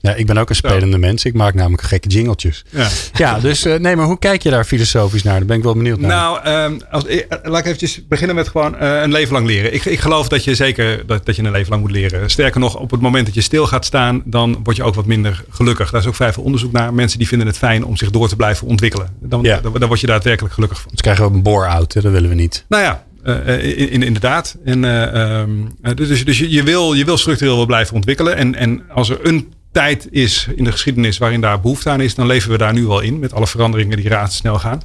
Ja, 0.00 0.14
ik 0.14 0.26
ben 0.26 0.38
ook 0.38 0.48
een 0.48 0.54
spelende 0.56 0.98
mens. 0.98 1.24
Ik 1.24 1.34
maak 1.34 1.54
namelijk 1.54 1.82
gekke 1.82 2.08
jingletjes. 2.08 2.64
Ja. 2.70 2.88
Ja, 3.12 3.38
dus 3.40 3.64
eh, 3.64 3.78
nee, 3.78 3.96
maar 3.96 4.06
hoe 4.06 4.18
kijk 4.18 4.42
je 4.42 4.50
daar 4.50 4.64
filosofisch 4.64 5.22
naar? 5.22 5.36
Daar 5.36 5.46
ben 5.46 5.56
ik 5.56 5.62
wel 5.62 5.74
benieuwd 5.74 5.98
naar. 6.00 6.10
Nou, 6.10 6.40
ehm, 6.42 6.78
als, 6.90 7.06
eh, 7.06 7.22
laat 7.42 7.58
ik 7.58 7.64
eventjes 7.64 8.06
beginnen 8.08 8.36
met 8.36 8.48
gewoon 8.48 8.76
eh, 8.78 9.00
een 9.02 9.12
leven 9.12 9.32
lang 9.32 9.46
leren. 9.46 9.74
Ik, 9.74 9.84
ik 9.84 10.00
geloof 10.00 10.28
dat 10.28 10.44
je 10.44 10.54
zeker 10.54 11.06
dat, 11.06 11.26
dat 11.26 11.36
je 11.36 11.42
een 11.42 11.50
leven 11.50 11.70
lang 11.70 11.82
moet 11.82 11.90
leren. 11.90 12.30
Sterker 12.30 12.60
nog, 12.60 12.76
op 12.76 12.90
het 12.90 13.00
moment 13.00 13.26
dat 13.26 13.34
je 13.34 13.40
stil 13.40 13.66
gaat 13.66 13.84
staan, 13.84 14.22
dan 14.24 14.60
word 14.62 14.76
je 14.76 14.82
ook 14.82 14.94
wat 14.94 15.06
minder 15.06 15.44
gelukkig. 15.50 15.90
Daar 15.90 16.00
is 16.00 16.06
ook 16.06 16.14
vrij 16.14 16.32
veel 16.32 16.42
onderzoek 16.42 16.72
naar. 16.72 16.94
Mensen 16.94 17.18
die 17.18 17.28
vinden 17.28 17.46
het 17.46 17.58
fijn 17.58 17.84
om 17.84 17.96
zich 17.96 18.10
door 18.10 18.28
te 18.28 18.36
blijven 18.36 18.66
ontwikkelen. 18.66 19.08
Dan, 19.20 19.42
Ja. 19.42 19.60
dan, 19.60 19.72
dan 19.72 19.88
word 19.88 20.00
je 20.00 20.06
daadwerkelijk 20.06 20.54
gelukkig 20.54 20.80
van. 20.80 20.90
Dus 20.90 21.00
krijgen 21.00 21.28
we 21.28 21.34
een 21.36 21.42
bore-out, 21.42 21.92
dat 21.92 22.02
willen 22.02 22.28
we 22.28 22.34
niet. 22.34 22.64
Nou 22.68 22.82
ja, 22.82 23.04
eh, 23.26 23.54
eh, 23.54 23.78
in, 23.78 23.90
in- 23.90 24.02
inderdaad. 24.02 24.56
En, 24.64 24.84
eh, 24.84 25.38
ehm, 25.40 25.50
eh, 25.82 25.94
dus 25.94 26.24
dus 26.24 26.38
je, 26.38 26.50
je, 26.50 26.62
wil, 26.62 26.92
je 26.92 27.04
wil 27.04 27.16
structureel 27.16 27.56
wel 27.56 27.66
blijven 27.66 27.94
ontwikkelen. 27.94 28.36
En, 28.36 28.54
en 28.54 28.82
als 28.90 29.08
er 29.08 29.18
een 29.22 29.52
tijd 29.72 30.08
is 30.10 30.48
in 30.56 30.64
de 30.64 30.72
geschiedenis 30.72 31.18
waarin 31.18 31.40
daar 31.40 31.60
behoefte 31.60 31.90
aan 31.90 32.00
is, 32.00 32.14
dan 32.14 32.26
leven 32.26 32.50
we 32.50 32.58
daar 32.58 32.72
nu 32.72 32.86
wel 32.86 33.00
in. 33.00 33.18
Met 33.18 33.32
alle 33.32 33.46
veranderingen 33.46 33.96
die 33.96 34.08
razendsnel 34.08 34.58
gaan. 34.58 34.82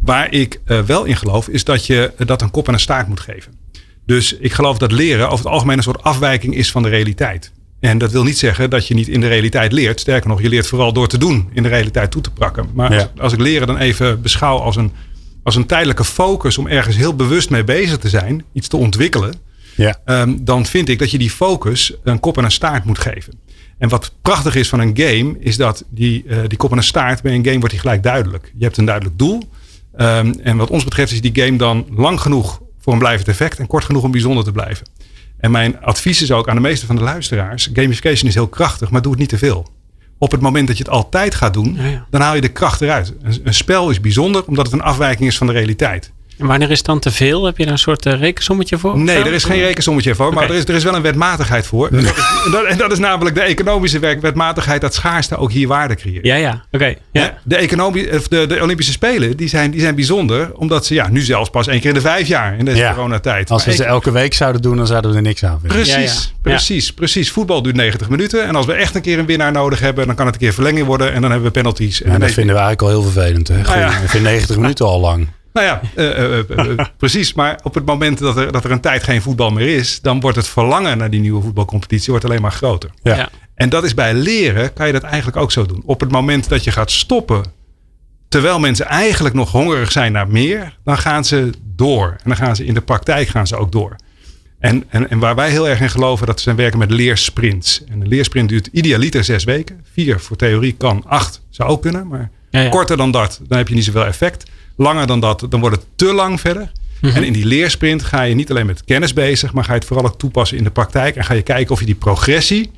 Waar 0.00 0.32
ik 0.32 0.60
wel 0.86 1.04
in 1.04 1.16
geloof, 1.16 1.48
is 1.48 1.64
dat 1.64 1.86
je 1.86 2.12
dat 2.26 2.42
een 2.42 2.50
kop 2.50 2.66
en 2.68 2.72
een 2.74 2.80
staart 2.80 3.08
moet 3.08 3.20
geven. 3.20 3.52
Dus 4.06 4.36
ik 4.36 4.52
geloof 4.52 4.78
dat 4.78 4.92
leren 4.92 5.24
over 5.30 5.44
het 5.44 5.54
algemeen 5.54 5.76
een 5.76 5.82
soort 5.82 6.02
afwijking 6.02 6.54
is 6.54 6.70
van 6.70 6.82
de 6.82 6.88
realiteit. 6.88 7.52
En 7.80 7.98
dat 7.98 8.12
wil 8.12 8.22
niet 8.24 8.38
zeggen 8.38 8.70
dat 8.70 8.86
je 8.86 8.94
niet 8.94 9.08
in 9.08 9.20
de 9.20 9.28
realiteit 9.28 9.72
leert. 9.72 10.00
Sterker 10.00 10.28
nog, 10.28 10.42
je 10.42 10.48
leert 10.48 10.66
vooral 10.66 10.92
door 10.92 11.08
te 11.08 11.18
doen 11.18 11.48
in 11.52 11.62
de 11.62 11.68
realiteit 11.68 12.10
toe 12.10 12.22
te 12.22 12.30
prakken. 12.30 12.66
Maar 12.74 12.92
Ja. 12.92 12.98
als, 12.98 13.08
als 13.18 13.32
ik 13.32 13.40
leren 13.40 13.66
dan 13.66 13.76
even 13.78 14.22
beschouw 14.22 14.58
als 14.58 14.76
een, 14.76 14.92
als 15.42 15.56
een 15.56 15.66
tijdelijke 15.66 16.04
focus 16.04 16.58
om 16.58 16.66
ergens 16.66 16.96
heel 16.96 17.16
bewust 17.16 17.50
mee 17.50 17.64
bezig 17.64 17.98
te 17.98 18.08
zijn, 18.08 18.44
iets 18.52 18.68
te 18.68 18.76
ontwikkelen, 18.76 19.34
Ja. 19.76 20.00
Ehm, 20.04 20.36
dan 20.40 20.66
vind 20.66 20.88
ik 20.88 20.98
dat 20.98 21.10
je 21.10 21.18
die 21.18 21.30
focus 21.30 21.94
een 22.02 22.20
kop 22.20 22.38
en 22.38 22.44
een 22.44 22.50
staart 22.50 22.84
moet 22.84 22.98
geven. 22.98 23.40
En 23.78 23.88
wat 23.88 24.12
prachtig 24.22 24.54
is 24.54 24.68
van 24.68 24.80
een 24.80 24.96
game, 24.96 25.36
is 25.38 25.56
dat 25.56 25.84
die, 25.88 26.24
eh, 26.28 26.38
die 26.46 26.58
kop 26.58 26.70
en 26.70 26.76
een 26.76 26.82
staart 26.82 27.22
bij 27.22 27.34
een 27.34 27.44
game 27.44 27.58
wordt 27.58 27.70
die 27.70 27.80
gelijk 27.80 28.02
duidelijk. 28.02 28.52
Je 28.56 28.64
hebt 28.64 28.76
een 28.76 28.84
duidelijk 28.84 29.18
doel. 29.18 29.42
Ehm, 29.96 30.32
en 30.42 30.56
wat 30.56 30.70
ons 30.70 30.84
betreft 30.84 31.12
is 31.12 31.20
die 31.20 31.42
game 31.42 31.56
dan 31.56 31.86
lang 31.90 32.20
genoeg 32.20 32.60
voor 32.80 32.92
een 32.92 32.98
blijvend 32.98 33.28
effect 33.28 33.58
en 33.58 33.66
kort 33.66 33.84
genoeg 33.84 34.02
om 34.02 34.10
bijzonder 34.10 34.44
te 34.44 34.52
blijven. 34.52 34.86
En 35.38 35.50
mijn 35.50 35.80
advies 35.80 36.22
is 36.22 36.32
ook 36.32 36.48
aan 36.48 36.54
de 36.54 36.60
meeste 36.60 36.86
van 36.86 36.96
de 36.96 37.02
luisteraars: 37.02 37.70
gamification 37.72 38.28
is 38.28 38.34
heel 38.34 38.48
krachtig, 38.48 38.90
maar 38.90 39.02
doe 39.02 39.10
het 39.10 39.20
niet 39.20 39.28
te 39.28 39.38
veel. 39.38 39.66
Op 40.22 40.30
het 40.30 40.40
moment 40.40 40.66
dat 40.66 40.76
je 40.76 40.82
het 40.82 40.92
altijd 40.92 41.34
gaat 41.34 41.54
doen, 41.54 41.74
Ja, 41.78 41.86
ja. 41.86 42.06
dan 42.10 42.20
haal 42.20 42.34
je 42.34 42.40
de 42.40 42.48
kracht 42.48 42.80
eruit. 42.80 43.14
Een, 43.22 43.40
een 43.44 43.54
spel 43.54 43.90
is 43.90 44.00
bijzonder 44.00 44.44
omdat 44.46 44.64
het 44.64 44.74
een 44.74 44.82
afwijking 44.82 45.28
is 45.28 45.38
van 45.38 45.46
de 45.46 45.52
realiteit. 45.52 46.12
En 46.42 46.48
wanneer 46.48 46.70
is 46.70 46.76
het 46.76 46.86
dan 46.86 46.98
te 46.98 47.10
veel? 47.10 47.44
Heb 47.44 47.56
je 47.58 47.64
daar 47.64 47.72
een 47.72 47.78
soort 47.78 48.06
eh, 48.06 48.18
rekensommetje 48.20 48.78
voor? 48.78 48.98
Nee, 48.98 49.16
zo? 49.16 49.24
er 49.24 49.32
is 49.32 49.44
geen 49.44 49.60
rekensommetje 49.60 50.14
voor. 50.14 50.32
Maar 50.34 50.44
er, 50.50 50.54
is, 50.54 50.64
er 50.64 50.74
is 50.74 50.84
wel 50.84 50.94
een 50.94 51.02
wetmatigheid 51.02 51.66
voor. 51.66 51.88
En, 51.88 52.04
dat 52.04 52.16
is, 52.16 52.22
en 52.44 52.50
dat, 52.50 52.64
en 52.64 52.78
dat 52.78 52.92
is 52.92 52.98
namelijk 52.98 53.34
de 53.34 53.40
economische 53.40 53.98
werk, 53.98 54.20
wetmatigheid. 54.20 54.80
Dat 54.80 54.94
schaarste 54.94 55.36
ook 55.36 55.52
hier 55.52 55.68
waarde 55.68 55.94
creëert. 55.94 56.26
Ja, 56.26 56.34
ja. 56.34 56.64
Oké. 56.72 56.94
Ja. 57.12 57.38
De, 57.44 57.56
economie, 57.56 58.12
of 58.16 58.28
de, 58.28 58.46
de 58.46 58.62
Olympische 58.62 58.92
Spelen 58.92 59.36
die 59.36 59.48
zijn, 59.48 59.70
die 59.70 59.80
zijn 59.80 59.94
bijzonder. 59.94 60.50
Omdat 60.54 60.86
ze 60.86 60.94
ja, 60.94 61.08
nu 61.08 61.20
zelfs 61.20 61.50
pas 61.50 61.66
één 61.66 61.80
keer 61.80 61.88
in 61.88 61.94
de 61.94 62.00
vijf 62.00 62.28
jaar 62.28 62.58
in 62.58 62.64
deze 62.64 62.78
Ja. 62.78 62.94
coronatijd. 62.94 63.50
Als 63.50 63.64
we 63.64 63.72
ze 63.72 63.84
elke 63.84 64.10
week 64.10 64.34
zouden 64.34 64.62
doen, 64.62 64.76
dan 64.76 64.86
zouden 64.86 65.10
we 65.10 65.16
er 65.16 65.22
niks 65.22 65.44
aan 65.44 65.58
vinden. 65.60 65.76
Precies, 65.78 65.94
Ja, 65.94 66.00
ja. 66.00 66.40
precies, 66.42 66.92
precies. 66.92 67.30
Voetbal 67.30 67.62
duurt 67.62 67.76
90 67.76 68.08
minuten. 68.08 68.46
En 68.46 68.56
als 68.56 68.66
we 68.66 68.72
echt 68.72 68.94
een 68.94 69.02
keer 69.02 69.18
een 69.18 69.26
winnaar 69.26 69.52
nodig 69.52 69.80
hebben, 69.80 70.06
dan 70.06 70.14
kan 70.14 70.26
het 70.26 70.34
een 70.34 70.40
keer 70.40 70.52
verlenging 70.52 70.86
worden. 70.86 71.12
En 71.12 71.20
dan 71.20 71.30
hebben 71.30 71.48
we 71.48 71.54
penalties. 71.58 72.02
En 72.02 72.20
dat 72.20 72.30
vinden 72.30 72.54
we 72.54 72.60
eigenlijk 72.60 72.82
al 72.82 72.88
heel 72.88 73.10
vervelend. 73.10 73.48
Hè? 73.48 73.64
Goed, 73.64 73.74
ja. 73.74 73.88
Ik 73.98 74.08
vind 74.08 74.24
90 74.24 74.56
minuten 74.56 74.86
al 74.86 75.00
lang. 75.00 75.26
Nou 75.52 75.66
ja, 75.66 75.80
eh, 75.94 76.38
eh, 76.38 76.38
eh, 76.50 76.86
precies. 76.96 77.32
Maar 77.32 77.60
op 77.62 77.74
het 77.74 77.86
moment 77.86 78.18
dat 78.18 78.36
er, 78.36 78.52
dat 78.52 78.64
er 78.64 78.70
een 78.70 78.80
tijd 78.80 79.02
geen 79.02 79.22
voetbal 79.22 79.50
meer 79.50 79.76
is, 79.76 80.00
dan 80.00 80.20
wordt 80.20 80.36
het 80.36 80.48
verlangen 80.48 80.98
naar 80.98 81.10
die 81.10 81.20
nieuwe 81.20 81.42
voetbalcompetitie 81.42 82.10
wordt 82.10 82.24
alleen 82.24 82.42
maar 82.42 82.52
groter. 82.52 82.90
Ja. 83.02 83.16
Ja. 83.16 83.28
En 83.54 83.68
dat 83.68 83.84
is 83.84 83.94
bij 83.94 84.14
leren, 84.14 84.72
kan 84.72 84.86
je 84.86 84.92
dat 84.92 85.02
eigenlijk 85.02 85.36
ook 85.36 85.52
zo 85.52 85.66
doen. 85.66 85.82
Op 85.86 86.00
het 86.00 86.10
moment 86.10 86.48
dat 86.48 86.64
je 86.64 86.70
gaat 86.70 86.90
stoppen, 86.90 87.44
terwijl 88.28 88.58
mensen 88.58 88.86
eigenlijk 88.86 89.34
nog 89.34 89.50
hongerig 89.50 89.92
zijn 89.92 90.12
naar 90.12 90.28
meer, 90.28 90.78
dan 90.84 90.98
gaan 90.98 91.24
ze 91.24 91.50
door. 91.62 92.08
En 92.08 92.24
dan 92.24 92.36
gaan 92.36 92.56
ze 92.56 92.64
in 92.64 92.74
de 92.74 92.80
praktijk 92.80 93.28
gaan 93.28 93.46
ze 93.46 93.56
ook 93.56 93.72
door. 93.72 93.96
En, 94.58 94.84
en, 94.88 95.10
en 95.10 95.18
waar 95.18 95.34
wij 95.34 95.50
heel 95.50 95.68
erg 95.68 95.80
in 95.80 95.90
geloven, 95.90 96.26
dat 96.26 96.40
zijn 96.40 96.56
werken 96.56 96.78
met 96.78 96.90
leersprints. 96.90 97.84
En 97.84 98.00
een 98.00 98.08
leersprint 98.08 98.48
duurt 98.48 98.66
idealiter 98.66 99.24
zes 99.24 99.44
weken. 99.44 99.84
Vier 99.92 100.20
voor 100.20 100.36
theorie 100.36 100.72
kan, 100.72 101.04
acht 101.06 101.42
zou 101.50 101.68
ook 101.70 101.82
kunnen. 101.82 102.06
Maar 102.06 102.30
Ja, 102.52 102.60
ja. 102.60 102.68
korter 102.68 102.96
dan 102.96 103.10
dat, 103.10 103.40
dan 103.48 103.58
heb 103.58 103.68
je 103.68 103.74
niet 103.74 103.84
zoveel 103.84 104.04
effect. 104.04 104.50
Langer 104.76 105.06
dan 105.06 105.20
dat, 105.20 105.46
dan 105.48 105.60
wordt 105.60 105.76
het 105.76 105.84
te 105.96 106.12
lang 106.12 106.40
verder. 106.40 106.72
Mhm. 107.00 107.16
En 107.16 107.24
in 107.24 107.32
die 107.32 107.46
leersprint 107.46 108.02
ga 108.02 108.22
je 108.22 108.34
niet 108.34 108.50
alleen 108.50 108.66
met 108.66 108.84
kennis 108.84 109.12
bezig, 109.12 109.52
maar 109.52 109.64
ga 109.64 109.72
je 109.72 109.78
het 109.78 109.86
vooral 109.88 110.06
ook 110.06 110.18
toepassen 110.18 110.56
in 110.58 110.64
de 110.64 110.70
praktijk. 110.70 111.16
En 111.16 111.24
ga 111.24 111.34
je 111.34 111.42
kijken 111.42 111.72
of 111.72 111.80
je 111.80 111.86
die 111.86 111.94
progressie, 111.94 112.70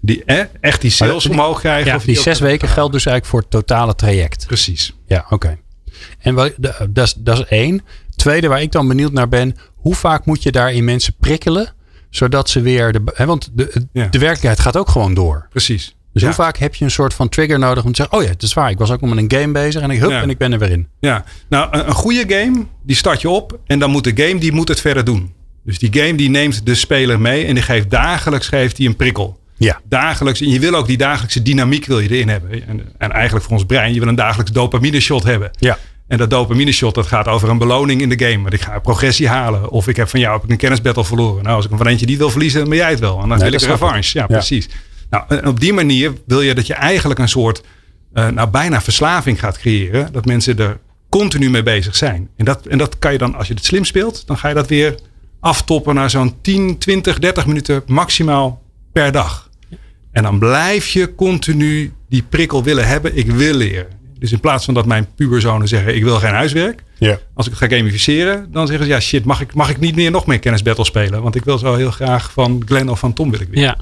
die, 0.00 0.24
eh, 0.24 0.44
echt 0.60 0.80
die 0.80 0.90
sales 0.90 1.22
die- 1.22 1.32
omhoog 1.32 1.58
krijgt. 1.60 1.86
ja, 1.86 1.94
of 1.96 2.04
Die 2.04 2.16
ook 2.16 2.22
zes 2.22 2.38
weken 2.40 2.68
geldt 2.68 2.92
dus 2.92 3.06
eigenlijk 3.06 3.26
voor 3.26 3.40
het 3.40 3.66
totale 3.68 3.94
traject. 3.94 4.46
Precies. 4.46 4.94
Ja, 5.06 5.26
oké. 5.30 5.58
En 6.18 6.34
wat- 6.34 6.52
dat 6.90 7.06
is- 7.06 7.14
dat 7.18 7.38
is 7.38 7.44
één. 7.44 7.80
Tweede, 8.16 8.48
waar 8.48 8.62
ik 8.62 8.72
dan 8.72 8.88
benieuwd 8.88 9.12
naar 9.12 9.28
ben. 9.28 9.56
Hoe 9.74 9.94
vaak 9.94 10.24
moet 10.26 10.42
je 10.42 10.52
daarin 10.52 10.84
mensen 10.84 11.14
prikkelen? 11.20 11.74
Zodat 12.10 12.50
ze 12.50 12.60
weer... 12.60 12.92
De, 12.92 13.02
hè, 13.14 13.26
want 13.26 13.50
de, 13.52 13.86
Ja. 13.92 14.06
de 14.06 14.18
werkelijkheid 14.18 14.60
gaat 14.60 14.76
ook 14.76 14.88
gewoon 14.88 15.14
door. 15.14 15.46
Precies. 15.50 15.94
Dus 16.16 16.24
ja. 16.24 16.34
hoe 16.34 16.44
vaak 16.44 16.56
heb 16.58 16.74
je 16.74 16.84
een 16.84 16.90
soort 16.90 17.14
van 17.14 17.28
trigger 17.28 17.58
nodig 17.58 17.84
om 17.84 17.92
te 17.92 17.96
zeggen... 17.96 18.16
Oh 18.18 18.22
ja, 18.22 18.28
het 18.28 18.42
is 18.42 18.52
waar. 18.54 18.70
Ik 18.70 18.78
was 18.78 18.90
ook 18.90 19.00
nog 19.00 19.14
met 19.14 19.18
een 19.32 19.40
game 19.40 19.52
bezig. 19.52 19.82
En 19.82 19.90
ik, 19.90 19.98
hup, 20.00 20.10
Ja. 20.10 20.22
en 20.22 20.30
ik 20.30 20.38
ben 20.38 20.52
er 20.52 20.58
weer 20.58 20.70
in. 20.70 20.88
Ja, 21.00 21.24
nou 21.48 21.68
een, 21.70 21.86
een 21.88 21.94
goede 21.94 22.24
game, 22.28 22.64
die 22.82 22.96
start 22.96 23.20
je 23.20 23.28
op 23.30 23.58
en 23.66 23.78
dan 23.78 23.90
moet 23.90 24.04
de 24.04 24.24
game, 24.26 24.40
die 24.40 24.52
moet 24.52 24.68
het 24.68 24.80
verder 24.80 25.04
doen. 25.04 25.32
Dus 25.64 25.78
die 25.78 25.88
game 26.02 26.14
die 26.14 26.30
neemt 26.30 26.66
de 26.66 26.74
speler 26.74 27.20
mee 27.20 27.44
en 27.44 27.54
die 27.54 27.62
geeft 27.62 27.90
dagelijks 27.90 28.48
geeft 28.48 28.76
die 28.76 28.88
een 28.88 28.96
prikkel. 28.96 29.38
Ja. 29.56 29.80
Dagelijks, 29.88 30.40
en 30.40 30.48
je 30.50 30.60
wil 30.60 30.74
ook 30.74 30.86
die 30.86 30.96
dagelijkse 30.96 31.42
dynamiek 31.42 31.84
wil 31.86 31.98
je 32.00 32.08
erin 32.08 32.28
hebben. 32.28 32.66
En, 32.68 32.80
en 32.98 33.12
eigenlijk 33.12 33.44
voor 33.44 33.54
ons 33.54 33.64
brein, 33.64 33.94
je 33.94 34.00
wil 34.00 34.08
een 34.08 34.14
dagelijks 34.14 34.52
dopamine 34.52 35.00
shot 35.00 35.22
hebben. 35.24 35.50
Ja. 35.58 35.78
En 36.08 36.18
dat 36.18 36.30
dopamine 36.30 36.72
shot, 36.72 36.94
dat 36.94 37.06
gaat 37.06 37.28
over 37.28 37.48
een 37.48 37.58
beloning 37.58 38.00
in 38.00 38.08
de 38.08 38.24
game. 38.26 38.42
Want 38.42 38.54
ik 38.54 38.60
ga 38.60 38.78
progressie 38.78 39.28
halen. 39.28 39.70
Of 39.70 39.88
ik 39.88 39.96
heb 39.96 40.08
van 40.08 40.20
jou 40.20 40.34
heb 40.34 40.44
ik 40.44 40.50
een 40.50 40.56
kennisbattle 40.56 41.04
verloren. 41.04 41.42
Nou, 41.42 41.54
als 41.56 41.64
ik 41.64 41.70
hem 41.70 41.78
van 41.78 41.86
eentje 41.88 42.06
niet 42.06 42.18
wil 42.18 42.30
verliezen, 42.30 42.60
dan 42.60 42.68
ben 42.68 42.78
jij 42.78 42.90
het 42.90 43.00
wel. 43.00 43.14
En 43.22 43.28
dan 43.28 43.38
Nee, 43.38 43.50
wil 43.50 43.60
ik 43.60 43.66
revanche. 43.66 44.18
Ja, 44.18 44.24
Ja. 44.28 44.36
precies. 44.36 44.68
Nou, 45.16 45.40
en 45.40 45.48
op 45.48 45.60
die 45.60 45.72
manier 45.72 46.12
wil 46.26 46.40
je 46.40 46.54
dat 46.54 46.66
je 46.66 46.74
eigenlijk 46.74 47.20
een 47.20 47.28
soort, 47.28 47.62
eh, 48.12 48.28
nou 48.28 48.48
bijna 48.48 48.80
verslaving 48.80 49.40
gaat 49.40 49.58
creëren. 49.58 50.12
Dat 50.12 50.24
mensen 50.24 50.58
er 50.58 50.78
continu 51.08 51.50
mee 51.50 51.62
bezig 51.62 51.96
zijn. 51.96 52.28
En 52.36 52.44
dat, 52.44 52.66
en 52.66 52.78
dat 52.78 52.98
kan 52.98 53.12
je 53.12 53.18
dan, 53.18 53.34
als 53.34 53.48
je 53.48 53.54
het 53.54 53.64
slim 53.64 53.84
speelt, 53.84 54.26
dan 54.26 54.38
ga 54.38 54.48
je 54.48 54.54
dat 54.54 54.68
weer 54.68 54.98
aftoppen 55.40 55.94
naar 55.94 56.10
zo'n 56.10 56.34
10, 56.40 56.78
20, 56.78 57.18
30 57.18 57.46
minuten 57.46 57.82
maximaal 57.86 58.62
per 58.92 59.12
dag. 59.12 59.50
En 60.12 60.22
dan 60.22 60.38
blijf 60.38 60.88
je 60.88 61.14
continu 61.14 61.92
die 62.08 62.22
prikkel 62.22 62.62
willen 62.62 62.86
hebben. 62.86 63.16
Ik 63.16 63.30
wil 63.30 63.54
leren. 63.54 63.86
Dus 64.18 64.32
in 64.32 64.40
plaats 64.40 64.64
van 64.64 64.74
dat 64.74 64.86
mijn 64.86 65.08
puberzonen 65.14 65.68
zeggen: 65.68 65.96
Ik 65.96 66.02
wil 66.02 66.18
geen 66.18 66.34
huiswerk. 66.34 66.82
Ja. 66.98 67.18
Als 67.34 67.46
ik 67.46 67.52
het 67.52 67.70
ga 67.70 67.76
gamificeren, 67.76 68.48
dan 68.52 68.66
zeggen 68.66 68.86
ze: 68.86 68.92
Ja, 68.92 69.00
shit, 69.00 69.24
mag 69.24 69.40
ik, 69.40 69.54
mag 69.54 69.70
ik 69.70 69.78
niet 69.78 69.96
meer 69.96 70.10
nog 70.10 70.26
meer 70.26 70.38
kennisbattle 70.38 70.84
spelen? 70.84 71.22
Want 71.22 71.34
ik 71.34 71.44
wil 71.44 71.58
zo 71.58 71.74
heel 71.74 71.90
graag 71.90 72.32
van 72.32 72.62
Glenn 72.66 72.88
of 72.88 72.98
van 72.98 73.12
Tom 73.12 73.30
wil 73.30 73.40
ik 73.40 73.48
weer. 73.48 73.60
Ja. 73.62 73.78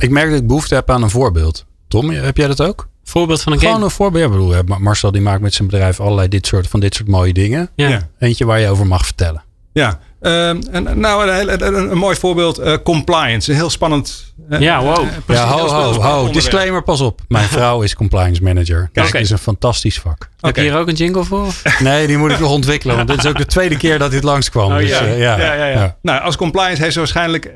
Ik 0.00 0.10
merk 0.10 0.30
dat 0.30 0.38
ik 0.40 0.46
behoefte 0.46 0.74
heb 0.74 0.90
aan 0.90 1.02
een 1.02 1.10
voorbeeld. 1.10 1.64
Tom, 1.88 2.10
heb 2.10 2.36
jij 2.36 2.46
dat 2.46 2.62
ook? 2.62 2.88
Voorbeeld 3.04 3.42
van 3.42 3.52
een 3.52 3.58
Gewoon 3.58 3.72
game. 3.74 3.84
een 3.84 3.90
voorbeeld. 3.90 4.22
Ja, 4.24 4.30
ik 4.30 4.36
bedoel, 4.36 4.52
hè, 4.52 4.78
Marcel 4.78 5.12
die 5.12 5.20
maakt 5.20 5.40
met 5.40 5.54
zijn 5.54 5.68
bedrijf 5.68 6.00
allerlei 6.00 6.28
dit 6.28 6.46
soort, 6.46 6.66
van 6.68 6.80
dit 6.80 6.94
soort 6.94 7.08
mooie 7.08 7.32
dingen. 7.32 7.70
Ja. 7.76 7.88
Ja. 7.88 8.08
Eentje 8.18 8.44
waar 8.44 8.60
je 8.60 8.68
over 8.68 8.86
mag 8.86 9.04
vertellen. 9.04 9.42
Ja, 9.72 9.98
Ehm, 10.20 10.60
en, 10.70 11.00
nou, 11.00 11.28
een, 11.28 11.34
heel- 11.34 11.48
een, 11.74 11.90
een 11.90 11.98
mooi 11.98 12.16
voorbeeld: 12.16 12.58
eh, 12.58 12.74
compliance. 12.84 13.50
Een 13.50 13.56
heel 13.56 13.70
spannend. 13.70 14.34
eh, 14.48 14.60
Ja, 14.60 14.82
wow. 14.82 14.90
eh, 14.98 15.08
precies, 15.26 15.44
ja, 15.44 15.50
ho, 15.50 15.68
ho, 15.68 16.00
ho. 16.00 16.30
Disclaimer, 16.30 16.82
pas 16.82 17.00
op. 17.00 17.20
Mijn 17.28 17.48
vrouw 17.56 17.82
is 17.82 17.94
compliance 17.94 18.42
manager. 18.42 18.88
Kijk, 18.92 19.12
het 19.12 19.20
is 19.22 19.30
een 19.30 19.38
fantastisch 19.38 20.00
vak. 20.00 20.28
Heb 20.40 20.50
Oké. 20.50 20.60
je 20.60 20.68
hier 20.70 20.78
ook 20.78 20.88
een 20.88 20.94
jingle 20.94 21.24
voor? 21.24 21.46
Nee, 21.78 22.06
die 22.06 22.16
moet 22.18 22.30
ik 22.30 22.38
nog 22.38 22.50
ontwikkelen. 22.50 22.96
Want 22.96 23.08
dit 23.08 23.18
is 23.18 23.26
ook 23.26 23.36
de 23.38 23.46
tweede 23.46 23.76
keer 23.76 23.98
dat 23.98 24.10
dit 24.10 24.22
langskwam. 24.22 24.72
Oh, 24.72 24.78
dus, 24.78 24.88
ja. 24.88 25.04
ja. 25.04 25.38
Ja, 25.38 25.54
ja, 25.54 25.66
ja. 25.66 25.96
Nou, 26.02 26.22
als 26.22 26.36
compliance 26.36 26.80
heeft 26.82 26.92
ze 26.92 26.98
waarschijnlijk 26.98 27.52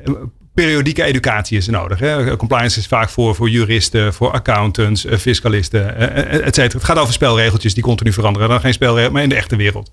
periodieke 0.53 1.03
educatie 1.03 1.57
is 1.57 1.67
nodig. 1.67 1.99
Hè. 1.99 2.35
Compliance 2.35 2.79
is 2.79 2.87
vaak 2.87 3.09
voor, 3.09 3.35
voor 3.35 3.49
juristen, 3.49 4.13
voor 4.13 4.31
accountants, 4.31 5.05
eh, 5.05 5.17
fiscalisten, 5.17 5.97
eh, 5.97 6.33
eh, 6.33 6.47
et 6.47 6.55
cetera. 6.55 6.77
Het 6.77 6.83
gaat 6.83 6.97
over 6.97 7.13
spelregeltjes 7.13 7.73
die 7.73 7.83
continu 7.83 8.13
veranderen. 8.13 8.49
Dan 8.49 8.59
geen 8.59 8.73
spelregels, 8.73 9.13
maar 9.13 9.23
in 9.23 9.29
de 9.29 9.35
echte 9.35 9.55
wereld. 9.55 9.91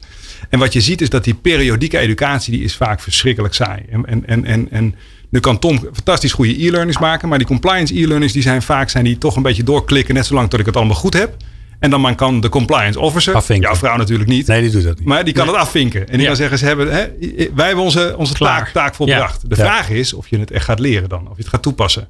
En 0.49 0.59
wat 0.59 0.73
je 0.73 0.81
ziet 0.81 1.01
is 1.01 1.11
dat 1.11 1.25
die 1.25 1.35
periodieke 1.35 1.99
educatie, 1.99 2.53
die 2.53 2.65
is 2.65 2.77
vaak 2.77 3.01
verschrikkelijk 3.01 3.55
saai. 3.55 3.83
En, 3.91 4.07
en, 4.07 4.27
en, 4.27 4.45
en, 4.45 4.71
en 4.71 4.95
nu 5.29 5.41
kan 5.41 5.59
Tom 5.59 5.79
fantastisch 5.79 6.33
goede 6.33 6.65
e-learnings 6.65 6.99
maken, 6.99 7.29
maar 7.29 7.39
die 7.39 7.47
compliance 7.47 7.95
e-learnings 7.95 8.33
die 8.33 8.43
zijn 8.43 8.63
vaak 8.63 8.89
zijn 8.89 9.05
die 9.05 9.19
toch 9.19 9.37
een 9.37 9.43
beetje 9.43 9.65
doorklikken, 9.65 10.15
net 10.15 10.27
zolang 10.27 10.51
tot 10.51 10.61
ik 10.61 10.67
het 10.67 10.77
allemaal 10.77 10.97
goed 10.97 11.15
heb. 11.15 11.37
En 11.79 11.91
dan 11.91 12.15
kan 12.15 12.41
de 12.41 12.49
compliance 12.49 13.01
officer, 13.01 13.35
Afvinken. 13.35 13.67
jouw 13.69 13.77
vrouw 13.79 13.97
natuurlijk 13.97 14.29
niet, 14.29 14.47
Nee, 14.47 14.61
die 14.63 14.71
doet 14.71 14.83
dat 14.85 14.99
niet. 14.99 15.09
maar 15.09 15.25
die 15.25 15.35
kan 15.35 15.47
het 15.47 15.57
afvinken. 15.57 16.01
En 16.01 16.13
die 16.13 16.21
Ja. 16.21 16.27
kan 16.27 16.37
zeggen, 16.37 16.59
ze 16.59 16.65
hebben, 16.67 16.93
hè, 16.93 17.07
wij 17.55 17.67
hebben 17.67 17.85
onze, 17.85 18.15
onze 18.17 18.35
taak, 18.35 18.69
taak 18.69 18.95
volbracht. 18.95 19.41
De 19.51 19.57
Ja. 19.57 19.63
vraag 19.65 19.91
is 19.91 20.13
of 20.13 20.29
je 20.29 20.39
het 20.39 20.51
echt 20.51 20.65
gaat 20.65 20.79
leren 20.79 21.09
dan. 21.09 21.21
Of 21.31 21.37
je 21.37 21.43
het 21.43 21.49
gaat 21.51 21.63
toepassen. 21.63 22.09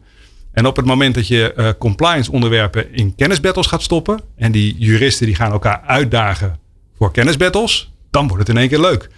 En 0.53 0.67
op 0.67 0.77
het 0.77 0.87
moment 0.87 1.15
dat 1.15 1.27
je 1.29 1.53
eh, 1.53 1.69
compliance 1.79 2.33
onderwerpen 2.33 2.93
in 2.95 3.15
kennisbattles 3.15 3.67
gaat 3.67 3.83
stoppen. 3.83 4.21
En 4.37 4.53
die 4.53 4.75
juristen 4.79 5.27
die 5.27 5.35
gaan 5.35 5.53
elkaar 5.53 5.81
uitdagen 5.87 6.59
voor 6.99 7.13
kennisbattles. 7.13 7.93
Dan 8.11 8.29
wordt 8.29 8.47
het 8.47 8.57
in 8.57 8.61
één 8.61 8.69
keer 8.69 8.81
leuk. 8.81 9.09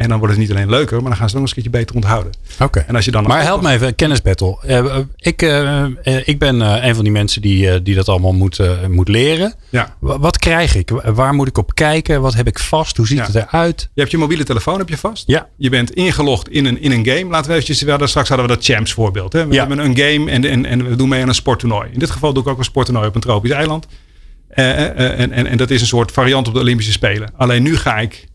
En 0.00 0.08
dan 0.08 0.18
wordt 0.18 0.32
het 0.34 0.42
niet 0.42 0.50
alleen 0.52 0.70
leuker, 0.70 1.00
maar 1.00 1.08
dan 1.10 1.16
gaan 1.16 1.28
ze 1.28 1.36
het 1.36 1.42
nog 1.42 1.42
eens 1.42 1.50
een 1.56 1.62
keertje 1.62 1.78
beter 1.78 1.94
onthouden. 1.96 2.32
Oké. 2.60 2.78
En 2.86 2.94
als 2.96 3.04
je 3.04 3.10
dan 3.10 3.24
Maar 3.24 3.42
help 3.42 3.62
me 3.62 3.70
even, 3.70 3.94
kennisbattle. 3.94 4.58
Eh, 4.62 4.78
eh, 4.78 4.96
ik, 5.16 5.42
eh, 5.42 6.28
ik 6.28 6.38
ben 6.38 6.60
een 6.86 6.94
van 6.94 7.04
die 7.04 7.12
mensen 7.12 7.42
die, 7.42 7.82
die 7.82 7.94
dat 7.94 8.08
allemaal 8.08 8.32
moet, 8.32 8.60
moet 8.88 9.08
leren. 9.08 9.54
Ja. 9.68 9.96
Wa- 9.98 10.18
Wat 10.18 10.38
krijg 10.38 10.74
ik? 10.74 10.90
Wa- 10.90 11.12
Waar 11.12 11.34
moet 11.34 11.48
ik 11.48 11.58
op 11.58 11.74
kijken? 11.74 12.20
Wat 12.20 12.34
heb 12.34 12.46
ik 12.46 12.58
vast? 12.58 12.96
Hoe 12.96 13.06
ziet 13.06 13.18
Ja. 13.18 13.24
het 13.26 13.34
eruit? 13.34 13.80
Je 13.94 14.00
hebt 14.00 14.12
je 14.12 14.18
mobiele 14.18 14.44
telefoon 14.44 14.78
heb 14.78 14.88
je 14.88 14.96
vast. 14.96 15.24
Ja. 15.26 15.48
Je 15.56 15.70
bent 15.70 15.90
ingelogd 15.90 16.48
in 16.48 16.64
een, 16.64 16.80
in 16.80 16.92
een 16.92 17.06
game. 17.06 17.30
Laten 17.30 17.46
we 17.48 17.52
eventjes, 17.52 17.82
we 17.82 17.90
hadden, 17.90 18.08
straks 18.08 18.28
hadden 18.28 18.46
we 18.46 18.52
dat 18.54 18.64
champs 18.64 18.92
voorbeeld. 18.92 19.32
Hè? 19.32 19.46
We 19.46 19.52
Ja. 19.54 19.66
hebben 19.66 19.78
een 19.84 19.96
game 19.96 20.30
en, 20.30 20.44
en, 20.44 20.66
en 20.66 20.88
we 20.88 20.96
doen 20.96 21.08
mee 21.08 21.22
aan 21.22 21.28
een 21.28 21.34
sporttoernooi. 21.34 21.88
In 21.92 21.98
dit 21.98 22.10
geval 22.10 22.32
doe 22.32 22.42
ik 22.42 22.48
ook 22.48 22.58
een 22.58 22.64
sporttoernooi 22.64 23.06
op 23.08 23.14
een 23.14 23.20
tropisch 23.20 23.50
eiland. 23.50 23.86
En, 24.48 25.30
en, 25.32 25.46
en 25.46 25.56
dat 25.56 25.70
is 25.70 25.80
een 25.80 25.86
soort 25.86 26.12
variant 26.12 26.48
op 26.48 26.54
de 26.54 26.60
Olympische 26.60 26.92
Spelen. 26.92 27.30
Alleen 27.36 27.62
nu 27.62 27.76
ga 27.76 27.98
ik 27.98 28.28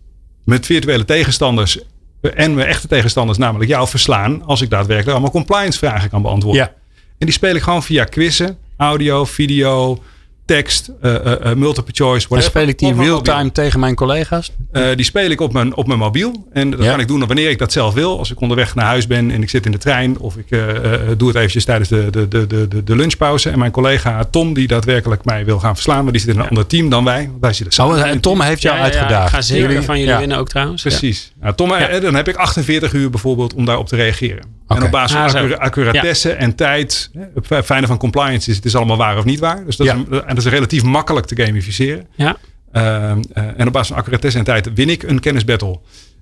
met 0.45 0.65
virtuele 0.65 1.05
tegenstanders 1.05 1.79
eh, 2.21 2.31
en 2.34 2.53
mijn 2.53 2.67
echte 2.67 2.88
tegenstanders, 2.88 3.38
namelijk 3.38 3.69
jou, 3.69 3.88
verslaan. 3.88 4.45
Als 4.45 4.62
ik 4.62 4.69
daadwerkelijk 4.69 5.12
allemaal 5.12 5.31
compliance 5.31 5.77
vragen 5.77 6.10
kan 6.10 6.21
beantwoorden. 6.21 6.62
Ja. 6.62 6.73
En 7.17 7.25
die 7.25 7.31
speel 7.31 7.55
ik 7.55 7.62
gewoon 7.62 7.84
via 7.84 8.03
quizzen, 8.03 8.58
audio, 8.77 9.25
video, 9.25 10.03
tekst, 10.45 10.91
eh, 11.01 11.15
eh, 11.15 11.31
eh, 11.51 11.58
multiple 11.58 11.93
choice. 11.93 12.27
Dan 12.27 12.38
whatever, 12.38 12.49
speel 12.49 12.67
ik 12.67 12.79
die 12.79 12.93
real-time 12.93 13.38
mobiel. 13.38 13.51
tegen 13.51 13.79
mijn 13.79 13.95
collega's. 13.95 14.51
Eh, 14.71 14.84
die 14.95 15.05
speel 15.05 15.29
ik 15.29 15.41
op 15.41 15.53
mijn, 15.53 15.75
op 15.75 15.88
mijn 15.88 15.99
mobiel. 15.99 16.47
En 16.53 16.69
dat 16.69 16.84
Ja. 16.84 16.89
kan 16.91 16.99
ik 16.99 17.08
doen 17.08 17.25
wanneer 17.25 17.49
ik 17.49 17.58
dat 17.60 17.71
zelf 17.71 17.93
wil. 17.93 18.17
Als 18.17 18.31
ik 18.31 18.41
onderweg 18.41 18.75
naar 18.75 18.86
huis 18.86 19.08
ben 19.08 19.31
en 19.31 19.41
ik 19.41 19.49
zit 19.49 19.65
in 19.65 19.71
de 19.71 19.77
trein. 19.77 20.19
Of 20.19 20.36
ik 20.38 20.45
eh, 20.51 20.93
eh, 20.93 21.01
doe 21.17 21.27
het 21.27 21.38
eventjes 21.38 21.65
tijdens 21.65 21.89
de, 21.89 22.08
de, 22.12 22.27
de, 22.27 22.47
de, 22.47 22.84
de- 22.84 22.95
lunchpauze. 22.95 23.49
En 23.49 23.60
mijn 23.60 23.71
collega 23.71 24.23
Tom, 24.31 24.53
die 24.53 24.67
daadwerkelijk 24.67 25.25
mij 25.25 25.45
wil 25.45 25.60
gaan 25.60 25.73
verslaan. 25.75 26.03
Maar 26.03 26.12
die 26.12 26.21
zit 26.21 26.34
in 26.34 26.39
een 26.39 26.47
ander 26.49 26.67
team 26.67 26.89
dan 26.89 27.03
wij. 27.03 27.25
Want 27.29 27.41
wij 27.41 27.53
zitten 27.53 27.86
Oh, 27.86 27.99
en 28.08 28.19
Tom 28.19 28.41
heeft 28.41 28.62
jou 28.62 28.75
Ja, 28.77 28.81
ja, 28.86 28.88
ja, 28.91 28.97
uitgedaagd. 28.99 29.27
Ik 29.27 29.34
ga 29.36 29.41
zeker 29.41 29.69
Jullie- 29.69 29.86
van 29.86 29.97
jullie 29.97 30.13
ja. 30.13 30.19
winnen 30.19 30.38
ook 30.38 30.49
trouwens. 30.49 30.84
Ja. 30.84 30.89
Precies. 30.89 31.34
Nou, 31.41 31.55
Tom, 31.55 31.69
dan 32.01 32.15
heb 32.15 32.27
ik 32.27 32.36
48 32.36 32.93
uur 32.93 33.10
bijvoorbeeld 33.10 33.53
om 33.53 33.65
daarop 33.65 33.88
te 33.88 33.95
reageren. 33.95 34.43
En 34.67 34.84
op 34.84 34.91
basis 34.91 35.12
van 35.12 35.30
Ah, 35.30 35.36
accura- 35.36 35.56
accuratesse 35.58 36.32
en 36.32 36.56
tijd. 36.56 37.12
Het 37.34 37.65
fijne 37.65 37.88
van 37.88 37.97
compliance 37.97 38.49
is, 38.49 38.56
het 38.56 38.65
is 38.65 38.75
allemaal 38.75 38.97
waar 38.97 39.17
of 39.17 39.25
niet 39.25 39.39
waar. 39.39 39.65
Dus 39.65 39.75
dat, 39.75 39.88
Ja. 39.88 39.93
is, 39.93 39.99
een- 40.10 40.21
en 40.25 40.36
dat 40.36 40.45
is 40.45 40.51
relatief 40.51 40.84
makkelijk 40.84 41.25
te 41.25 41.43
gamificeren. 41.43 42.08
Ja. 42.15 42.38
Ehm, 42.71 43.21
eh, 43.34 43.43
en 43.58 43.67
op 43.67 43.73
basis 43.73 43.88
van 43.88 43.97
accuratesse 43.97 44.38
en 44.38 44.43
tijd 44.43 44.73
win 44.73 44.89
ik 44.89 45.04
een 45.04 45.19
kennisbattle. 45.19 45.80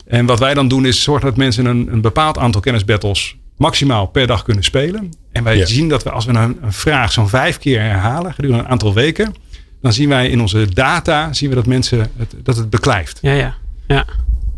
En 0.07 0.25
wat 0.25 0.39
wij 0.39 0.53
dan 0.53 0.67
doen 0.67 0.85
is 0.85 1.03
zorgen 1.03 1.25
dat 1.25 1.37
mensen 1.37 1.65
een, 1.65 1.87
een 1.91 2.01
bepaald 2.01 2.37
aantal 2.37 2.61
kennisbattles 2.61 3.35
maximaal 3.57 4.05
per 4.05 4.27
dag 4.27 4.43
kunnen 4.43 4.63
spelen. 4.63 5.09
En 5.31 5.43
wij 5.43 5.57
Ja. 5.57 5.65
zien 5.65 5.89
dat 5.89 6.03
we 6.03 6.11
als 6.11 6.25
we 6.25 6.33
een, 6.33 6.57
een 6.61 6.73
vraag 6.73 7.11
zo'n 7.11 7.29
vijf 7.29 7.57
keer 7.57 7.79
herhalen 7.81 8.33
gedurende 8.33 8.63
een 8.63 8.69
aantal 8.69 8.93
weken. 8.93 9.33
Dan 9.81 9.93
zien 9.93 10.09
wij 10.09 10.29
in 10.29 10.41
onze 10.41 10.73
data 10.73 11.33
zien 11.33 11.49
we 11.49 11.55
dat 11.55 11.65
mensen 11.65 11.99
het, 12.17 12.35
dat 12.43 12.57
het 12.57 12.69
beklijft. 12.69 13.19
Ja, 13.21 13.31
ja. 13.31 13.53
ja. 13.87 14.05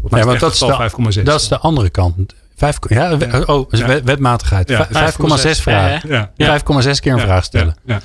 Ja, 0.10 0.26
want 0.26 0.40
dat 0.40 0.54
is, 0.54 0.60
de, 0.60 0.76
5,6. 1.20 1.24
dat 1.24 1.42
is 1.42 1.48
de 1.48 1.58
andere 1.60 1.90
kant. 1.90 2.36
Vijf, 2.56 2.78
ja, 2.88 3.18
we- 3.18 3.44
oh, 3.48 3.72
Ja. 3.72 3.88
wet- 3.88 4.04
wetmatigheid. 4.04 4.70
Ja. 4.70 4.88
Vijf- 4.92 5.16
5,6 5.16 5.62
vragen. 5.62 6.10
ja. 6.10 6.32
Ja. 6.36 6.46
5,6 6.46 7.00
keer 7.00 7.12
een 7.12 7.18
Ja, 7.18 7.24
vraag 7.24 7.44
stellen. 7.44 7.76
Ja, 7.86 7.94
ja. 7.94 8.02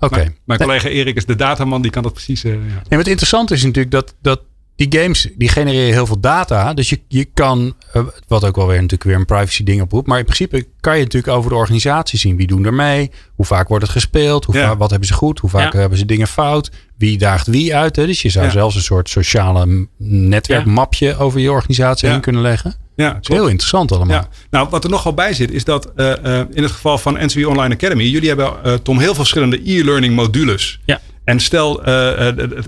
Oké. 0.00 0.16
Mijn, 0.16 0.34
mijn 0.44 0.60
collega 0.60 0.88
Erik 0.88 1.16
is 1.16 1.26
de 1.26 1.36
dataman, 1.36 1.82
die 1.82 1.90
kan 1.90 2.02
dat 2.02 2.12
precies. 2.12 2.44
eh, 2.44 2.52
ja. 2.52 2.58
Nee, 2.58 2.64
maar 2.88 2.98
het 2.98 3.08
interessante 3.08 3.54
is 3.54 3.62
natuurlijk 3.62 3.90
dat, 3.90 4.14
dat 4.22 4.40
die 4.76 5.00
games, 5.00 5.28
die 5.36 5.48
genereren 5.48 5.92
heel 5.92 6.06
veel 6.06 6.20
data. 6.20 6.74
Dus 6.74 6.88
je, 6.90 7.00
je 7.08 7.24
kan, 7.24 7.74
eh, 7.92 8.02
wat 8.28 8.44
ook 8.44 8.56
wel 8.56 8.66
weer 8.66 8.76
natuurlijk 8.76 9.04
weer 9.04 9.14
een 9.16 9.24
privacy 9.24 9.64
ding 9.64 9.82
oproept. 9.82 10.06
Maar 10.06 10.18
in 10.18 10.24
principe 10.24 10.66
kan 10.86 10.96
je 10.98 11.02
natuurlijk 11.04 11.32
over 11.36 11.50
de 11.50 11.56
organisatie 11.56 12.18
zien. 12.18 12.36
Wie 12.36 12.46
doen 12.46 12.64
er 12.64 12.74
mee? 12.74 13.10
Hoe 13.34 13.44
vaak 13.46 13.68
wordt 13.68 13.82
het 13.84 13.92
gespeeld? 13.92 14.44
Hoe 14.44 14.54
Ja. 14.54 14.66
vaak, 14.68 14.78
wat 14.78 14.90
hebben 14.90 15.08
ze 15.08 15.14
goed? 15.14 15.38
Hoe 15.38 15.50
vaak 15.50 15.72
Ja. 15.72 15.78
hebben 15.78 15.98
ze 15.98 16.04
dingen 16.04 16.26
fout? 16.26 16.70
Wie 16.98 17.18
daagt 17.18 17.46
wie 17.46 17.76
uit? 17.76 17.96
Hè? 17.96 18.06
Dus 18.06 18.22
je 18.22 18.28
zou 18.28 18.44
Ja. 18.44 18.50
zelfs 18.50 18.74
een 18.74 18.82
soort 18.82 19.08
sociale 19.08 19.88
netwerkmapje 19.98 21.16
over 21.16 21.40
je 21.40 21.50
organisatie 21.50 22.06
Ja. 22.06 22.12
heen 22.12 22.22
kunnen 22.22 22.42
leggen. 22.42 22.74
Ja, 22.96 23.12
Dat 23.12 23.22
is 23.22 23.28
heel 23.28 23.48
interessant 23.48 23.92
allemaal. 23.92 24.16
Ja, 24.16 24.28
nou 24.50 24.68
wat 24.70 24.84
er 24.84 24.90
nogal 24.90 25.14
bij 25.14 25.32
zit 25.34 25.50
is 25.50 25.64
dat 25.64 25.92
eh, 25.96 26.40
eh, 26.40 26.46
in 26.52 26.62
het 26.62 26.72
geval 26.72 26.98
van 26.98 27.14
NCW 27.24 27.48
Online 27.48 27.74
Academy, 27.74 28.02
jullie 28.04 28.28
hebben 28.28 28.64
eh, 28.64 28.74
Tom 28.74 28.96
heel 28.96 29.06
veel 29.06 29.14
verschillende 29.14 29.60
e-learning 29.64 30.14
modules. 30.14 30.80
Ja. 30.84 31.00
En 31.24 31.40
stel, 31.40 31.80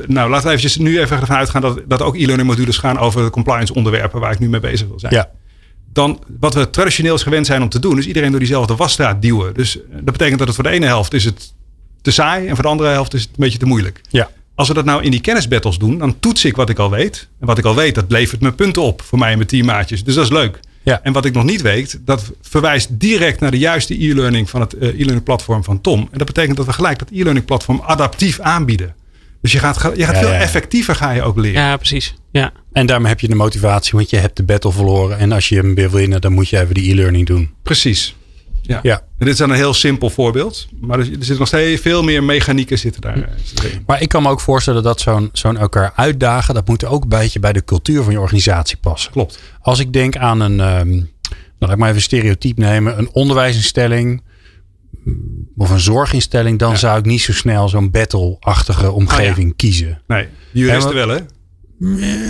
nou 0.06 0.30
laten 0.30 0.46
we 0.46 0.54
eventjes 0.54 0.76
nu 0.76 1.00
even 1.00 1.20
ervan 1.20 1.36
uitgaan 1.36 1.60
dat, 1.62 1.80
dat 1.86 2.02
ook 2.02 2.16
e-learning 2.16 2.48
modules 2.48 2.76
gaan 2.78 2.98
over 2.98 3.24
de 3.24 3.30
compliance 3.30 3.74
onderwerpen 3.74 4.20
waar 4.20 4.32
ik 4.32 4.38
nu 4.38 4.48
mee 4.48 4.60
bezig 4.60 4.88
wil 4.88 4.98
zijn. 4.98 5.14
Ja. 5.14 5.30
Dan 5.92 6.24
wat 6.40 6.54
we 6.54 6.70
traditioneel 6.70 7.18
gewend 7.18 7.46
zijn 7.46 7.62
om 7.62 7.68
te 7.68 7.78
doen, 7.78 7.98
is 7.98 8.06
iedereen 8.06 8.30
door 8.30 8.38
diezelfde 8.38 8.76
wasstraat 8.76 9.22
duwen. 9.22 9.54
Dus 9.54 9.76
eh, 9.76 9.82
dat 9.90 10.12
betekent 10.12 10.38
dat 10.38 10.46
het 10.46 10.56
voor 10.56 10.64
de 10.64 10.70
ene 10.70 10.86
helft 10.86 11.14
is 11.14 11.24
het 11.24 11.52
te 12.02 12.10
saai 12.10 12.46
en 12.46 12.54
voor 12.54 12.64
de 12.64 12.70
andere 12.70 12.88
helft 12.88 13.14
is 13.14 13.20
het 13.20 13.30
een 13.30 13.36
beetje 13.38 13.58
te 13.58 13.66
moeilijk. 13.66 14.00
Ja. 14.08 14.30
Als 14.54 14.68
we 14.68 14.74
dat 14.74 14.84
nou 14.84 15.02
in 15.02 15.10
die 15.10 15.20
kennisbattles 15.20 15.78
doen, 15.78 15.98
dan 15.98 16.20
toets 16.20 16.44
ik 16.44 16.56
wat 16.56 16.68
ik 16.68 16.78
al 16.78 16.90
weet. 16.90 17.28
En 17.40 17.46
wat 17.46 17.58
ik 17.58 17.64
al 17.64 17.74
weet, 17.74 17.94
dat 17.94 18.04
levert 18.08 18.40
me 18.40 18.52
punten 18.52 18.82
op 18.82 19.02
voor 19.02 19.18
mij 19.18 19.30
en 19.30 19.36
mijn 19.36 19.48
teammaatjes. 19.48 20.04
Dus 20.04 20.14
dat 20.14 20.24
is 20.24 20.30
leuk. 20.30 20.60
Ja. 20.82 21.00
En 21.02 21.12
wat 21.12 21.24
ik 21.24 21.32
nog 21.32 21.44
niet 21.44 21.62
weet, 21.62 22.00
dat 22.04 22.32
verwijst 22.42 22.88
direct 23.00 23.40
naar 23.40 23.50
de 23.50 23.58
juiste 23.58 24.04
e-learning 24.04 24.50
van 24.50 24.60
het 24.60 24.72
eh, 24.72 24.88
e-learning 24.88 25.22
platform 25.22 25.64
van 25.64 25.80
Tom. 25.80 26.08
En 26.12 26.18
dat 26.18 26.26
betekent 26.26 26.56
dat 26.56 26.66
we 26.66 26.72
gelijk 26.72 26.98
dat 26.98 27.10
e-learning 27.10 27.44
platform 27.44 27.80
adaptief 27.84 28.40
aanbieden. 28.40 28.94
Dus 29.40 29.52
je 29.52 29.58
gaat, 29.58 29.78
ga- 29.78 29.92
je 29.96 30.04
gaat 30.04 30.14
Ja, 30.14 30.20
veel 30.20 30.28
ja. 30.32 30.38
effectiever 30.38 30.94
ga 30.94 31.10
je 31.10 31.22
ook 31.22 31.36
leren. 31.38 31.60
ja, 31.62 31.76
precies. 31.76 32.14
Ja. 32.32 32.52
En 32.72 32.86
daarmee 32.86 33.08
heb 33.08 33.20
je 33.20 33.28
de 33.28 33.34
motivatie, 33.34 33.92
want 33.92 34.10
je 34.10 34.16
hebt 34.16 34.36
de 34.36 34.42
battle 34.42 34.72
verloren. 34.72 35.18
En 35.18 35.32
als 35.32 35.48
je 35.48 35.56
hem 35.56 35.74
wil 35.74 35.90
winnen, 35.90 36.20
dan 36.20 36.32
moet 36.32 36.48
je 36.48 36.60
even 36.60 36.74
die 36.74 36.90
e-learning 36.92 37.26
doen. 37.26 37.50
Precies. 37.62 38.16
Ja. 38.62 38.80
Ja. 38.82 38.96
En 38.98 39.04
dit 39.18 39.28
is 39.28 39.36
dan 39.36 39.50
een 39.50 39.56
heel 39.56 39.74
simpel 39.74 40.10
voorbeeld. 40.10 40.68
Maar 40.80 40.98
er, 40.98 41.04
er 41.04 41.12
zitten 41.12 41.38
nog 41.38 41.46
steeds 41.46 41.80
veel 41.82 42.02
meer 42.02 42.24
mechanieken 42.24 42.78
zitten 42.78 43.00
daar. 43.00 43.16
eh, 43.16 43.28
zitten 43.44 43.64
erin. 43.66 43.82
Maar 43.86 44.02
ik 44.02 44.08
kan 44.08 44.22
me 44.22 44.28
ook 44.28 44.40
voorstellen 44.40 44.82
dat 44.82 45.00
zo'n 45.00 45.28
zo'n 45.32 45.56
elkaar 45.56 45.92
uitdagen, 45.96 46.54
dat 46.54 46.68
moet 46.68 46.84
ook 46.84 47.02
een 47.02 47.08
beetje 47.08 47.40
bij 47.40 47.52
de 47.52 47.64
cultuur 47.64 48.02
van 48.02 48.12
je 48.12 48.20
organisatie 48.20 48.76
passen. 48.76 49.12
Klopt. 49.12 49.38
Als 49.60 49.78
ik 49.78 49.92
denk 49.92 50.16
aan 50.16 50.40
een, 50.40 50.60
ehm 50.60 50.88
nou, 50.88 51.06
laat 51.58 51.70
ik 51.70 51.76
maar 51.76 51.86
even 51.88 51.96
een 51.96 52.02
stereotype 52.02 52.60
nemen, 52.60 52.98
een 52.98 53.08
onderwijsinstelling 53.12 54.22
of 55.58 55.70
een 55.70 55.80
zorginstelling, 55.80 56.58
dan 56.58 56.70
Ja. 56.70 56.76
zou 56.76 56.98
ik 56.98 57.04
niet 57.04 57.20
zo 57.20 57.32
snel 57.32 57.68
zo'n 57.68 57.90
battle-achtige 57.90 58.92
omgeving 58.92 59.56
kiezen. 59.56 60.02
Nee, 60.06 60.28
juristen 60.52 60.94
wel 60.94 61.08
hè? 61.08 61.18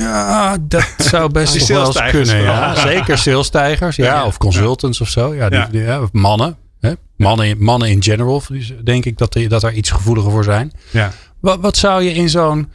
Ja, 0.01 0.57
dat 0.61 0.87
zou 1.11 1.33
best 1.33 1.67
wel 1.69 1.87
eens 1.87 2.11
kunnen. 2.11 2.43
Ja. 2.43 2.75
Zeker 2.89 3.19
salestijgers, 3.19 3.97
ja, 3.97 4.05
Ja. 4.05 4.25
of 4.27 4.39
consultants 4.39 5.01
of 5.01 5.09
zo. 5.09 5.35
Ja, 5.35 5.49
die, 5.71 6.01
of 6.01 6.13
mannen. 6.13 6.57
Hè? 6.81 6.93
Mannen, 7.17 7.47
in- 7.47 7.63
mannen 7.65 7.89
in 7.89 8.03
general, 8.03 8.43
dus 8.49 8.73
denk 8.85 9.05
ik 9.05 9.19
dat, 9.19 9.33
die- 9.33 9.49
dat 9.49 9.61
daar 9.61 9.75
iets 9.75 9.91
gevoeliger 9.91 10.31
voor 10.31 10.45
zijn. 10.45 10.73
Ja. 10.91 11.13
Wat, 11.41 11.61
wat 11.61 11.77
zou 11.77 12.03
je 12.03 12.13
in 12.13 12.29
zo'n, 12.29 12.69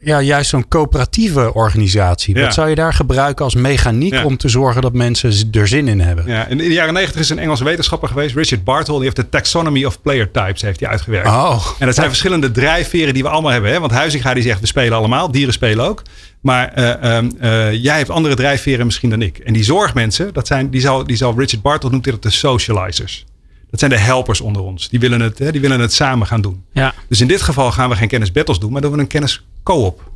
ja, 0.00 0.20
juist 0.22 0.50
zo'n 0.50 0.68
coöperatieve 0.68 1.54
organisatie, 1.54 2.36
Ja. 2.36 2.42
wat 2.42 2.54
zou 2.54 2.68
je 2.68 2.74
daar 2.74 2.92
gebruiken 2.94 3.44
als 3.44 3.54
mechaniek 3.54 4.12
Ja. 4.12 4.24
om 4.24 4.36
te 4.36 4.48
zorgen 4.48 4.82
dat 4.82 4.92
mensen 4.92 5.48
er 5.52 5.68
zin 5.68 5.88
in 5.88 6.00
hebben? 6.00 6.26
Ja, 6.26 6.46
in 6.46 6.56
de 6.58 6.68
jaren 6.72 6.94
negentig 6.94 7.20
is 7.20 7.28
een 7.28 7.38
Engelse 7.38 7.64
wetenschapper 7.64 8.08
geweest, 8.08 8.34
Richard 8.34 8.64
Bartle. 8.64 8.94
Die 8.94 9.02
heeft 9.02 9.16
de 9.16 9.28
taxonomy 9.28 9.84
of 9.84 10.02
player 10.02 10.30
types 10.30 10.62
heeft 10.62 10.80
hij 10.80 10.88
uitgewerkt. 10.88 11.28
Oh, 11.28 11.66
En 11.78 11.86
dat 11.86 11.94
zijn 11.94 12.08
verschillende 12.08 12.50
drijfveren 12.50 13.14
die 13.14 13.22
we 13.22 13.28
allemaal 13.28 13.52
hebben. 13.52 13.70
Hè? 13.70 13.80
Want 13.80 13.92
Huizinga 13.92 14.34
die 14.34 14.42
zegt 14.42 14.60
we 14.60 14.66
spelen 14.66 14.98
allemaal, 14.98 15.30
dieren 15.30 15.52
spelen 15.54 15.84
ook. 15.84 16.02
Maar 16.40 16.72
eh, 16.72 17.16
ehm, 17.16 17.30
eh, 17.40 17.72
jij 17.82 17.96
hebt 17.96 18.10
andere 18.10 18.34
drijfveren 18.34 18.86
misschien 18.86 19.10
dan 19.10 19.22
ik. 19.22 19.38
En 19.38 19.52
die 19.52 19.64
zorgmensen, 19.64 20.32
dat 20.32 20.46
zijn, 20.46 20.70
die, 20.70 20.80
zal, 20.80 21.04
die 21.04 21.16
zal 21.16 21.34
Richard 21.38 21.62
Bartle 21.62 21.90
noemt 21.90 22.04
dit 22.04 22.22
de 22.22 22.30
socializers. 22.30 23.24
Dat 23.70 23.80
zijn 23.80 23.90
de 23.92 23.98
helpers 23.98 24.40
onder 24.40 24.62
ons. 24.62 24.88
Die 24.88 25.00
willen 25.00 25.20
het, 25.20 25.38
hè, 25.38 25.52
die 25.52 25.60
willen 25.60 25.80
het 25.80 25.92
samen 25.92 26.26
gaan 26.26 26.40
doen. 26.40 26.64
Ja. 26.72 26.94
Dus 27.08 27.20
in 27.20 27.26
dit 27.26 27.42
geval 27.42 27.72
gaan 27.72 27.88
we 27.90 27.96
geen 27.96 28.08
kennisbattles 28.08 28.58
doen, 28.58 28.72
maar 28.72 28.80
doen 28.80 28.92
we 28.92 28.98
een 28.98 29.06
kennis 29.06 29.46
co-op. 29.68 30.10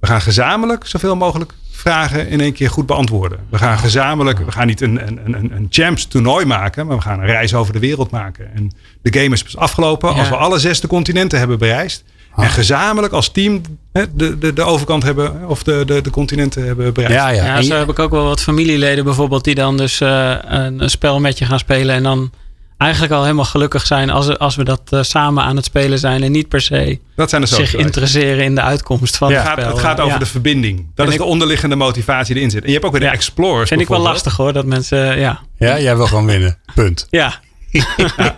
We 0.00 0.06
gaan 0.06 0.20
gezamenlijk 0.20 0.86
zoveel 0.86 1.16
mogelijk 1.16 1.54
vragen 1.70 2.28
in 2.28 2.40
één 2.40 2.52
keer 2.52 2.70
goed 2.70 2.86
beantwoorden. 2.86 3.38
We 3.50 3.58
gaan 3.58 3.78
gezamenlijk, 3.78 4.38
we 4.38 4.52
gaan 4.52 4.66
niet 4.66 4.80
een, 4.80 5.06
een, 5.06 5.20
een, 5.24 5.52
een 5.52 5.66
champs 5.70 6.06
toernooi 6.06 6.44
maken, 6.44 6.86
maar 6.86 6.96
we 6.96 7.02
gaan 7.02 7.20
een 7.20 7.26
reis 7.26 7.54
over 7.54 7.72
de 7.72 7.78
wereld 7.78 8.10
maken. 8.10 8.54
En 8.54 8.72
de 9.02 9.20
game 9.20 9.34
is 9.34 9.42
pas 9.42 9.56
afgelopen 9.56 10.14
als 10.14 10.28
we 10.28 10.36
alle 10.36 10.58
zes 10.58 10.80
de 10.80 10.86
continenten 10.86 11.38
hebben 11.38 11.58
bereisd. 11.58 12.04
Ah. 12.32 12.44
En 12.44 12.50
gezamenlijk 12.50 13.12
als 13.12 13.28
team 13.28 13.60
hè, 13.92 14.04
de, 14.14 14.38
de, 14.38 14.52
de 14.52 14.62
overkant 14.62 15.02
hebben, 15.02 15.48
of 15.48 15.62
de, 15.62 15.82
de, 15.86 16.00
de 16.00 16.10
continenten 16.10 16.64
hebben 16.66 16.94
bereikt. 16.94 17.18
Ja, 17.18 17.28
ja. 17.28 17.44
Ja, 17.44 17.62
zo 17.62 17.74
heb 17.74 17.88
ik 17.88 17.98
ook 17.98 18.10
wel 18.10 18.24
wat 18.24 18.40
familieleden 18.40 19.04
bijvoorbeeld 19.04 19.44
die 19.44 19.54
dan 19.54 19.76
dus 19.76 20.00
eh, 20.00 20.36
een, 20.40 20.82
een 20.82 20.90
spel 20.90 21.20
met 21.20 21.38
je 21.38 21.44
gaan 21.44 21.58
spelen 21.58 21.94
en 21.94 22.02
dan 22.02 22.30
eigenlijk 22.78 23.12
al 23.12 23.22
helemaal 23.22 23.44
gelukkig 23.44 23.86
zijn 23.86 24.10
als, 24.10 24.38
als 24.38 24.56
we 24.56 24.64
dat 24.64 24.80
eh, 24.90 25.02
samen 25.02 25.44
aan 25.44 25.56
het 25.56 25.64
spelen 25.64 25.98
zijn 25.98 26.22
en 26.22 26.32
niet 26.32 26.48
per 26.48 26.60
se 26.60 26.98
Dat 27.16 27.30
zijn 27.30 27.46
zich 27.48 27.74
interesseren 27.74 28.44
in 28.44 28.54
de 28.54 28.60
uitkomst 28.62 29.16
van 29.16 29.30
Ja. 29.30 29.42
het 29.42 29.50
spel. 29.52 29.68
het 29.68 29.78
gaat 29.78 30.00
over 30.00 30.12
Ja. 30.12 30.18
de 30.18 30.26
verbinding. 30.26 30.76
Dat 30.78 30.86
En 30.94 31.06
is 31.06 31.12
ik- 31.12 31.18
de 31.18 31.24
onderliggende 31.26 31.76
motivatie 31.76 32.26
die 32.34 32.36
erin 32.36 32.50
zit. 32.50 32.60
En 32.62 32.66
je 32.66 32.72
hebt 32.72 32.84
ook 32.84 32.92
weer 32.92 33.00
de 33.00 33.06
Ja. 33.06 33.12
explorers. 33.12 33.68
Vind 33.68 33.80
ik 33.80 33.88
wel 33.88 34.00
lastig 34.00 34.36
hoor, 34.36 34.52
dat 34.52 34.64
mensen, 34.66 35.18
ja. 35.18 35.40
ja, 35.58 35.80
jij 35.80 35.96
wil 35.96 36.06
gewoon 36.06 36.26
winnen. 36.26 36.58
Punt. 36.74 37.06
Ja, 37.10 37.40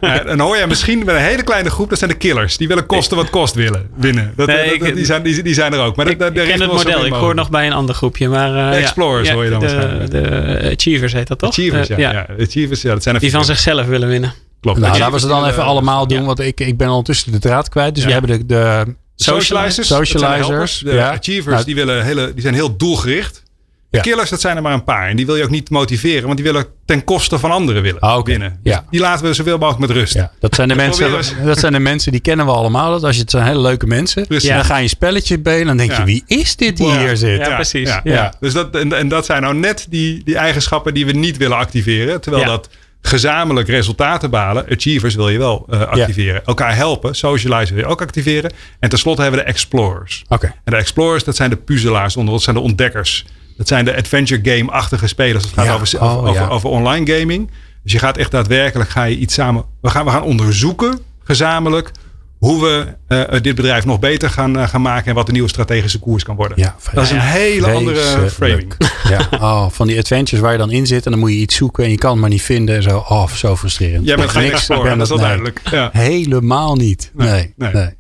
Ja, 0.01 0.21
en 0.21 0.27
dan 0.37 0.41
hoor 0.47 0.57
je 0.57 0.67
misschien 0.67 1.05
bij 1.05 1.15
een 1.15 1.23
hele 1.23 1.43
kleine 1.43 1.71
groep, 1.71 1.89
dat 1.89 1.99
zijn 1.99 2.11
de 2.11 2.17
killers. 2.17 2.57
Die 2.57 2.69
willen 2.69 2.87
kosten 2.87 3.17
wat 3.17 3.31
kost 3.31 3.55
willen 3.55 3.89
winnen. 3.97 4.33
Dat, 4.37 4.47
Nee, 4.47 4.79
dat- 4.79 4.89
ik- 4.89 4.95
die, 4.95 5.05
zijn, 5.05 5.23
die, 5.23 5.43
die 5.43 5.55
zijn 5.55 5.73
er 5.73 5.81
ook. 5.81 5.97
Maar 5.97 6.09
ik, 6.09 6.19
dat, 6.19 6.29
ik 6.29 6.35
ken 6.49 6.61
het 6.61 6.73
model. 6.73 7.07
Ik 7.07 7.13
hoor 7.13 7.35
nog 7.35 7.51
bij 7.51 7.67
een 7.67 7.73
ander 7.73 7.95
groepje. 7.95 8.29
Maar, 8.29 8.49
eh, 8.49 8.71
De 8.71 8.77
ja. 8.77 8.83
Explorers 8.83 9.29
Ja, 9.29 9.35
hoor 9.35 9.45
je 9.45 9.51
dan 9.51 9.61
de, 9.61 9.67
waarschijnlijk. 9.67 10.11
de 10.11 10.71
Achievers 10.77 11.13
heet 11.13 11.27
dat 11.29 11.39
toch? 11.39 11.49
Achievers, 11.51 11.89
ja. 11.89 11.97
Eh, 11.97 12.01
ja. 12.13 12.27
Achievers, 12.41 12.83
ja, 12.83 12.93
dat 12.93 13.03
zijn 13.03 13.19
Die 13.19 13.31
van 13.31 13.45
zichzelf 13.45 13.87
willen 13.87 14.09
winnen. 14.09 14.35
Klopt. 14.61 14.79
Nou, 14.79 14.99
laten 14.99 15.13
we 15.15 15.21
ze 15.21 15.27
dan 15.27 15.47
even 15.47 15.63
allemaal 15.65 16.07
doen, 16.07 16.19
ja. 16.21 16.25
want 16.25 16.41
ik, 16.41 16.61
ik 16.61 16.77
ben 16.77 16.89
ondertussen 16.89 17.33
de 17.33 17.39
draad 17.39 17.69
kwijt. 17.69 17.95
Dus 17.95 18.03
Ja. 18.05 18.09
we 18.09 18.15
hebben 18.17 18.39
de, 18.39 18.47
de 18.47 18.95
Socializers, 19.17 19.87
Socializers, 19.89 20.21
dat 20.21 20.31
zijn 20.31 20.41
de, 20.41 20.47
helpers. 20.47 20.79
de 20.79 20.93
ja. 20.93 21.11
achievers 21.19 21.55
Nou, 21.55 21.65
die, 21.67 21.75
willen 21.75 22.05
hele, 22.05 22.33
die 22.33 22.43
zijn 22.43 22.55
heel 22.55 22.77
doelgericht. 22.77 23.43
De 23.91 23.97
Ja. 23.97 24.03
killers, 24.03 24.31
dat 24.31 24.41
zijn 24.41 24.57
er 24.57 24.63
maar 24.63 24.73
een 24.73 24.85
paar. 24.85 25.09
En 25.09 25.17
die 25.17 25.27
wil 25.27 25.37
je 25.37 25.43
ook 25.43 25.51
niet 25.51 25.71
motiveren, 25.71 26.23
want 26.25 26.37
die 26.37 26.45
willen 26.45 26.67
ten 26.85 27.05
koste 27.05 27.39
van 27.39 27.51
anderen 27.51 27.83
willen 27.83 28.01
Ah, 28.01 28.25
winnen. 28.25 28.59
Ja. 28.63 28.77
Dus 28.77 28.85
die 28.91 29.01
laten 29.01 29.27
we 29.27 29.35
zoveel 29.35 29.59
mogelijk 29.59 29.81
met 29.89 29.91
rust. 29.97 30.15
Ja, 30.15 30.31
dat 30.41 30.55
zijn 30.55 30.69
de 30.69 30.75
Dat 30.75 30.85
mensen, 30.99 31.45
dat 31.45 31.59
zijn 31.59 31.73
de 31.73 31.79
mensen 31.79 32.13
die 32.13 32.21
kennen 32.21 32.47
we 32.47 32.53
allemaal. 32.53 32.91
Dat 32.91 33.05
als 33.05 33.15
je 33.15 33.21
het 33.21 33.31
zijn 33.31 33.45
hele 33.47 33.61
leuke 33.61 33.87
mensen. 33.87 34.27
Precies. 34.27 34.49
Dan 34.49 34.65
ga 34.65 34.77
je 34.77 34.83
een 34.83 34.89
spelletje 34.89 35.37
spelen. 35.41 35.67
Dan 35.67 35.77
denk 35.77 35.91
je, 35.91 35.97
Ja. 35.99 36.05
wie 36.05 36.23
is 36.27 36.57
dit 36.57 36.77
die 36.77 36.87
Ja. 36.87 36.99
hier 36.99 37.17
zit? 37.17 37.39
Ja, 37.47 37.55
precies. 37.55 37.89
Ja, 37.89 38.01
Ja. 38.05 38.13
ja. 38.13 38.35
Dus 38.41 38.53
dat, 38.53 38.75
en, 38.77 38.93
en 38.93 39.09
dat 39.09 39.25
zijn 39.25 39.43
nou 39.43 39.55
net 39.55 39.87
die, 39.89 40.25
die 40.25 40.37
eigenschappen 40.37 40.95
die 40.95 41.07
we 41.07 41.13
niet 41.13 41.37
willen 41.37 41.57
activeren. 41.57 42.21
Terwijl 42.21 42.43
Ja. 42.45 42.49
dat 42.51 42.69
gezamenlijk 43.03 43.69
resultaten 43.69 44.31
balen, 44.31 44.65
achievers 44.71 45.15
wil 45.15 45.29
je 45.29 45.39
wel 45.39 45.67
eh, 45.71 45.81
activeren. 45.81 46.45
Elkaar 46.45 46.77
helpen, 46.77 47.15
socialize 47.15 47.75
wil 47.75 47.83
je 47.83 47.89
ook 47.91 48.01
activeren. 48.03 48.53
En 48.81 48.89
tenslotte 48.89 49.23
hebben 49.23 49.41
we 49.41 49.47
de 49.47 49.53
explorers. 49.53 50.25
Oké. 50.29 50.47
En 50.47 50.73
de 50.73 50.77
explorers, 50.77 51.25
dat 51.25 51.37
zijn 51.37 51.51
de 51.51 51.57
puzzelaars 51.57 52.17
onder 52.17 52.33
ons, 52.35 52.45
dat 52.45 52.55
zijn 52.55 52.65
de 52.65 52.71
ontdekkers. 52.71 53.25
Dat 53.61 53.69
zijn 53.69 53.85
de 53.85 53.97
adventure 53.97 54.41
game-achtige 54.57 55.07
spelers. 55.07 55.45
Het 55.45 55.53
gaat 55.53 55.65
Ja. 55.65 55.75
over, 55.75 56.01
Oh, 56.03 56.17
over, 56.29 56.33
ja. 56.43 56.49
over 56.49 56.69
online 56.69 57.19
gaming. 57.19 57.51
Dus 57.83 57.93
je 57.93 57.99
gaat 57.99 58.17
echt 58.17 58.31
daadwerkelijk 58.31 58.91
ga 58.91 59.05
je 59.05 59.17
iets 59.17 59.35
samen. 59.35 59.65
We 59.81 59.91
gaan, 59.91 60.05
we 60.05 60.11
gaan 60.11 60.23
onderzoeken 60.23 60.99
gezamenlijk 61.25 61.91
hoe 62.39 62.63
we 62.63 62.87
eh, 63.07 63.41
dit 63.41 63.55
bedrijf 63.55 63.85
nog 63.85 63.99
beter 63.99 64.31
gaan, 64.31 64.59
eh, 64.59 64.69
gaan 64.69 64.83
maken 64.83 65.07
en 65.07 65.15
wat 65.15 65.27
de 65.27 65.33
nieuwe 65.33 65.49
strategische 65.49 65.99
koers 65.99 66.23
kan 66.25 66.37
worden. 66.37 66.59
Ja, 66.61 66.77
dat 66.93 67.05
is 67.05 67.11
een 67.11 67.21
hele 67.21 67.71
andere 67.71 68.31
framing. 68.31 68.73
Ja, 69.09 69.29
oh, 69.31 69.67
van 69.71 69.87
die 69.87 69.99
adventures 69.99 70.41
waar 70.43 70.53
je 70.53 70.59
dan 70.59 70.71
in 70.71 70.87
zit 70.87 71.05
en 71.05 71.11
dan 71.11 71.21
moet 71.21 71.31
je 71.31 71.37
iets 71.37 71.55
zoeken 71.57 71.85
en 71.85 71.91
je 71.91 71.99
kan 71.99 72.11
het 72.11 72.21
maar 72.21 72.31
niet 72.31 72.43
vinden. 72.43 72.77
En 72.77 72.83
zo, 72.83 72.97
oh, 73.09 73.29
zo 73.29 73.57
frustrerend. 73.57 74.07
Jij 74.07 74.17
bent 74.17 74.31
geen 74.31 74.43
Niks, 74.43 74.55
explorer, 74.55 74.91
dat 74.91 75.01
is 75.01 75.09
wel 75.09 75.17
nee. 75.19 75.27
duidelijk. 75.27 75.61
Ja. 75.71 75.89
Helemaal 75.93 76.75
niet. 76.77 77.11
Nee, 77.15 77.55
Nee, 77.57 77.73
nee. 77.73 77.99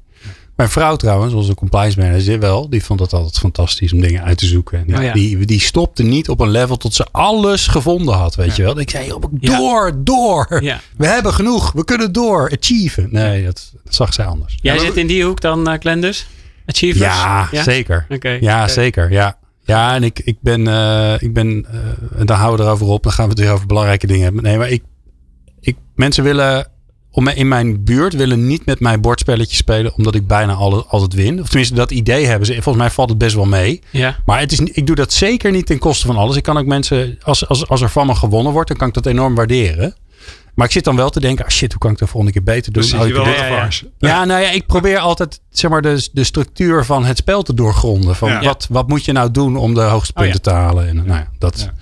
Mijn 0.60 0.72
vrouw 0.72 0.96
trouwens, 0.96 1.34
onze 1.34 1.54
compliance 1.54 1.98
manager 1.98 2.40
wel, 2.40 2.68
die 2.68 2.84
vond 2.84 3.00
het 3.00 3.12
altijd 3.12 3.38
fantastisch 3.38 3.92
om 3.92 4.00
dingen 4.00 4.22
uit 4.22 4.38
te 4.38 4.46
zoeken. 4.46 4.84
En 4.86 4.96
Oh 4.96 5.02
ja. 5.02 5.12
die, 5.12 5.46
die 5.46 5.60
stopte 5.60 6.02
niet 6.02 6.28
op 6.28 6.40
een 6.40 6.50
level 6.50 6.76
tot 6.76 6.94
ze 6.94 7.06
alles 7.10 7.66
gevonden 7.66 8.14
had, 8.14 8.34
weet 8.34 8.56
je 8.56 8.62
wel. 8.62 8.78
Ik 8.78 8.90
zei, 8.90 9.12
door, 9.30 9.92
door. 9.98 10.58
Ja. 10.62 10.80
We 10.96 11.06
hebben 11.06 11.34
genoeg, 11.34 11.72
we 11.72 11.84
kunnen 11.84 12.12
door, 12.12 12.56
achieven. 12.60 13.08
Nee, 13.10 13.44
dat, 13.44 13.70
dat 13.84 13.94
zag 13.94 14.14
zij 14.14 14.24
anders. 14.24 14.58
Jij 14.62 14.78
zit 14.78 14.96
in 14.96 15.06
die 15.06 15.24
hoek 15.24 15.40
dan, 15.40 15.72
uh, 15.72 15.74
Glendus? 15.78 16.26
Achievers? 16.66 17.04
Ja, 17.04 17.48
zeker. 17.52 18.06
Oké. 18.08 18.38
Ja, 18.40 18.68
zeker. 18.68 19.10
Ja. 19.10 19.38
Ja, 19.64 19.94
en 19.94 20.02
ik, 20.02 20.18
ik 20.18 20.36
ben, 20.40 20.68
eh, 20.68 21.14
ik 21.18 21.34
ben 21.34 21.66
eh, 21.70 22.20
en 22.20 22.26
dan 22.26 22.36
houden 22.36 22.60
we 22.60 22.70
erover 22.70 22.86
op. 22.86 23.02
Dan 23.02 23.12
gaan 23.12 23.24
we 23.24 23.30
het 23.30 23.40
weer 23.40 23.52
over 23.52 23.66
belangrijke 23.66 24.06
dingen 24.06 24.22
hebben. 24.22 24.42
Nee, 24.42 24.58
maar 24.58 24.70
ik, 24.70 24.82
ik, 25.60 25.76
mensen 25.94 26.24
willen, 26.24 26.66
om, 27.10 27.28
in 27.28 27.48
mijn 27.48 27.84
buurt 27.84 28.14
willen 28.14 28.46
niet 28.46 28.66
met 28.66 28.80
mij 28.80 29.00
bordspelletjes 29.00 29.58
spelen, 29.58 29.94
omdat 29.94 30.14
ik 30.14 30.26
bijna 30.26 30.52
alle, 30.52 30.84
altijd 30.84 31.12
win. 31.14 31.40
Of 31.40 31.46
tenminste, 31.48 31.74
dat 31.74 31.90
idee 31.90 32.26
hebben 32.26 32.46
ze. 32.46 32.52
Volgens 32.52 32.76
mij 32.76 32.90
valt 32.90 33.08
het 33.08 33.18
best 33.18 33.34
wel 33.34 33.44
mee. 33.46 33.80
Ja. 33.90 34.16
Maar 34.24 34.40
het 34.40 34.52
is, 34.52 34.60
niet- 34.60 34.76
ik 34.76 34.86
doe 34.86 34.96
dat 34.96 35.12
zeker 35.12 35.50
niet 35.50 35.66
ten 35.66 35.78
koste 35.78 36.06
van 36.06 36.16
alles. 36.16 36.36
Ik 36.36 36.42
kan 36.42 36.58
ook 36.58 36.66
mensen, 36.66 37.18
als, 37.22 37.48
als, 37.48 37.68
als 37.68 37.80
er 37.80 37.90
van 37.90 38.06
me 38.06 38.14
gewonnen 38.14 38.52
wordt, 38.52 38.68
dan 38.68 38.76
kan 38.76 38.88
ik 38.88 38.94
dat 38.94 39.06
enorm 39.06 39.34
waarderen. 39.34 39.94
Maar 40.54 40.66
ik 40.66 40.72
zit 40.72 40.84
dan 40.84 40.96
wel 40.96 41.10
te 41.10 41.20
denken, 41.20 41.44
ah 41.44 41.50
shit, 41.50 41.70
hoe 41.72 41.80
kan 41.80 41.90
ik 41.90 41.98
dat 41.98 42.08
volgende 42.08 42.32
keer 42.34 42.42
beter 42.54 42.72
doen? 42.72 42.82
Precies, 42.88 43.00
Oh, 43.18 43.24
ja, 43.24 43.46
ja. 43.46 43.68
ja, 43.98 44.24
nou 44.24 44.42
ja, 44.42 44.50
ik 44.50 44.66
probeer 44.66 44.98
altijd 44.98 45.40
zeg 45.50 45.70
maar, 45.70 45.82
de, 45.82 46.08
de 46.12 46.24
structuur 46.24 46.84
van 46.84 47.04
het 47.04 47.16
spel 47.16 47.42
te 47.42 47.54
doorgronden. 47.54 48.16
Van 48.16 48.30
Ja. 48.30 48.40
wat, 48.42 48.66
wat 48.70 48.88
moet 48.88 49.04
je 49.04 49.12
nou 49.12 49.30
doen 49.30 49.56
om 49.56 49.74
de 49.74 49.80
hoogste 49.80 50.12
Oh, 50.16 50.24
ja. 50.24 50.30
punten 50.30 50.42
te 50.52 50.58
halen? 50.58 50.88
En, 50.88 50.96
nou 50.96 51.08
ja, 51.08 51.28
dat. 51.38 51.60
Ja. 51.60 51.72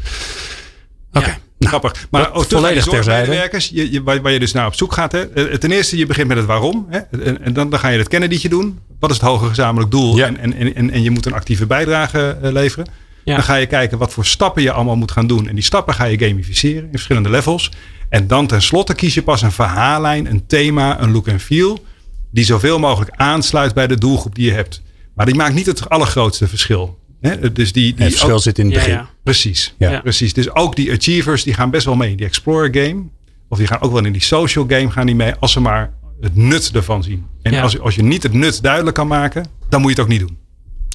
Oké. 1.21 1.29
Ja. 1.29 1.37
Nou, 1.59 1.71
Grappig. 1.71 2.07
Maar 2.11 2.33
ook 2.33 2.45
volledig 2.45 2.85
zorgmedewerkers, 2.85 3.69
je, 3.69 3.93
je, 3.93 4.03
waar, 4.03 4.23
waar 4.23 4.33
je 4.33 4.39
dus 4.39 4.53
naar 4.53 4.67
op 4.67 4.75
zoek 4.75 4.93
gaat. 4.93 5.13
Hè. 5.13 5.29
Eh, 5.33 5.55
Ten 5.59 5.73
eerste, 5.73 5.97
je 5.97 6.07
begint 6.07 6.29
met 6.29 6.37
het 6.37 6.47
waarom. 6.47 6.87
Hè. 6.89 6.99
En, 6.99 7.43
en 7.43 7.53
dan, 7.53 7.71
dan 7.71 7.79
ga 7.79 7.89
je 7.89 7.99
het 7.99 8.09
Kennedy 8.09 8.49
doen. 8.49 8.79
Wat 9.01 9.11
is 9.11 9.17
het 9.17 9.25
hoge 9.27 9.47
gezamenlijk 9.49 9.91
doel? 9.91 10.17
Ja. 10.17 10.27
En, 10.27 10.55
en, 10.55 10.75
en, 10.75 10.91
en 10.91 11.03
je 11.03 11.11
moet 11.11 11.27
een 11.27 11.33
actieve 11.33 11.67
bijdrage 11.67 12.39
eh, 12.43 12.53
leveren. 12.53 12.89
Ja. 13.25 13.35
Dan 13.35 13.45
ga 13.45 13.55
je 13.55 13.67
kijken 13.67 13.99
wat 13.99 14.13
voor 14.13 14.25
stappen 14.25 14.63
je 14.63 14.73
allemaal 14.73 14.97
moet 14.97 15.11
gaan 15.11 15.27
doen. 15.27 15.49
En 15.49 15.55
die 15.55 15.65
stappen 15.65 15.95
ga 15.95 16.05
je 16.05 16.19
gamificeren 16.19 16.83
in 16.83 16.89
verschillende 16.91 17.31
levels. 17.31 17.71
En 18.09 18.27
dan 18.27 18.47
tenslotte 18.47 18.95
kies 18.95 19.15
je 19.15 19.23
pas 19.23 19.43
een 19.43 19.53
verhaallijn, 19.53 20.31
een 20.31 20.47
thema, 20.47 21.01
een 21.01 21.13
look 21.13 21.27
en 21.29 21.41
feel. 21.41 21.85
Die 22.31 22.45
zoveel 22.45 22.79
mogelijk 22.79 23.11
aansluit 23.17 23.75
bij 23.75 23.87
de 23.87 23.99
doelgroep 23.99 24.35
die 24.35 24.47
je 24.47 24.53
hebt. 24.53 24.83
Maar 25.15 25.27
die 25.27 25.35
maakt 25.35 25.55
niet 25.55 25.67
het 25.67 25.89
allergrootste 25.89 26.49
verschil. 26.49 26.99
Hè. 27.21 27.53
Dus 27.53 27.73
die, 27.73 27.95
die 27.95 28.05
het 28.05 28.13
verschil 28.13 28.35
ook- 28.35 28.43
zit 28.43 28.59
in 28.59 28.65
het 28.65 28.75
begin. 28.75 28.93
ja. 28.93 29.09
Precies. 29.23 29.75
Ja. 29.79 29.91
Ja. 29.91 30.01
precies. 30.01 30.33
Dus 30.33 30.55
ook 30.55 30.77
die 30.77 30.93
achievers 30.93 31.43
die 31.43 31.55
gaan 31.55 31.71
best 31.71 31.85
wel 31.85 31.97
mee 31.97 32.11
in 32.11 32.17
die 32.17 32.27
explorer 32.27 32.75
game. 32.85 33.03
Of 33.49 33.59
die 33.59 33.67
gaan 33.67 33.81
ook 33.81 33.93
wel 33.93 34.05
in 34.05 34.13
die 34.13 34.23
social 34.23 34.65
game 34.69 34.91
gaan 34.91 35.07
die 35.07 35.15
mee. 35.15 35.35
Als 35.35 35.53
ze 35.53 35.61
maar 35.61 35.95
het 36.21 36.37
nut 36.37 36.71
ervan 36.75 37.03
zien. 37.03 37.27
En 37.43 37.53
Ja. 37.53 37.63
als, 37.63 37.81
als 37.81 37.95
je 37.95 38.03
niet 38.03 38.23
het 38.23 38.33
nut 38.33 38.63
duidelijk 38.63 38.97
kan 38.97 39.07
maken. 39.07 39.47
Dan 39.69 39.81
moet 39.81 39.91
je 39.91 39.97
het 39.97 40.05
ook 40.05 40.11
niet 40.19 40.21
doen. 40.29 40.39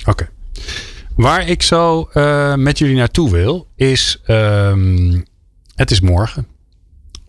Oké. 0.05 0.29
Waar 1.15 1.47
ik 1.47 1.61
zo 1.61 2.09
eh, 2.13 2.55
met 2.55 2.77
jullie 2.77 2.95
naartoe 2.95 3.31
wil, 3.31 3.67
is. 3.75 4.21
ehm, 4.25 5.21
het 5.75 5.91
is 5.91 6.01
morgen. 6.01 6.47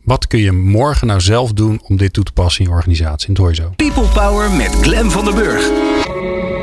Wat 0.05 0.27
kun 0.27 0.39
je 0.39 0.53
morgen 0.53 1.07
nou 1.07 1.21
zelf 1.21 1.53
doen 1.53 1.81
om 1.83 1.97
dit 1.97 2.13
toe 2.13 2.25
te 2.25 2.33
passen 2.33 2.65
in 2.65 2.71
je 2.71 2.77
organisatie? 2.77 3.29
En 3.29 3.35
dat 3.35 3.43
hoor 3.45 3.55
je 3.55 3.61
zo. 3.63 3.71
People 3.77 4.07
Power 4.23 4.51
met 4.51 4.75
Glen 4.81 5.11
van 5.11 5.25
der 5.25 5.35
Burg. 5.35 5.71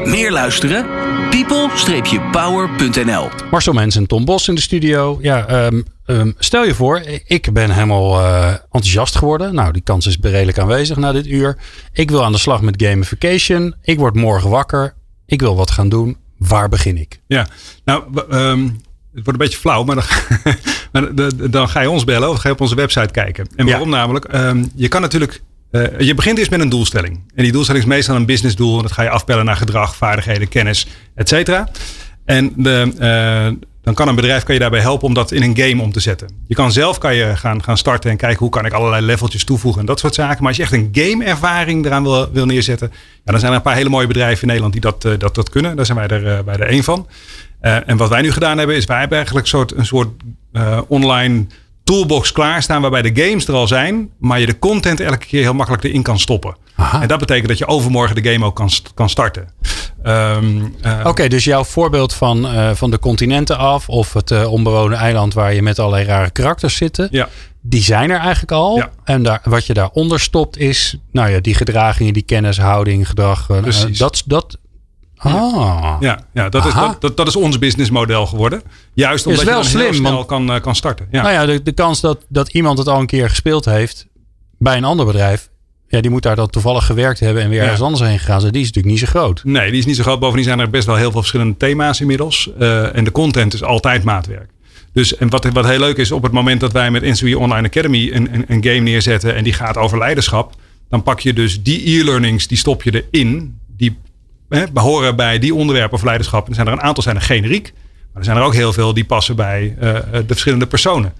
Meer 0.06 0.32
luisteren? 0.32 0.86
people-power.nl 1.30 3.30
Marcel 3.52 3.74
Mens 3.74 3.95
en 3.95 4.08
Tom 4.08 4.26
Bos 4.26 4.47
in 4.47 4.56
de 4.56 4.62
studio. 4.62 5.18
Ja, 5.22 5.47
ehm, 5.47 5.82
ehm, 6.06 6.32
stel 6.38 6.66
je 6.66 6.74
voor, 6.76 7.02
ik 7.26 7.54
ben 7.54 7.72
helemaal 7.72 8.20
eh, 8.20 8.47
enthousiast 8.49 9.16
geworden. 9.16 9.56
Nou, 9.56 9.72
die 9.72 9.82
kans 9.82 10.06
is 10.06 10.18
redelijk 10.22 10.60
aanwezig 10.60 10.97
na 10.97 11.12
dit 11.12 11.28
uur. 11.28 11.58
Ik 11.93 12.10
wil 12.12 12.24
aan 12.24 12.32
de 12.32 12.38
slag 12.38 12.62
met 12.62 12.84
gamification. 12.84 13.76
Ik 13.82 13.99
word 13.99 14.16
morgen 14.16 14.49
wakker. 14.49 14.93
Ik 15.26 15.41
wil 15.41 15.56
wat 15.56 15.72
gaan 15.72 15.89
doen. 15.89 16.18
Waar 16.38 16.70
begin 16.70 16.97
ik? 16.97 17.20
Ja, 17.28 17.47
nou, 17.86 18.04
ehm, 18.30 18.64
het 18.64 18.72
wordt 19.14 19.28
een 19.28 19.38
beetje 19.38 19.58
flauw, 19.58 19.84
maar 19.84 19.95
dan, 19.95 20.06
maar 20.91 21.10
dan 21.52 21.70
ga 21.70 21.82
je 21.82 21.89
ons 21.89 22.04
bellen 22.04 22.30
of 22.30 22.38
ga 22.38 22.47
je 22.47 22.54
op 22.54 22.62
onze 22.62 22.76
website 22.76 23.12
kijken. 23.12 23.47
En 23.56 23.66
Ja. 23.66 23.72
waarom 23.72 23.89
namelijk? 23.89 24.26
Ehm, 24.26 24.64
je 24.76 24.88
kan 24.88 25.02
natuurlijk, 25.02 25.41
eh, 25.72 25.99
je 25.99 26.13
begint 26.13 26.38
eerst 26.38 26.51
met 26.51 26.59
een 26.59 26.69
doelstelling. 26.69 27.24
En 27.36 27.43
die 27.43 27.51
doelstelling 27.51 27.84
is 27.84 27.89
meestal 27.89 28.15
een 28.15 28.26
businessdoel. 28.26 28.76
En 28.76 28.82
dat 28.82 28.91
ga 28.91 29.03
je 29.03 29.09
afpellen 29.09 29.45
naar 29.45 29.55
gedrag, 29.55 29.95
vaardigheden, 29.95 30.47
kennis, 30.47 30.88
et 31.15 31.30
cetera. 31.30 31.69
En 32.26 32.53
de, 32.55 32.93
eh, 32.97 33.67
dan 33.84 33.93
kan 33.93 34.07
een 34.07 34.15
bedrijf 34.15 34.43
kan 34.43 34.53
je 34.53 34.59
daarbij 34.59 34.80
helpen 34.80 35.07
om 35.07 35.13
dat 35.13 35.32
in 35.32 35.43
een 35.43 35.57
game 35.57 35.82
om 35.82 35.91
te 35.91 35.99
zetten. 35.99 36.28
Je 36.47 36.55
kan 36.55 36.72
zelf 36.72 36.97
kan 36.97 37.15
je 37.15 37.36
gaan, 37.36 37.63
gaan 37.63 37.78
starten 37.78 38.11
en 38.11 38.17
kijken 38.17 38.39
hoe 38.39 38.49
kan 38.49 38.65
ik 38.65 38.74
allerlei 38.74 39.05
leveltjes 39.05 39.43
toevoegen 39.43 39.82
en 39.82 39.88
dat 39.88 39.99
soort 39.99 40.13
zaken. 40.13 40.38
Maar 40.39 40.47
als 40.47 40.57
je 40.57 40.63
echt 40.63 40.74
een 40.74 40.89
game-ervaring 40.91 41.86
eraan 41.86 42.03
wil, 42.03 42.32
wil 42.32 42.45
neerzetten, 42.45 42.91
ja, 43.24 43.32
dan 43.32 43.39
zijn 43.39 43.51
er 43.51 43.57
een 43.57 43.63
paar 43.63 43.76
hele 43.76 43.89
mooie 43.89 44.07
bedrijven 44.07 44.41
in 44.41 44.47
Nederland 44.47 44.74
die 44.74 44.82
dat, 44.82 45.05
eh, 45.05 45.11
dat, 45.17 45.36
dat 45.36 45.49
kunnen. 45.49 45.76
Daar 45.76 45.86
zijn 45.86 45.97
wij 45.97 46.07
er, 46.07 46.28
eh, 46.28 46.39
wij 46.45 46.55
er 46.55 46.67
één 46.67 46.84
van. 46.84 47.07
Eh, 47.61 47.89
en 47.89 47.97
wat 47.97 48.09
wij 48.09 48.22
nu 48.22 48.32
gedaan 48.32 48.57
hebben, 48.57 48.76
is 48.76 48.86
wij 48.86 48.99
hebben 48.99 49.17
eigenlijk 49.17 49.45
een 49.45 49.51
soort, 49.51 49.72
een 49.72 49.86
soort 49.86 50.09
eh, 50.51 50.82
online 50.88 51.45
toolbox 51.92 52.32
klaarstaan 52.32 52.82
waarbij 52.82 53.02
de 53.02 53.22
games 53.24 53.48
er 53.48 53.54
al 53.54 53.68
zijn, 53.68 54.10
maar 54.20 54.39
je 54.39 54.46
de 54.46 54.60
content 54.60 55.00
elke 55.00 55.26
keer 55.26 55.42
heel 55.42 55.54
makkelijk 55.54 55.84
erin 55.84 56.02
kan 56.02 56.20
stoppen. 56.20 56.56
Aha. 56.76 57.02
En 57.02 57.08
dat 57.08 57.20
betekent 57.20 57.48
dat 57.48 57.58
je 57.58 57.68
overmorgen 57.68 58.24
de 58.24 58.32
game 58.32 58.46
ook 58.46 58.56
kan, 58.56 58.70
kan 58.94 59.10
starten. 59.10 59.50
Ehm, 60.04 60.62
eh, 60.82 61.00
Oké, 61.04 61.28
dus 61.28 61.44
jouw 61.44 61.64
voorbeeld 61.64 62.14
van, 62.14 62.48
eh, 62.48 62.72
van 62.74 62.92
de 62.92 63.00
continenten 63.00 63.58
af 63.58 63.89
of 63.89 64.14
het 64.14 64.32
eh, 64.32 64.52
onbewoonde 64.52 64.96
eiland 64.96 65.34
waar 65.34 65.54
je 65.54 65.62
met 65.62 65.80
allerlei 65.80 66.06
rare 66.06 66.30
karakters 66.30 66.76
zitten. 66.76 67.08
Ja. 67.12 67.30
Die 67.62 67.84
zijn 67.84 68.10
er 68.10 68.20
eigenlijk 68.20 68.52
al. 68.52 68.76
Ja. 68.76 68.89
En 69.04 69.24
daar, 69.24 69.42
wat 69.44 69.66
je 69.66 69.74
daaronder 69.74 70.20
stopt 70.20 70.58
is, 70.58 70.98
nou 71.12 71.30
ja, 71.30 71.39
die 71.39 71.56
gedragingen, 71.56 72.14
die 72.14 72.24
kennis, 72.24 72.60
houding, 72.60 73.08
gedrag. 73.08 73.48
dat, 73.98 74.24
dat, 74.26 74.58
ah. 75.24 75.95
Ja, 75.99 76.19
ja 76.34 76.49
dat, 76.49 76.65
is, 76.65 76.74
dat, 76.74 77.01
dat, 77.01 77.17
dat 77.17 77.28
is 77.28 77.36
ons 77.36 77.59
businessmodel 77.59 78.26
geworden. 78.26 78.61
Juist 78.93 79.28
omdat 79.28 79.43
wel 79.43 79.57
je 79.57 79.61
dan 79.63 79.72
heel 79.72 79.80
slim, 79.82 79.93
snel 79.93 80.13
want- 80.13 80.26
kan, 80.28 80.51
eh, 80.51 80.61
kan 80.61 80.76
starten. 80.76 81.07
Ja. 81.11 81.22
Nou 81.22 81.34
ja, 81.34 81.45
de, 81.45 81.63
de 81.63 81.72
kans 81.72 82.01
dat, 82.01 82.26
dat 82.30 82.49
iemand 82.49 82.78
het 82.78 82.88
al 82.88 82.99
een 82.99 83.05
keer 83.05 83.30
gespeeld 83.30 83.65
heeft 83.65 84.07
bij 84.57 84.78
een 84.78 84.84
ander 84.84 85.05
bedrijf 85.05 85.49
Ja, 85.88 86.01
die 86.01 86.11
moet 86.11 86.24
daar 86.24 86.36
dan 86.36 86.49
toevallig 86.49 86.86
gewerkt 86.86 87.19
hebben 87.19 87.43
en 87.43 87.49
weer 87.49 87.57
Ja. 87.57 87.63
ergens 87.63 87.82
anders 87.82 88.01
heen 88.09 88.19
gegaan 88.19 88.39
zijn. 88.39 88.51
Die 88.51 88.61
is 88.61 88.67
natuurlijk 88.67 88.95
niet 89.01 89.09
zo 89.09 89.19
groot. 89.19 89.41
Nee, 89.43 89.69
die 89.69 89.80
is 89.80 89.86
niet 89.86 89.95
zo 89.95 90.03
groot. 90.03 90.19
Bovendien 90.19 90.45
zijn 90.45 90.59
er 90.59 90.69
best 90.69 90.86
wel 90.86 90.95
heel 90.95 91.11
veel 91.11 91.19
verschillende 91.19 91.57
thema's 91.57 91.99
inmiddels. 92.01 92.49
Eh, 92.59 92.95
en 92.95 93.03
de 93.03 93.11
content 93.11 93.53
is 93.53 93.63
altijd 93.63 94.03
maatwerk. 94.03 94.49
Dus 94.93 95.17
en 95.17 95.30
wat, 95.30 95.45
wat 95.53 95.65
heel 95.65 95.80
leuk 95.80 95.97
is, 95.97 96.11
op 96.11 96.24
het 96.24 96.32
moment 96.32 96.59
dat 96.59 96.72
wij 96.72 96.91
met 96.91 97.01
NCW 97.01 97.38
Online 97.38 97.67
Academy 97.67 98.11
een, 98.13 98.34
een, 98.34 98.43
een 98.47 98.63
game 98.63 98.80
neerzetten 98.80 99.36
en 99.36 99.43
die 99.43 99.53
gaat 99.53 99.78
over 99.78 99.97
leiderschap, 99.97 100.53
dan 100.89 101.03
pak 101.03 101.19
je 101.19 101.34
dus 101.34 101.63
die 101.63 101.99
e-learnings, 101.99 102.47
die 102.47 102.57
stop 102.57 102.84
je 102.84 103.03
erin. 103.11 103.59
Die 103.78 103.97
hè, 104.58 104.72
behoren 104.72 105.16
bij 105.16 105.39
die 105.39 105.56
onderwerpen 105.56 105.97
of 105.97 106.04
leiderschap. 106.04 106.43
En 106.43 106.49
er 106.49 106.56
zijn 106.56 106.68
er 106.68 106.74
een 106.74 106.82
aantal 106.82 107.04
zijn 107.04 107.16
er 107.16 107.22
generiek, 107.22 107.74
maar 107.74 108.22
er 108.22 108.24
zijn 108.24 108.38
er 108.38 108.43
ook 108.43 108.54
heel 108.54 108.74
veel 108.74 108.93
die 108.93 109.06
passen 109.06 109.36
bij 109.36 109.76
eh, 109.80 109.97
eh, 109.97 110.04
de 110.12 110.24
verschillende 110.28 110.68
personen. 110.68 111.14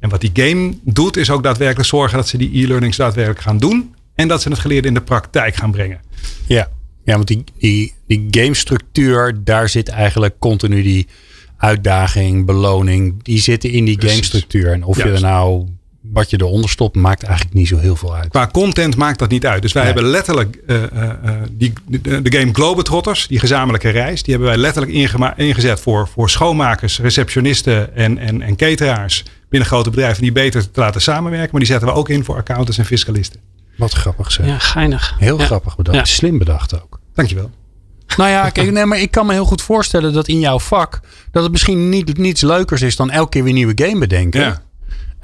En 0.00 0.08
wat 0.10 0.20
die 0.20 0.30
game 0.32 0.78
doet, 0.82 1.16
is 1.16 1.30
ook 1.30 1.42
daadwerkelijk 1.42 1.88
zorgen 1.88 2.16
dat 2.16 2.28
ze 2.28 2.36
die 2.36 2.62
e-learnings 2.62 2.96
daadwerkelijk 2.96 3.40
gaan 3.40 3.58
doen. 3.58 3.94
En 4.14 4.28
dat 4.28 4.42
ze 4.42 4.48
het 4.48 4.58
geleerde 4.58 4.88
in 4.88 4.94
de 4.94 5.00
praktijk 5.00 5.56
gaan 5.56 5.70
brengen. 5.70 6.00
Ja, 6.46 6.68
ja 7.04 7.14
want 7.14 7.26
die, 7.26 7.44
die, 7.58 7.94
die 8.06 8.26
gamestructuur, 8.30 9.40
daar 9.44 9.68
zit 9.68 9.88
eigenlijk 9.88 10.34
continu 10.38 10.82
die 10.82 11.06
uitdaging, 11.56 12.46
beloning. 12.46 13.22
Die 13.22 13.40
zitten 13.40 13.70
in 13.70 13.84
die 13.84 14.00
gamestructuur. 14.00 14.72
En 14.72 14.84
of 14.84 14.96
je 14.96 15.10
er 15.10 15.20
nou, 15.20 15.66
wat 16.14 16.30
je 16.30 16.40
eronder 16.40 16.70
stopt, 16.70 16.96
maakt 16.96 17.22
eigenlijk 17.22 17.54
niet 17.54 17.68
zo 17.68 17.78
heel 17.78 17.96
veel 17.96 18.14
uit. 18.16 18.28
Qua 18.28 18.46
content 18.52 18.96
maakt 18.96 19.18
dat 19.18 19.30
niet 19.30 19.46
uit. 19.46 19.62
Dus 19.62 19.72
wij 19.72 19.82
Nee. 19.84 19.92
hebben 19.92 20.10
letterlijk 20.10 20.56
eh, 20.66 20.82
eh, 20.82 21.10
eh, 21.10 21.34
die, 21.50 21.72
de, 21.86 22.22
de 22.22 22.38
game 22.38 22.52
Globetrotters, 22.54 23.26
die 23.26 23.38
gezamenlijke 23.38 23.88
reis, 23.88 24.22
die 24.22 24.32
hebben 24.34 24.52
wij 24.52 24.60
letterlijk 24.60 24.92
ingezet 25.36 25.80
voor, 25.80 26.08
voor 26.08 26.30
schoonmakers, 26.30 26.98
receptionisten 27.00 27.96
en, 27.96 28.18
en, 28.18 28.42
en 28.42 28.56
cateraars 28.56 29.24
binnen 29.48 29.68
grote 29.68 29.90
bedrijven 29.90 30.22
die 30.22 30.32
beter 30.32 30.70
te 30.70 30.80
laten 30.80 31.00
samenwerken. 31.02 31.48
Maar 31.50 31.60
die 31.60 31.70
zetten 31.70 31.88
we 31.88 31.94
ook 31.94 32.08
in 32.08 32.24
voor 32.24 32.36
accountants 32.36 32.78
en 32.78 32.84
fiscalisten. 32.84 33.40
Wat 33.76 33.92
grappig 33.92 34.32
zeg. 34.32 34.46
Ja, 34.46 34.58
geinig. 34.58 35.14
Heel 35.18 35.38
Ja. 35.38 35.44
grappig 35.44 35.76
bedacht. 35.76 35.96
Ja. 35.96 36.04
Slim 36.04 36.38
bedacht 36.38 36.82
ook. 36.82 37.00
Dankjewel. 37.14 37.50
Nou 38.16 38.30
ja, 38.30 38.50
kijk, 38.50 38.72
nee, 38.72 38.84
maar 38.84 39.00
ik 39.00 39.10
kan 39.10 39.26
me 39.26 39.32
heel 39.32 39.44
goed 39.44 39.62
voorstellen 39.62 40.12
dat 40.12 40.28
in 40.28 40.40
jouw 40.40 40.58
vak 40.58 41.00
dat 41.30 41.42
het 41.42 41.52
misschien 41.52 41.88
niet, 41.88 42.18
niets 42.18 42.40
leukers 42.42 42.82
is 42.82 42.96
dan 42.96 43.10
elke 43.10 43.28
keer 43.30 43.42
weer 43.42 43.50
een 43.52 43.56
nieuwe 43.58 43.84
game 43.84 43.98
bedenken. 43.98 44.40
Ja. 44.40 44.62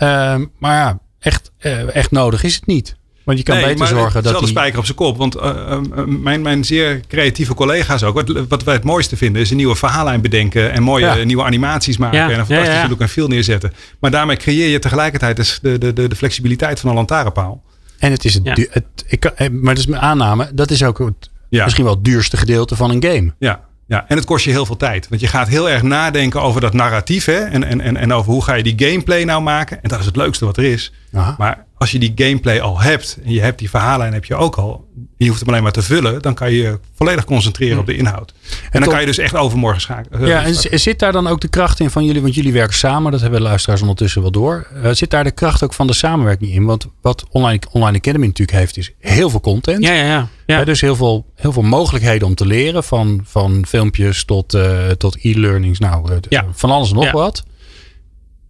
Ehm, 0.00 0.44
maar 0.58 0.74
ja, 0.76 0.98
echt, 1.18 1.50
eh, 1.58 1.94
echt 1.96 2.10
nodig 2.10 2.42
is 2.42 2.54
het 2.54 2.66
niet. 2.66 2.98
Want 3.24 3.38
je 3.38 3.44
kan 3.44 3.54
Nee, 3.54 3.64
beter 3.64 3.78
maar 3.78 3.88
zorgen 3.88 4.06
het 4.06 4.16
is 4.16 4.22
dat 4.22 4.32
wel 4.32 4.40
de 4.40 4.46
die... 4.46 4.56
spijker 4.56 4.78
op 4.78 4.84
zijn 4.84 4.96
kop. 4.96 5.16
Want 5.16 5.34
eh, 5.34 5.48
eh, 5.50 5.72
eh, 5.72 6.04
mijn, 6.06 6.42
mijn 6.42 6.64
zeer 6.64 7.00
creatieve 7.08 7.54
collega's 7.54 8.02
ook. 8.02 8.14
Wat, 8.14 8.46
wat 8.48 8.62
wij 8.64 8.74
het 8.74 8.84
mooiste 8.84 9.16
vinden 9.16 9.42
is 9.42 9.50
een 9.50 9.56
nieuwe 9.56 9.74
verhaallijn 9.76 10.20
bedenken. 10.20 10.72
En 10.72 10.82
mooie 10.82 11.04
Ja. 11.04 11.24
nieuwe 11.24 11.44
animaties 11.44 11.96
maken. 11.96 12.18
Ja, 12.18 12.24
En 12.24 12.30
een 12.30 12.36
ja, 12.36 12.44
fantastische 12.44 12.82
ja. 12.82 12.88
look 12.88 13.00
en 13.00 13.08
feel 13.08 13.28
neerzetten. 13.28 13.72
Maar 14.00 14.10
daarmee 14.10 14.36
creëer 14.36 14.68
je 14.68 14.78
tegelijkertijd 14.78 15.36
dus 15.36 15.58
de, 15.62 15.78
de, 15.78 15.92
de, 15.92 16.08
de 16.08 16.16
flexibiliteit 16.16 16.80
van 16.80 16.88
een 16.90 16.96
lantaarnpaal. 16.96 17.62
En 17.98 18.10
het 18.10 18.24
is 18.24 18.34
het, 18.34 18.44
Ja. 18.44 18.54
du- 18.54 18.68
het 18.70 18.84
ik 19.06 19.20
kan, 19.20 19.30
eh, 19.36 19.48
maar 19.50 19.74
dat 19.74 19.82
is 19.84 19.86
mijn 19.90 20.02
aanname. 20.02 20.50
Dat 20.54 20.70
is 20.70 20.82
ook 20.82 20.98
het, 20.98 21.30
Ja. 21.48 21.62
misschien 21.64 21.84
wel 21.84 21.94
het 21.94 22.04
duurste 22.04 22.36
gedeelte 22.36 22.76
van 22.76 22.90
een 22.90 23.02
game. 23.04 23.34
Ja, 23.38 23.60
ja, 23.90 24.04
en 24.08 24.16
het 24.16 24.24
kost 24.24 24.44
je 24.44 24.50
heel 24.50 24.66
veel 24.66 24.76
tijd. 24.76 25.08
Want 25.08 25.20
je 25.20 25.26
gaat 25.26 25.48
heel 25.48 25.70
erg 25.70 25.82
nadenken 25.82 26.42
over 26.42 26.60
dat 26.60 26.72
narratief. 26.72 27.24
Hè? 27.24 27.38
En, 27.38 27.64
en, 27.64 27.80
en, 27.80 27.96
en 27.96 28.12
over 28.12 28.32
hoe 28.32 28.44
ga 28.44 28.54
je 28.54 28.62
die 28.62 28.88
gameplay 28.88 29.24
nou 29.24 29.42
maken. 29.42 29.82
En 29.82 29.88
dat 29.88 29.98
is 29.98 30.06
het 30.06 30.16
leukste 30.16 30.44
wat 30.44 30.56
er 30.56 30.64
is. 30.64 30.92
Aha. 31.12 31.34
Maar 31.38 31.64
als 31.80 31.90
je 31.90 31.98
die 31.98 32.12
gameplay 32.14 32.60
al 32.60 32.80
hebt. 32.80 33.18
En 33.24 33.32
je 33.32 33.40
hebt 33.40 33.58
die 33.58 33.70
verhaallijn 33.70 34.12
heb 34.12 34.24
je 34.24 34.34
ook 34.34 34.56
al. 34.56 34.88
Je 35.16 35.28
hoeft 35.28 35.40
hem 35.40 35.48
alleen 35.48 35.62
maar 35.62 35.72
te 35.72 35.82
vullen. 35.82 36.22
Dan 36.22 36.34
kan 36.34 36.52
je 36.52 36.62
je 36.62 36.78
volledig 36.94 37.24
concentreren 37.24 37.78
op 37.78 37.86
de 37.86 37.96
inhoud. 37.96 38.34
En, 38.70 38.80
dan 38.80 38.88
kan 38.88 39.00
je 39.00 39.06
dus 39.06 39.18
echt 39.18 39.34
overmorgen 39.36 39.80
schakelen. 39.80 40.26
Ja, 40.26 40.44
en 40.44 40.80
zit 40.80 40.98
daar 40.98 41.12
dan 41.12 41.26
ook 41.26 41.40
de 41.40 41.48
kracht 41.48 41.80
in 41.80 41.90
van 41.90 42.04
jullie? 42.04 42.22
Want 42.22 42.34
jullie 42.34 42.52
werken 42.52 42.76
samen, 42.76 43.12
dat 43.12 43.20
hebben 43.20 43.40
de 43.40 43.46
luisteraars 43.46 43.80
ondertussen 43.80 44.22
wel 44.22 44.30
door. 44.30 44.66
Eh, 44.82 44.90
zit 44.90 45.10
daar 45.10 45.24
de 45.24 45.30
kracht 45.30 45.62
ook 45.64 45.72
van 45.72 45.86
de 45.86 45.92
samenwerking 45.94 46.50
in? 46.52 46.64
Want 46.64 46.86
wat 47.00 47.24
Online, 47.30 47.60
Online 47.70 47.96
Academy 47.98 48.26
natuurlijk 48.26 48.58
heeft, 48.58 48.76
is 48.76 48.92
heel 48.98 49.30
veel 49.30 49.40
content. 49.40 49.84
Ja, 49.84 49.92
ja, 49.92 50.04
ja. 50.04 50.28
ja. 50.46 50.64
Dus 50.64 50.80
heel 50.80 50.96
veel, 50.96 51.26
heel 51.34 51.52
veel 51.52 51.62
mogelijkheden 51.62 52.28
om 52.28 52.34
te 52.34 52.46
leren. 52.46 52.84
Van, 52.84 53.20
van 53.24 53.64
filmpjes 53.66 54.24
tot, 54.24 54.54
eh, 54.54 54.88
tot 54.88 55.16
e-learnings. 55.20 55.78
Nou, 55.78 56.12
eh, 56.12 56.16
Ja. 56.28 56.44
van 56.52 56.70
alles 56.70 56.88
en 56.90 56.94
nog 56.94 57.04
Ja. 57.04 57.12
wat. 57.12 57.44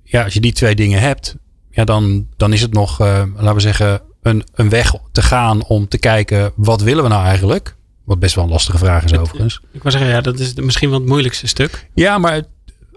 Ja, 0.04 0.24
als 0.24 0.32
je 0.34 0.40
die 0.40 0.52
twee 0.52 0.74
dingen 0.74 1.00
hebt, 1.00 1.36
ja, 1.80 1.86
dan, 1.86 2.26
dan 2.36 2.52
is 2.52 2.60
het 2.60 2.72
nog, 2.72 3.00
eh, 3.00 3.22
laten 3.36 3.54
we 3.54 3.60
zeggen, 3.60 4.00
een, 4.22 4.44
een 4.54 4.68
weg 4.68 4.94
te 5.12 5.22
gaan 5.22 5.64
om 5.64 5.88
te 5.88 5.98
kijken, 5.98 6.52
wat 6.56 6.80
willen 6.82 7.02
we 7.02 7.08
nou 7.08 7.24
eigenlijk? 7.24 7.76
Wat 8.04 8.18
best 8.18 8.34
wel 8.34 8.44
een 8.44 8.50
lastige 8.50 8.78
vraag 8.78 9.04
is 9.04 9.18
overigens. 9.18 9.60
Ik 9.72 9.82
wou 9.82 9.90
zeggen, 9.96 10.10
ja, 10.10 10.20
dat 10.20 10.38
is 10.38 10.54
misschien 10.54 10.90
wel 10.90 10.98
het 10.98 11.08
moeilijkste 11.08 11.46
stuk. 11.46 11.88
Ja, 11.94 12.18
maar 12.18 12.42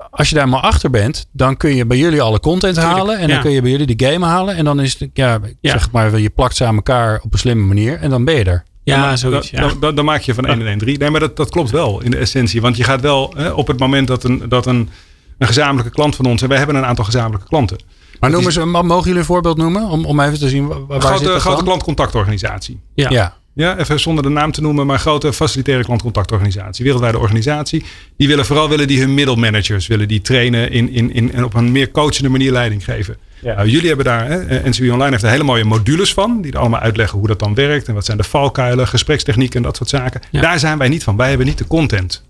als 0.10 0.30
je 0.30 0.36
daar 0.36 0.50
maar 0.50 0.62
achter 0.62 0.90
bent, 0.90 1.28
dan 1.32 1.58
kun 1.58 1.76
je 1.76 1.86
bij 1.86 1.98
jullie 1.98 2.22
alle 2.22 2.40
content 2.40 2.76
Tuurlijk, 2.76 2.96
halen. 2.96 3.18
En 3.18 3.28
dan 3.28 3.42
kun 3.42 3.52
je 3.52 3.62
bij 3.62 3.72
jullie 3.72 3.96
de 3.96 4.06
game 4.06 4.26
halen. 4.26 4.56
En 4.56 4.66
dan 4.66 4.82
is 4.82 5.00
het, 5.00 5.10
ja, 5.14 5.40
zeg 5.62 5.92
maar, 5.92 6.20
je 6.20 6.30
plakt 6.30 6.56
ze 6.56 6.66
aan 6.66 6.76
elkaar 6.76 7.20
op 7.24 7.34
een 7.34 7.40
slimme 7.40 7.66
manier. 7.66 8.00
En 8.00 8.10
dan 8.10 8.26
ben 8.26 8.36
je 8.36 8.44
er. 8.44 8.64
Ja, 8.84 9.08
dan, 9.08 9.18
zoiets. 9.18 9.52
Dan, 9.52 9.62
Ja. 9.62 9.68
dan, 9.68 9.80
dan, 9.80 9.96
dan 9.96 10.06
maak 10.06 10.22
je 10.22 10.34
van 10.34 10.46
1 10.46 10.60
en 10.60 10.68
1 10.68 10.78
3. 10.78 10.98
Nee, 10.98 11.10
maar 11.10 11.20
dat, 11.20 11.36
dat 11.36 11.50
klopt 11.50 11.70
wel 11.72 12.02
in 12.02 12.12
de 12.12 12.18
essentie. 12.18 12.62
Want 12.62 12.78
je 12.78 12.84
gaat 12.84 13.02
wel 13.02 13.34
hè, 13.38 13.50
op 13.50 13.68
het 13.68 13.80
moment 13.80 14.08
dat 14.08 14.24
een, 14.24 14.50
dat 14.50 14.66
een, 14.66 14.90
een 15.38 15.48
gezamenlijke 15.48 15.92
klant 15.92 16.16
van 16.16 16.26
ons. 16.26 16.42
En 16.42 16.48
wij 16.48 16.58
hebben 16.58 16.76
een 16.76 16.86
aantal 16.86 17.06
gezamenlijke 17.06 17.48
klanten. 17.48 17.78
Maar 18.24 18.32
noemen 18.32 18.52
ze, 18.54 18.66
ma- 18.66 18.82
mogen 18.82 19.04
jullie 19.04 19.20
een 19.20 19.26
voorbeeld 19.26 19.58
noemen? 19.58 19.84
Om, 19.84 20.06
om 20.06 20.20
even 20.20 20.40
te 20.40 20.50
zien 20.50 20.68
wa- 20.68 20.76
waar, 20.88 20.96
Een 20.96 21.02
zit 21.02 21.10
grote, 21.12 21.24
dat 21.24 21.42
grote 21.42 21.56
dan? 21.56 21.66
klantcontactorganisatie. 21.66 22.80
Ja. 22.94 23.10
Ja. 23.10 23.36
Ja, 23.56 23.78
even 23.78 24.00
zonder 24.00 24.24
de 24.24 24.30
naam 24.30 24.52
te 24.52 24.62
noemen, 24.62 24.86
maar 24.86 25.00
grote 25.00 25.34
facilitaire 25.34 25.84
klantcontactorganisatie, 25.84 26.84
wereldwijde 26.84 27.20
organisatie. 27.20 27.84
Die 28.18 28.28
willen 28.28 28.46
vooral 28.46 28.70
willen 28.70 28.88
die 28.88 29.00
hun 29.00 29.14
middelmanagers 29.14 29.88
willen 29.88 30.08
die 30.08 30.22
trainen 30.22 30.72
in, 30.72 30.90
in, 30.92 31.14
in, 31.14 31.34
en 31.34 31.44
op 31.44 31.54
een 31.54 31.72
meer 31.72 31.92
coachende 31.92 32.30
manier 32.30 32.52
leiding 32.52 32.84
geven. 32.84 33.18
Nou, 33.42 33.68
jullie 33.68 33.88
hebben 33.88 34.06
daar, 34.06 34.28
hè, 34.28 34.40
eh, 34.46 34.64
NCW 34.70 34.84
Online 34.92 35.10
heeft 35.10 35.24
er 35.24 35.30
hele 35.30 35.44
mooie 35.44 35.64
modules 35.64 36.14
van, 36.14 36.42
die 36.42 36.52
er 36.52 36.60
allemaal 36.60 36.80
uitleggen 36.80 37.20
hoe 37.20 37.28
dat 37.28 37.40
dan 37.40 37.54
werkt 37.54 37.88
en 37.88 37.94
wat 37.94 38.06
zijn 38.06 38.18
de 38.18 38.24
valkuilen, 38.24 38.88
gesprekstechnieken 38.88 39.56
en 39.58 39.64
dat 39.64 39.78
soort 39.78 39.90
zaken. 39.90 40.22
Ja. 40.32 40.42
Daar 40.42 40.60
zijn 40.60 40.78
wij 40.78 40.88
niet 40.90 41.04
van. 41.04 41.18
Wij 41.18 41.30
hebben 41.30 41.48
niet 41.48 41.58
de 41.58 41.68
content. 41.68 42.24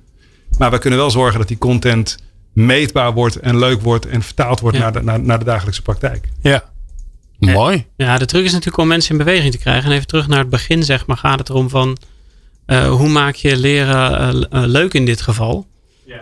Maar 0.57 0.71
we 0.71 0.77
kunnen 0.77 0.99
wel 0.99 1.11
zorgen 1.11 1.39
dat 1.39 1.47
die 1.47 1.57
content 1.57 2.17
meetbaar 2.53 3.13
wordt 3.13 3.35
en 3.35 3.57
leuk 3.59 3.81
wordt 3.81 4.05
en 4.05 4.21
vertaald 4.21 4.59
wordt 4.59 4.77
Ja. 4.77 4.83
naar, 4.83 4.93
de, 4.93 5.01
naar, 5.01 5.19
naar 5.19 5.39
de 5.39 5.45
dagelijkse 5.45 5.81
praktijk. 5.81 6.29
ja. 6.41 6.71
Mooi. 7.39 7.85
Ja, 7.97 8.17
de 8.17 8.25
truc 8.25 8.43
is 8.43 8.51
natuurlijk 8.51 8.77
om 8.77 8.87
mensen 8.87 9.11
in 9.11 9.17
beweging 9.17 9.51
te 9.51 9.57
krijgen. 9.57 9.89
En 9.89 9.95
even 9.95 10.07
terug 10.07 10.27
naar 10.27 10.39
het 10.39 10.49
begin, 10.49 10.83
zeg 10.83 11.05
maar, 11.05 11.17
gaat 11.17 11.39
het 11.39 11.49
erom 11.49 11.69
van 11.69 11.97
eh, 12.65 12.89
hoe 12.89 13.09
maak 13.09 13.35
je 13.35 13.57
leren 13.57 14.17
eh, 14.19 14.27
eh, 14.63 14.67
leuk 14.69 14.93
in 14.93 15.05
dit 15.05 15.21
geval? 15.21 15.67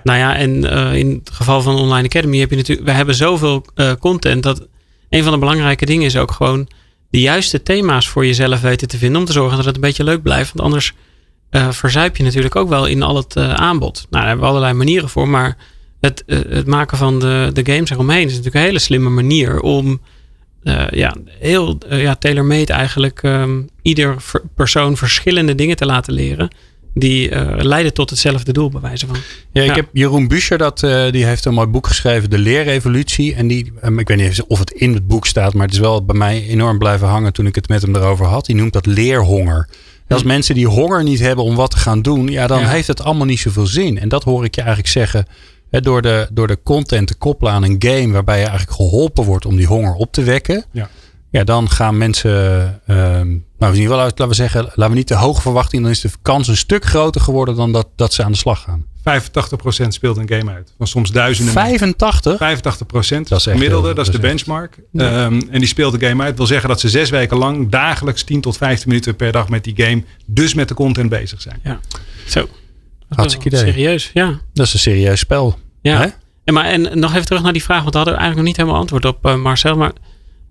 Nou 0.03 0.19
ja, 0.19 0.35
en 0.35 0.69
eh, 0.71 0.93
in 0.95 1.21
het 1.23 1.29
geval 1.35 1.61
van 1.61 1.75
Online 1.75 2.07
Academy 2.07 2.37
heb 2.39 2.49
je 2.49 2.55
natuurlijk, 2.55 2.87
we 2.87 2.93
hebben 2.93 3.15
zoveel 3.15 3.65
eh, 3.75 3.91
content 3.99 4.43
dat 4.43 4.67
een 5.09 5.23
van 5.23 5.31
de 5.31 5.37
belangrijke 5.39 5.85
dingen 5.85 6.05
is 6.05 6.17
ook 6.17 6.31
gewoon 6.31 6.67
de 7.09 7.19
juiste 7.19 7.63
thema's 7.63 8.07
voor 8.09 8.25
jezelf 8.25 8.61
weten 8.61 8.87
te 8.87 8.97
vinden 8.97 9.19
om 9.19 9.25
te 9.25 9.31
zorgen 9.33 9.55
dat 9.57 9.65
het 9.65 9.75
een 9.75 9.81
beetje 9.81 10.03
leuk 10.03 10.21
blijft. 10.21 10.51
Want 10.53 10.65
anders 10.65 10.93
eh, 11.49 11.71
verzuip 11.71 12.17
je 12.17 12.23
natuurlijk 12.23 12.55
ook 12.55 12.69
wel 12.69 12.85
in 12.85 13.03
al 13.03 13.15
het 13.15 13.35
eh, 13.35 13.53
aanbod. 13.53 13.95
Nou, 13.95 14.05
daar 14.09 14.25
hebben 14.25 14.43
we 14.43 14.49
allerlei 14.49 14.73
manieren 14.73 15.09
voor, 15.09 15.27
maar 15.27 15.57
het, 16.01 16.23
eh, 16.27 16.39
het 16.49 16.67
maken 16.67 16.97
van 16.97 17.19
de, 17.19 17.49
de 17.53 17.65
games 17.73 17.89
eromheen 17.89 18.25
is 18.25 18.29
natuurlijk 18.29 18.55
een 18.55 18.61
hele 18.61 18.79
slimme 18.79 19.09
manier 19.09 19.59
om 19.59 20.01
eh, 20.63 20.83
ja, 20.89 21.15
heel 21.39 21.77
eh, 21.89 22.01
ja, 22.01 22.15
tailor-made 22.15 22.73
eigenlijk 22.73 23.23
ehm, 23.23 23.61
ieder 23.81 24.21
ver- 24.21 24.41
persoon 24.55 24.97
verschillende 24.97 25.55
dingen 25.55 25.75
te 25.75 25.85
laten 25.85 26.13
leren. 26.13 26.49
Die 26.93 27.29
leiden 27.63 27.93
tot 27.93 28.09
hetzelfde 28.09 28.53
doel, 28.53 28.69
bij 28.69 28.81
wijze 28.81 29.07
van. 29.07 29.15
Ja, 29.51 29.63
ik 29.63 29.75
heb 29.75 29.87
Jeroen 29.93 30.27
Buescher, 30.27 30.57
dat, 30.57 30.79
die 31.11 31.25
heeft 31.25 31.45
een 31.45 31.53
mooi 31.53 31.67
boek 31.67 31.87
geschreven, 31.87 32.29
De 32.29 32.37
Leerrevolutie. 32.37 33.35
En 33.35 33.47
die, 33.47 33.73
ehm, 33.81 33.99
ik 33.99 34.07
weet 34.07 34.17
niet 34.17 34.43
of 34.47 34.59
het 34.59 34.71
in 34.71 34.93
het 34.93 35.07
boek 35.07 35.25
staat, 35.27 35.53
maar 35.53 35.65
het 35.65 35.73
is 35.73 35.79
wel 35.79 36.05
bij 36.05 36.15
mij 36.15 36.43
enorm 36.47 36.77
blijven 36.77 37.07
hangen 37.07 37.33
toen 37.33 37.45
ik 37.45 37.55
het 37.55 37.67
met 37.67 37.81
hem 37.81 37.95
erover 37.95 38.25
had. 38.25 38.45
Die 38.45 38.55
noemt 38.55 38.73
dat 38.73 38.85
leerhonger. 38.85 39.67
En 40.07 40.15
Als 40.15 40.23
mensen 40.25 40.55
die 40.55 40.67
honger 40.67 41.03
niet 41.03 41.19
hebben 41.19 41.43
om 41.45 41.55
wat 41.55 41.71
te 41.71 41.77
gaan 41.77 42.01
doen, 42.01 42.27
ja, 42.27 42.47
dan 42.47 42.59
Ja. 42.59 42.67
heeft 42.69 42.87
het 42.87 43.01
allemaal 43.03 43.25
niet 43.25 43.39
zoveel 43.39 43.65
zin. 43.67 43.99
En 43.99 44.09
dat 44.09 44.23
hoor 44.23 44.45
ik 44.45 44.55
je 44.55 44.61
eigenlijk 44.61 44.89
zeggen. 44.91 45.25
Door, 45.71 46.01
de, 46.01 46.27
door 46.33 46.47
de 46.47 46.59
content 46.63 47.07
te 47.07 47.15
koppelen 47.15 47.53
aan 47.53 47.63
een 47.63 47.75
game 47.79 48.11
waarbij 48.11 48.39
je 48.39 48.45
eigenlijk 48.45 48.75
geholpen 48.75 49.23
wordt 49.23 49.45
om 49.45 49.55
die 49.55 49.67
honger 49.67 49.93
op 49.93 50.11
te 50.11 50.23
wekken. 50.23 50.65
Ja. 50.71 50.89
Ja, 51.29 51.43
dan 51.43 51.69
gaan 51.69 51.97
mensen, 51.97 52.31
ehm, 52.87 52.97
nou, 52.97 53.73
in 53.73 53.79
ieder 53.79 53.81
geval, 53.81 53.97
laten 53.97 54.27
we 54.27 54.33
zeggen, 54.33 54.63
laten 54.63 54.89
we 54.89 54.93
niet 54.95 55.07
te 55.07 55.15
hoge 55.15 55.41
verwachtingen. 55.41 55.83
Dan 55.83 55.91
is 55.93 56.01
de 56.01 56.09
kans 56.21 56.47
een 56.47 56.57
stuk 56.57 56.85
groter 56.85 57.21
geworden 57.21 57.55
dan 57.55 57.71
dat, 57.71 57.87
dat 57.95 58.13
ze 58.13 58.23
aan 58.23 58.31
de 58.31 58.37
slag 58.37 58.61
gaan. 58.61 58.85
85% 59.03 59.93
speelt 59.93 60.17
een 60.17 60.29
game 60.29 60.51
uit. 60.51 60.73
Van 60.77 60.87
soms 60.87 61.11
duizenden 61.11 61.53
85? 61.53 62.37
85 62.37 62.87
procent, 62.87 63.27
Dat 63.27 63.39
is 63.39 63.45
echt 63.45 63.55
gemiddelde, 63.55 63.85
heel- 63.87 63.95
dat 63.95 64.05
is 64.07 64.11
de 64.11 64.17
dat 64.19 64.29
echt- 64.29 64.45
benchmark. 64.45 64.77
Ehm, 64.95 65.41
en 65.49 65.59
die 65.59 65.67
speelt 65.67 65.99
de 65.99 66.07
game 66.07 66.23
uit. 66.23 66.37
wil 66.37 66.45
zeggen 66.45 66.69
dat 66.69 66.79
ze 66.79 66.89
zes 66.89 67.09
weken 67.09 67.37
lang 67.37 67.69
dagelijks 67.69 68.23
10 68.23 68.41
tot 68.41 68.57
15 68.57 68.87
minuten 68.89 69.15
per 69.15 69.31
dag 69.31 69.49
met 69.49 69.63
die 69.63 69.73
game, 69.85 70.03
dus 70.25 70.53
met 70.53 70.67
de 70.67 70.73
content 70.73 71.09
bezig 71.09 71.41
zijn. 71.41 71.61
Zo. 72.27 72.47
Hartstikke 73.15 73.47
idee. 73.47 73.59
Serieus, 73.59 74.09
ja. 74.13 74.39
Dat 74.53 74.65
is 74.65 74.73
een 74.73 74.79
serieus 74.79 75.19
spel. 75.19 75.59
Ja. 75.81 75.99
Hè? 75.99 76.07
En, 76.43 76.53
maar, 76.53 76.65
en 76.65 76.99
nog 76.99 77.13
even 77.13 77.25
terug 77.25 77.43
naar 77.43 77.53
die 77.53 77.63
vraag, 77.63 77.81
want 77.81 77.91
we 77.91 77.97
hadden 77.97 78.17
eigenlijk 78.17 78.47
nog 78.47 78.47
niet 78.47 78.57
helemaal 78.57 78.79
antwoord 78.79 79.05
op, 79.05 79.25
eh, 79.25 79.35
Marcel. 79.35 79.75
Maar 79.75 79.91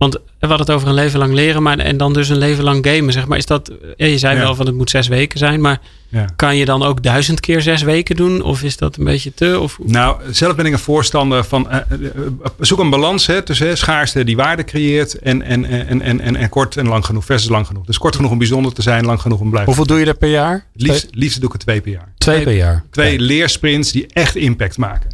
Want 0.00 0.14
we 0.14 0.20
hadden 0.46 0.58
het 0.66 0.70
over 0.70 0.88
een 0.88 0.94
leven 0.94 1.18
lang 1.18 1.32
leren, 1.34 1.62
maar 1.62 1.78
en 1.78 1.96
dan 1.96 2.12
dus 2.12 2.28
een 2.28 2.38
leven 2.38 2.64
lang 2.64 2.86
gamen, 2.86 3.12
zeg 3.12 3.26
maar. 3.26 3.38
Is 3.38 3.46
dat, 3.46 3.70
je 3.96 4.18
zei 4.18 4.34
Ja. 4.36 4.40
wel 4.42 4.54
van 4.54 4.66
het 4.66 4.74
moet 4.74 4.90
zes 4.90 5.08
weken 5.08 5.38
zijn, 5.38 5.60
maar 5.60 5.80
Ja. 6.08 6.24
kan 6.36 6.56
je 6.56 6.64
dan 6.64 6.82
ook 6.82 7.02
duizend 7.02 7.40
keer 7.40 7.60
zes 7.60 7.82
weken 7.82 8.16
doen? 8.16 8.42
Of 8.42 8.62
is 8.62 8.76
dat 8.76 8.96
een 8.96 9.04
beetje 9.04 9.34
te? 9.34 9.58
Of, 9.60 9.78
Nou, 9.82 10.20
zelf 10.30 10.54
ben 10.56 10.66
ik 10.66 10.72
een 10.72 10.78
voorstander 10.78 11.44
van. 11.44 11.70
eh, 11.70 11.76
eh, 11.78 11.86
zoek 12.58 12.78
een 12.78 12.90
balans 12.90 13.26
hè, 13.26 13.42
tussen 13.42 13.66
hè, 13.66 13.76
schaarste 13.76 14.24
die 14.24 14.36
waarde 14.36 14.64
creëert. 14.64 15.18
En, 15.18 15.42
en, 15.42 15.64
en, 15.64 16.00
en, 16.02 16.20
en, 16.20 16.36
en 16.36 16.48
kort 16.48 16.76
en 16.76 16.88
lang 16.88 17.04
genoeg 17.06 17.24
versus 17.24 17.48
lang 17.50 17.66
genoeg. 17.66 17.84
Dus 17.86 17.98
kort 17.98 18.16
genoeg 18.16 18.30
om 18.30 18.38
bijzonder 18.38 18.72
te 18.72 18.82
zijn, 18.82 19.04
lang 19.04 19.20
genoeg 19.20 19.40
om 19.40 19.50
blijven. 19.50 19.74
Hoeveel 19.74 19.86
doe 19.94 19.98
je 20.04 20.06
er 20.10 20.16
per 20.18 20.30
jaar? 20.30 20.66
Liefst, 20.74 21.06
liefst 21.10 21.40
doe 21.40 21.48
ik 21.48 21.54
er 21.54 21.60
twee 21.60 21.80
per 21.80 21.92
jaar. 21.92 22.12
Twee 22.18 22.42
per 22.42 22.52
jaar. 22.56 22.84
Twee 22.90 23.18
leersprints 23.18 23.92
die 23.92 24.06
echt 24.12 24.36
impact 24.36 24.76
maken. 24.78 25.10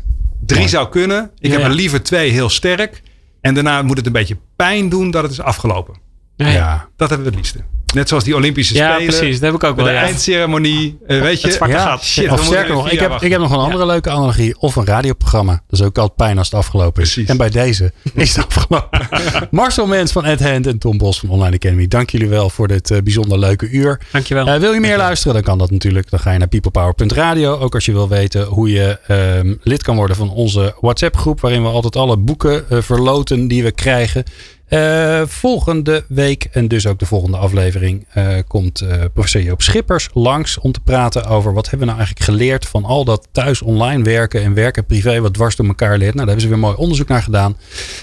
Drie 0.46 0.68
zou 0.68 0.88
kunnen. 0.88 1.30
Ik 1.38 1.50
Ja, 1.50 1.56
heb 1.58 1.66
er 1.66 1.74
liever 1.74 2.02
twee 2.02 2.30
heel 2.30 2.48
sterk. 2.48 3.02
En 3.46 3.54
daarna 3.54 3.82
moet 3.82 3.96
het 3.96 4.06
een 4.06 4.12
beetje 4.12 4.36
pijn 4.56 4.88
doen 4.88 5.10
dat 5.10 5.22
het 5.22 5.32
is 5.32 5.40
afgelopen. 5.40 5.94
ja. 6.36 6.88
Dat 6.96 7.08
hebben 7.08 7.26
we 7.26 7.36
het 7.36 7.42
liefste. 7.42 7.64
Net 7.94 8.08
zoals 8.08 8.24
die 8.24 8.34
Olympische 8.34 8.74
Ja, 8.74 8.92
Spelen. 8.94 9.14
precies. 9.16 9.34
Dat 9.40 9.52
heb 9.52 9.62
ik 9.62 9.64
ook 9.68 9.76
wel. 9.76 9.84
de 9.84 9.90
Ja. 9.90 10.00
eindceremonie. 10.02 10.98
eh, 11.06 11.20
weet 11.20 11.40
je. 11.40 11.46
Het 11.46 11.56
zwarte 11.56 11.74
Ja, 11.74 11.82
gat. 11.84 12.04
Shit, 12.04 12.30
of 12.30 12.44
sterker 12.44 12.74
nog, 12.74 12.90
ik 12.90 13.00
heb, 13.00 13.22
ik 13.22 13.30
heb 13.30 13.40
nog 13.40 13.50
een 13.50 13.58
andere 13.58 13.86
leuke 13.86 14.10
analogie. 14.10 14.58
Of 14.58 14.76
een 14.76 14.86
radioprogramma. 14.86 15.52
Dat 15.68 15.80
is 15.80 15.86
ook 15.86 15.98
altijd 15.98 16.16
pijn 16.16 16.38
als 16.38 16.46
het 16.50 16.56
afgelopen 16.58 17.02
is. 17.02 17.12
Precies. 17.12 17.30
En 17.30 17.36
bij 17.36 17.50
deze 17.50 17.92
is 18.14 18.36
het 18.36 18.46
afgelopen. 18.46 19.08
Marcel 19.50 19.86
Mens 19.86 20.12
van 20.12 20.24
Ed 20.24 20.40
Hand 20.42 20.66
en 20.66 20.78
Tom 20.78 20.98
Bos 20.98 21.18
van 21.18 21.28
Online 21.28 21.56
Academy. 21.56 21.86
Dank 21.88 22.10
jullie 22.10 22.28
wel 22.28 22.50
voor 22.50 22.68
dit 22.68 22.90
eh, 22.90 22.98
bijzonder 23.02 23.38
leuke 23.38 23.68
uur. 23.70 24.00
Dankjewel. 24.12 24.46
Eh, 24.46 24.60
wil 24.60 24.72
je 24.72 24.80
meer 24.80 24.96
luisteren, 24.96 25.34
dan 25.34 25.42
kan 25.42 25.58
dat 25.58 25.70
natuurlijk. 25.70 26.10
Dan 26.10 26.20
ga 26.20 26.32
je 26.32 26.38
naar 26.38 26.48
peoplepower.radio. 26.48 27.58
Ook 27.58 27.74
als 27.74 27.84
je 27.84 27.92
wil 27.92 28.08
weten 28.08 28.44
hoe 28.44 28.70
je 28.70 28.98
ehm, 29.06 29.54
lid 29.62 29.82
kan 29.82 29.96
worden 29.96 30.16
van 30.16 30.30
onze 30.30 30.74
WhatsApp 30.80 31.16
groep. 31.16 31.40
Waarin 31.40 31.62
we 31.62 31.68
altijd 31.68 31.96
alle 31.96 32.16
boeken 32.16 32.70
eh, 32.70 32.78
verloten 32.80 33.48
die 33.48 33.62
we 33.62 33.70
krijgen. 33.72 34.24
Eh, 34.66 35.22
volgende 35.26 36.04
week 36.08 36.44
en 36.44 36.68
dus 36.68 36.86
ook 36.86 36.98
de 36.98 37.06
volgende 37.06 37.36
aflevering 37.36 38.06
eh, 38.12 38.26
komt 38.46 38.80
eh, 38.80 39.04
professor 39.12 39.42
Joop 39.42 39.62
Schippers 39.62 40.08
langs 40.12 40.58
om 40.58 40.72
te 40.72 40.80
praten 40.80 41.26
over 41.26 41.52
wat 41.52 41.70
hebben 41.70 41.88
we 41.88 41.94
nou 41.94 41.98
eigenlijk 41.98 42.30
geleerd 42.30 42.66
van 42.66 42.84
al 42.84 43.04
dat 43.04 43.28
thuis 43.32 43.62
online 43.62 44.02
werken 44.02 44.42
en 44.42 44.54
werken 44.54 44.86
privé 44.86 45.20
wat 45.20 45.34
dwars 45.34 45.56
door 45.56 45.66
elkaar 45.66 45.98
leert. 45.98 46.14
Nou, 46.14 46.16
daar 46.16 46.26
hebben 46.26 46.42
ze 46.42 46.48
weer 46.48 46.58
mooi 46.58 46.76
onderzoek 46.76 47.08
naar 47.08 47.22
gedaan. 47.22 47.56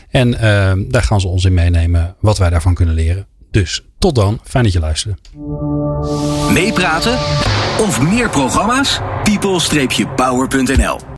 En 0.09 0.31
daar 0.89 1.03
gaan 1.03 1.21
ze 1.21 1.27
ons 1.27 1.45
in 1.45 1.53
meenemen 1.53 2.15
wat 2.19 2.37
wij 2.37 2.49
daarvan 2.49 2.73
kunnen 2.73 2.95
leren. 2.95 3.27
Dus 3.51 3.85
tot 3.99 4.15
dan, 4.15 4.39
fijn 4.43 4.63
dat 4.63 4.73
je 4.73 4.79
luisterde. 4.79 5.17
Meepraten 6.53 7.13
of 7.79 8.01
meer 8.01 8.29
programma's? 8.29 8.99
people-power.nl 9.23 11.11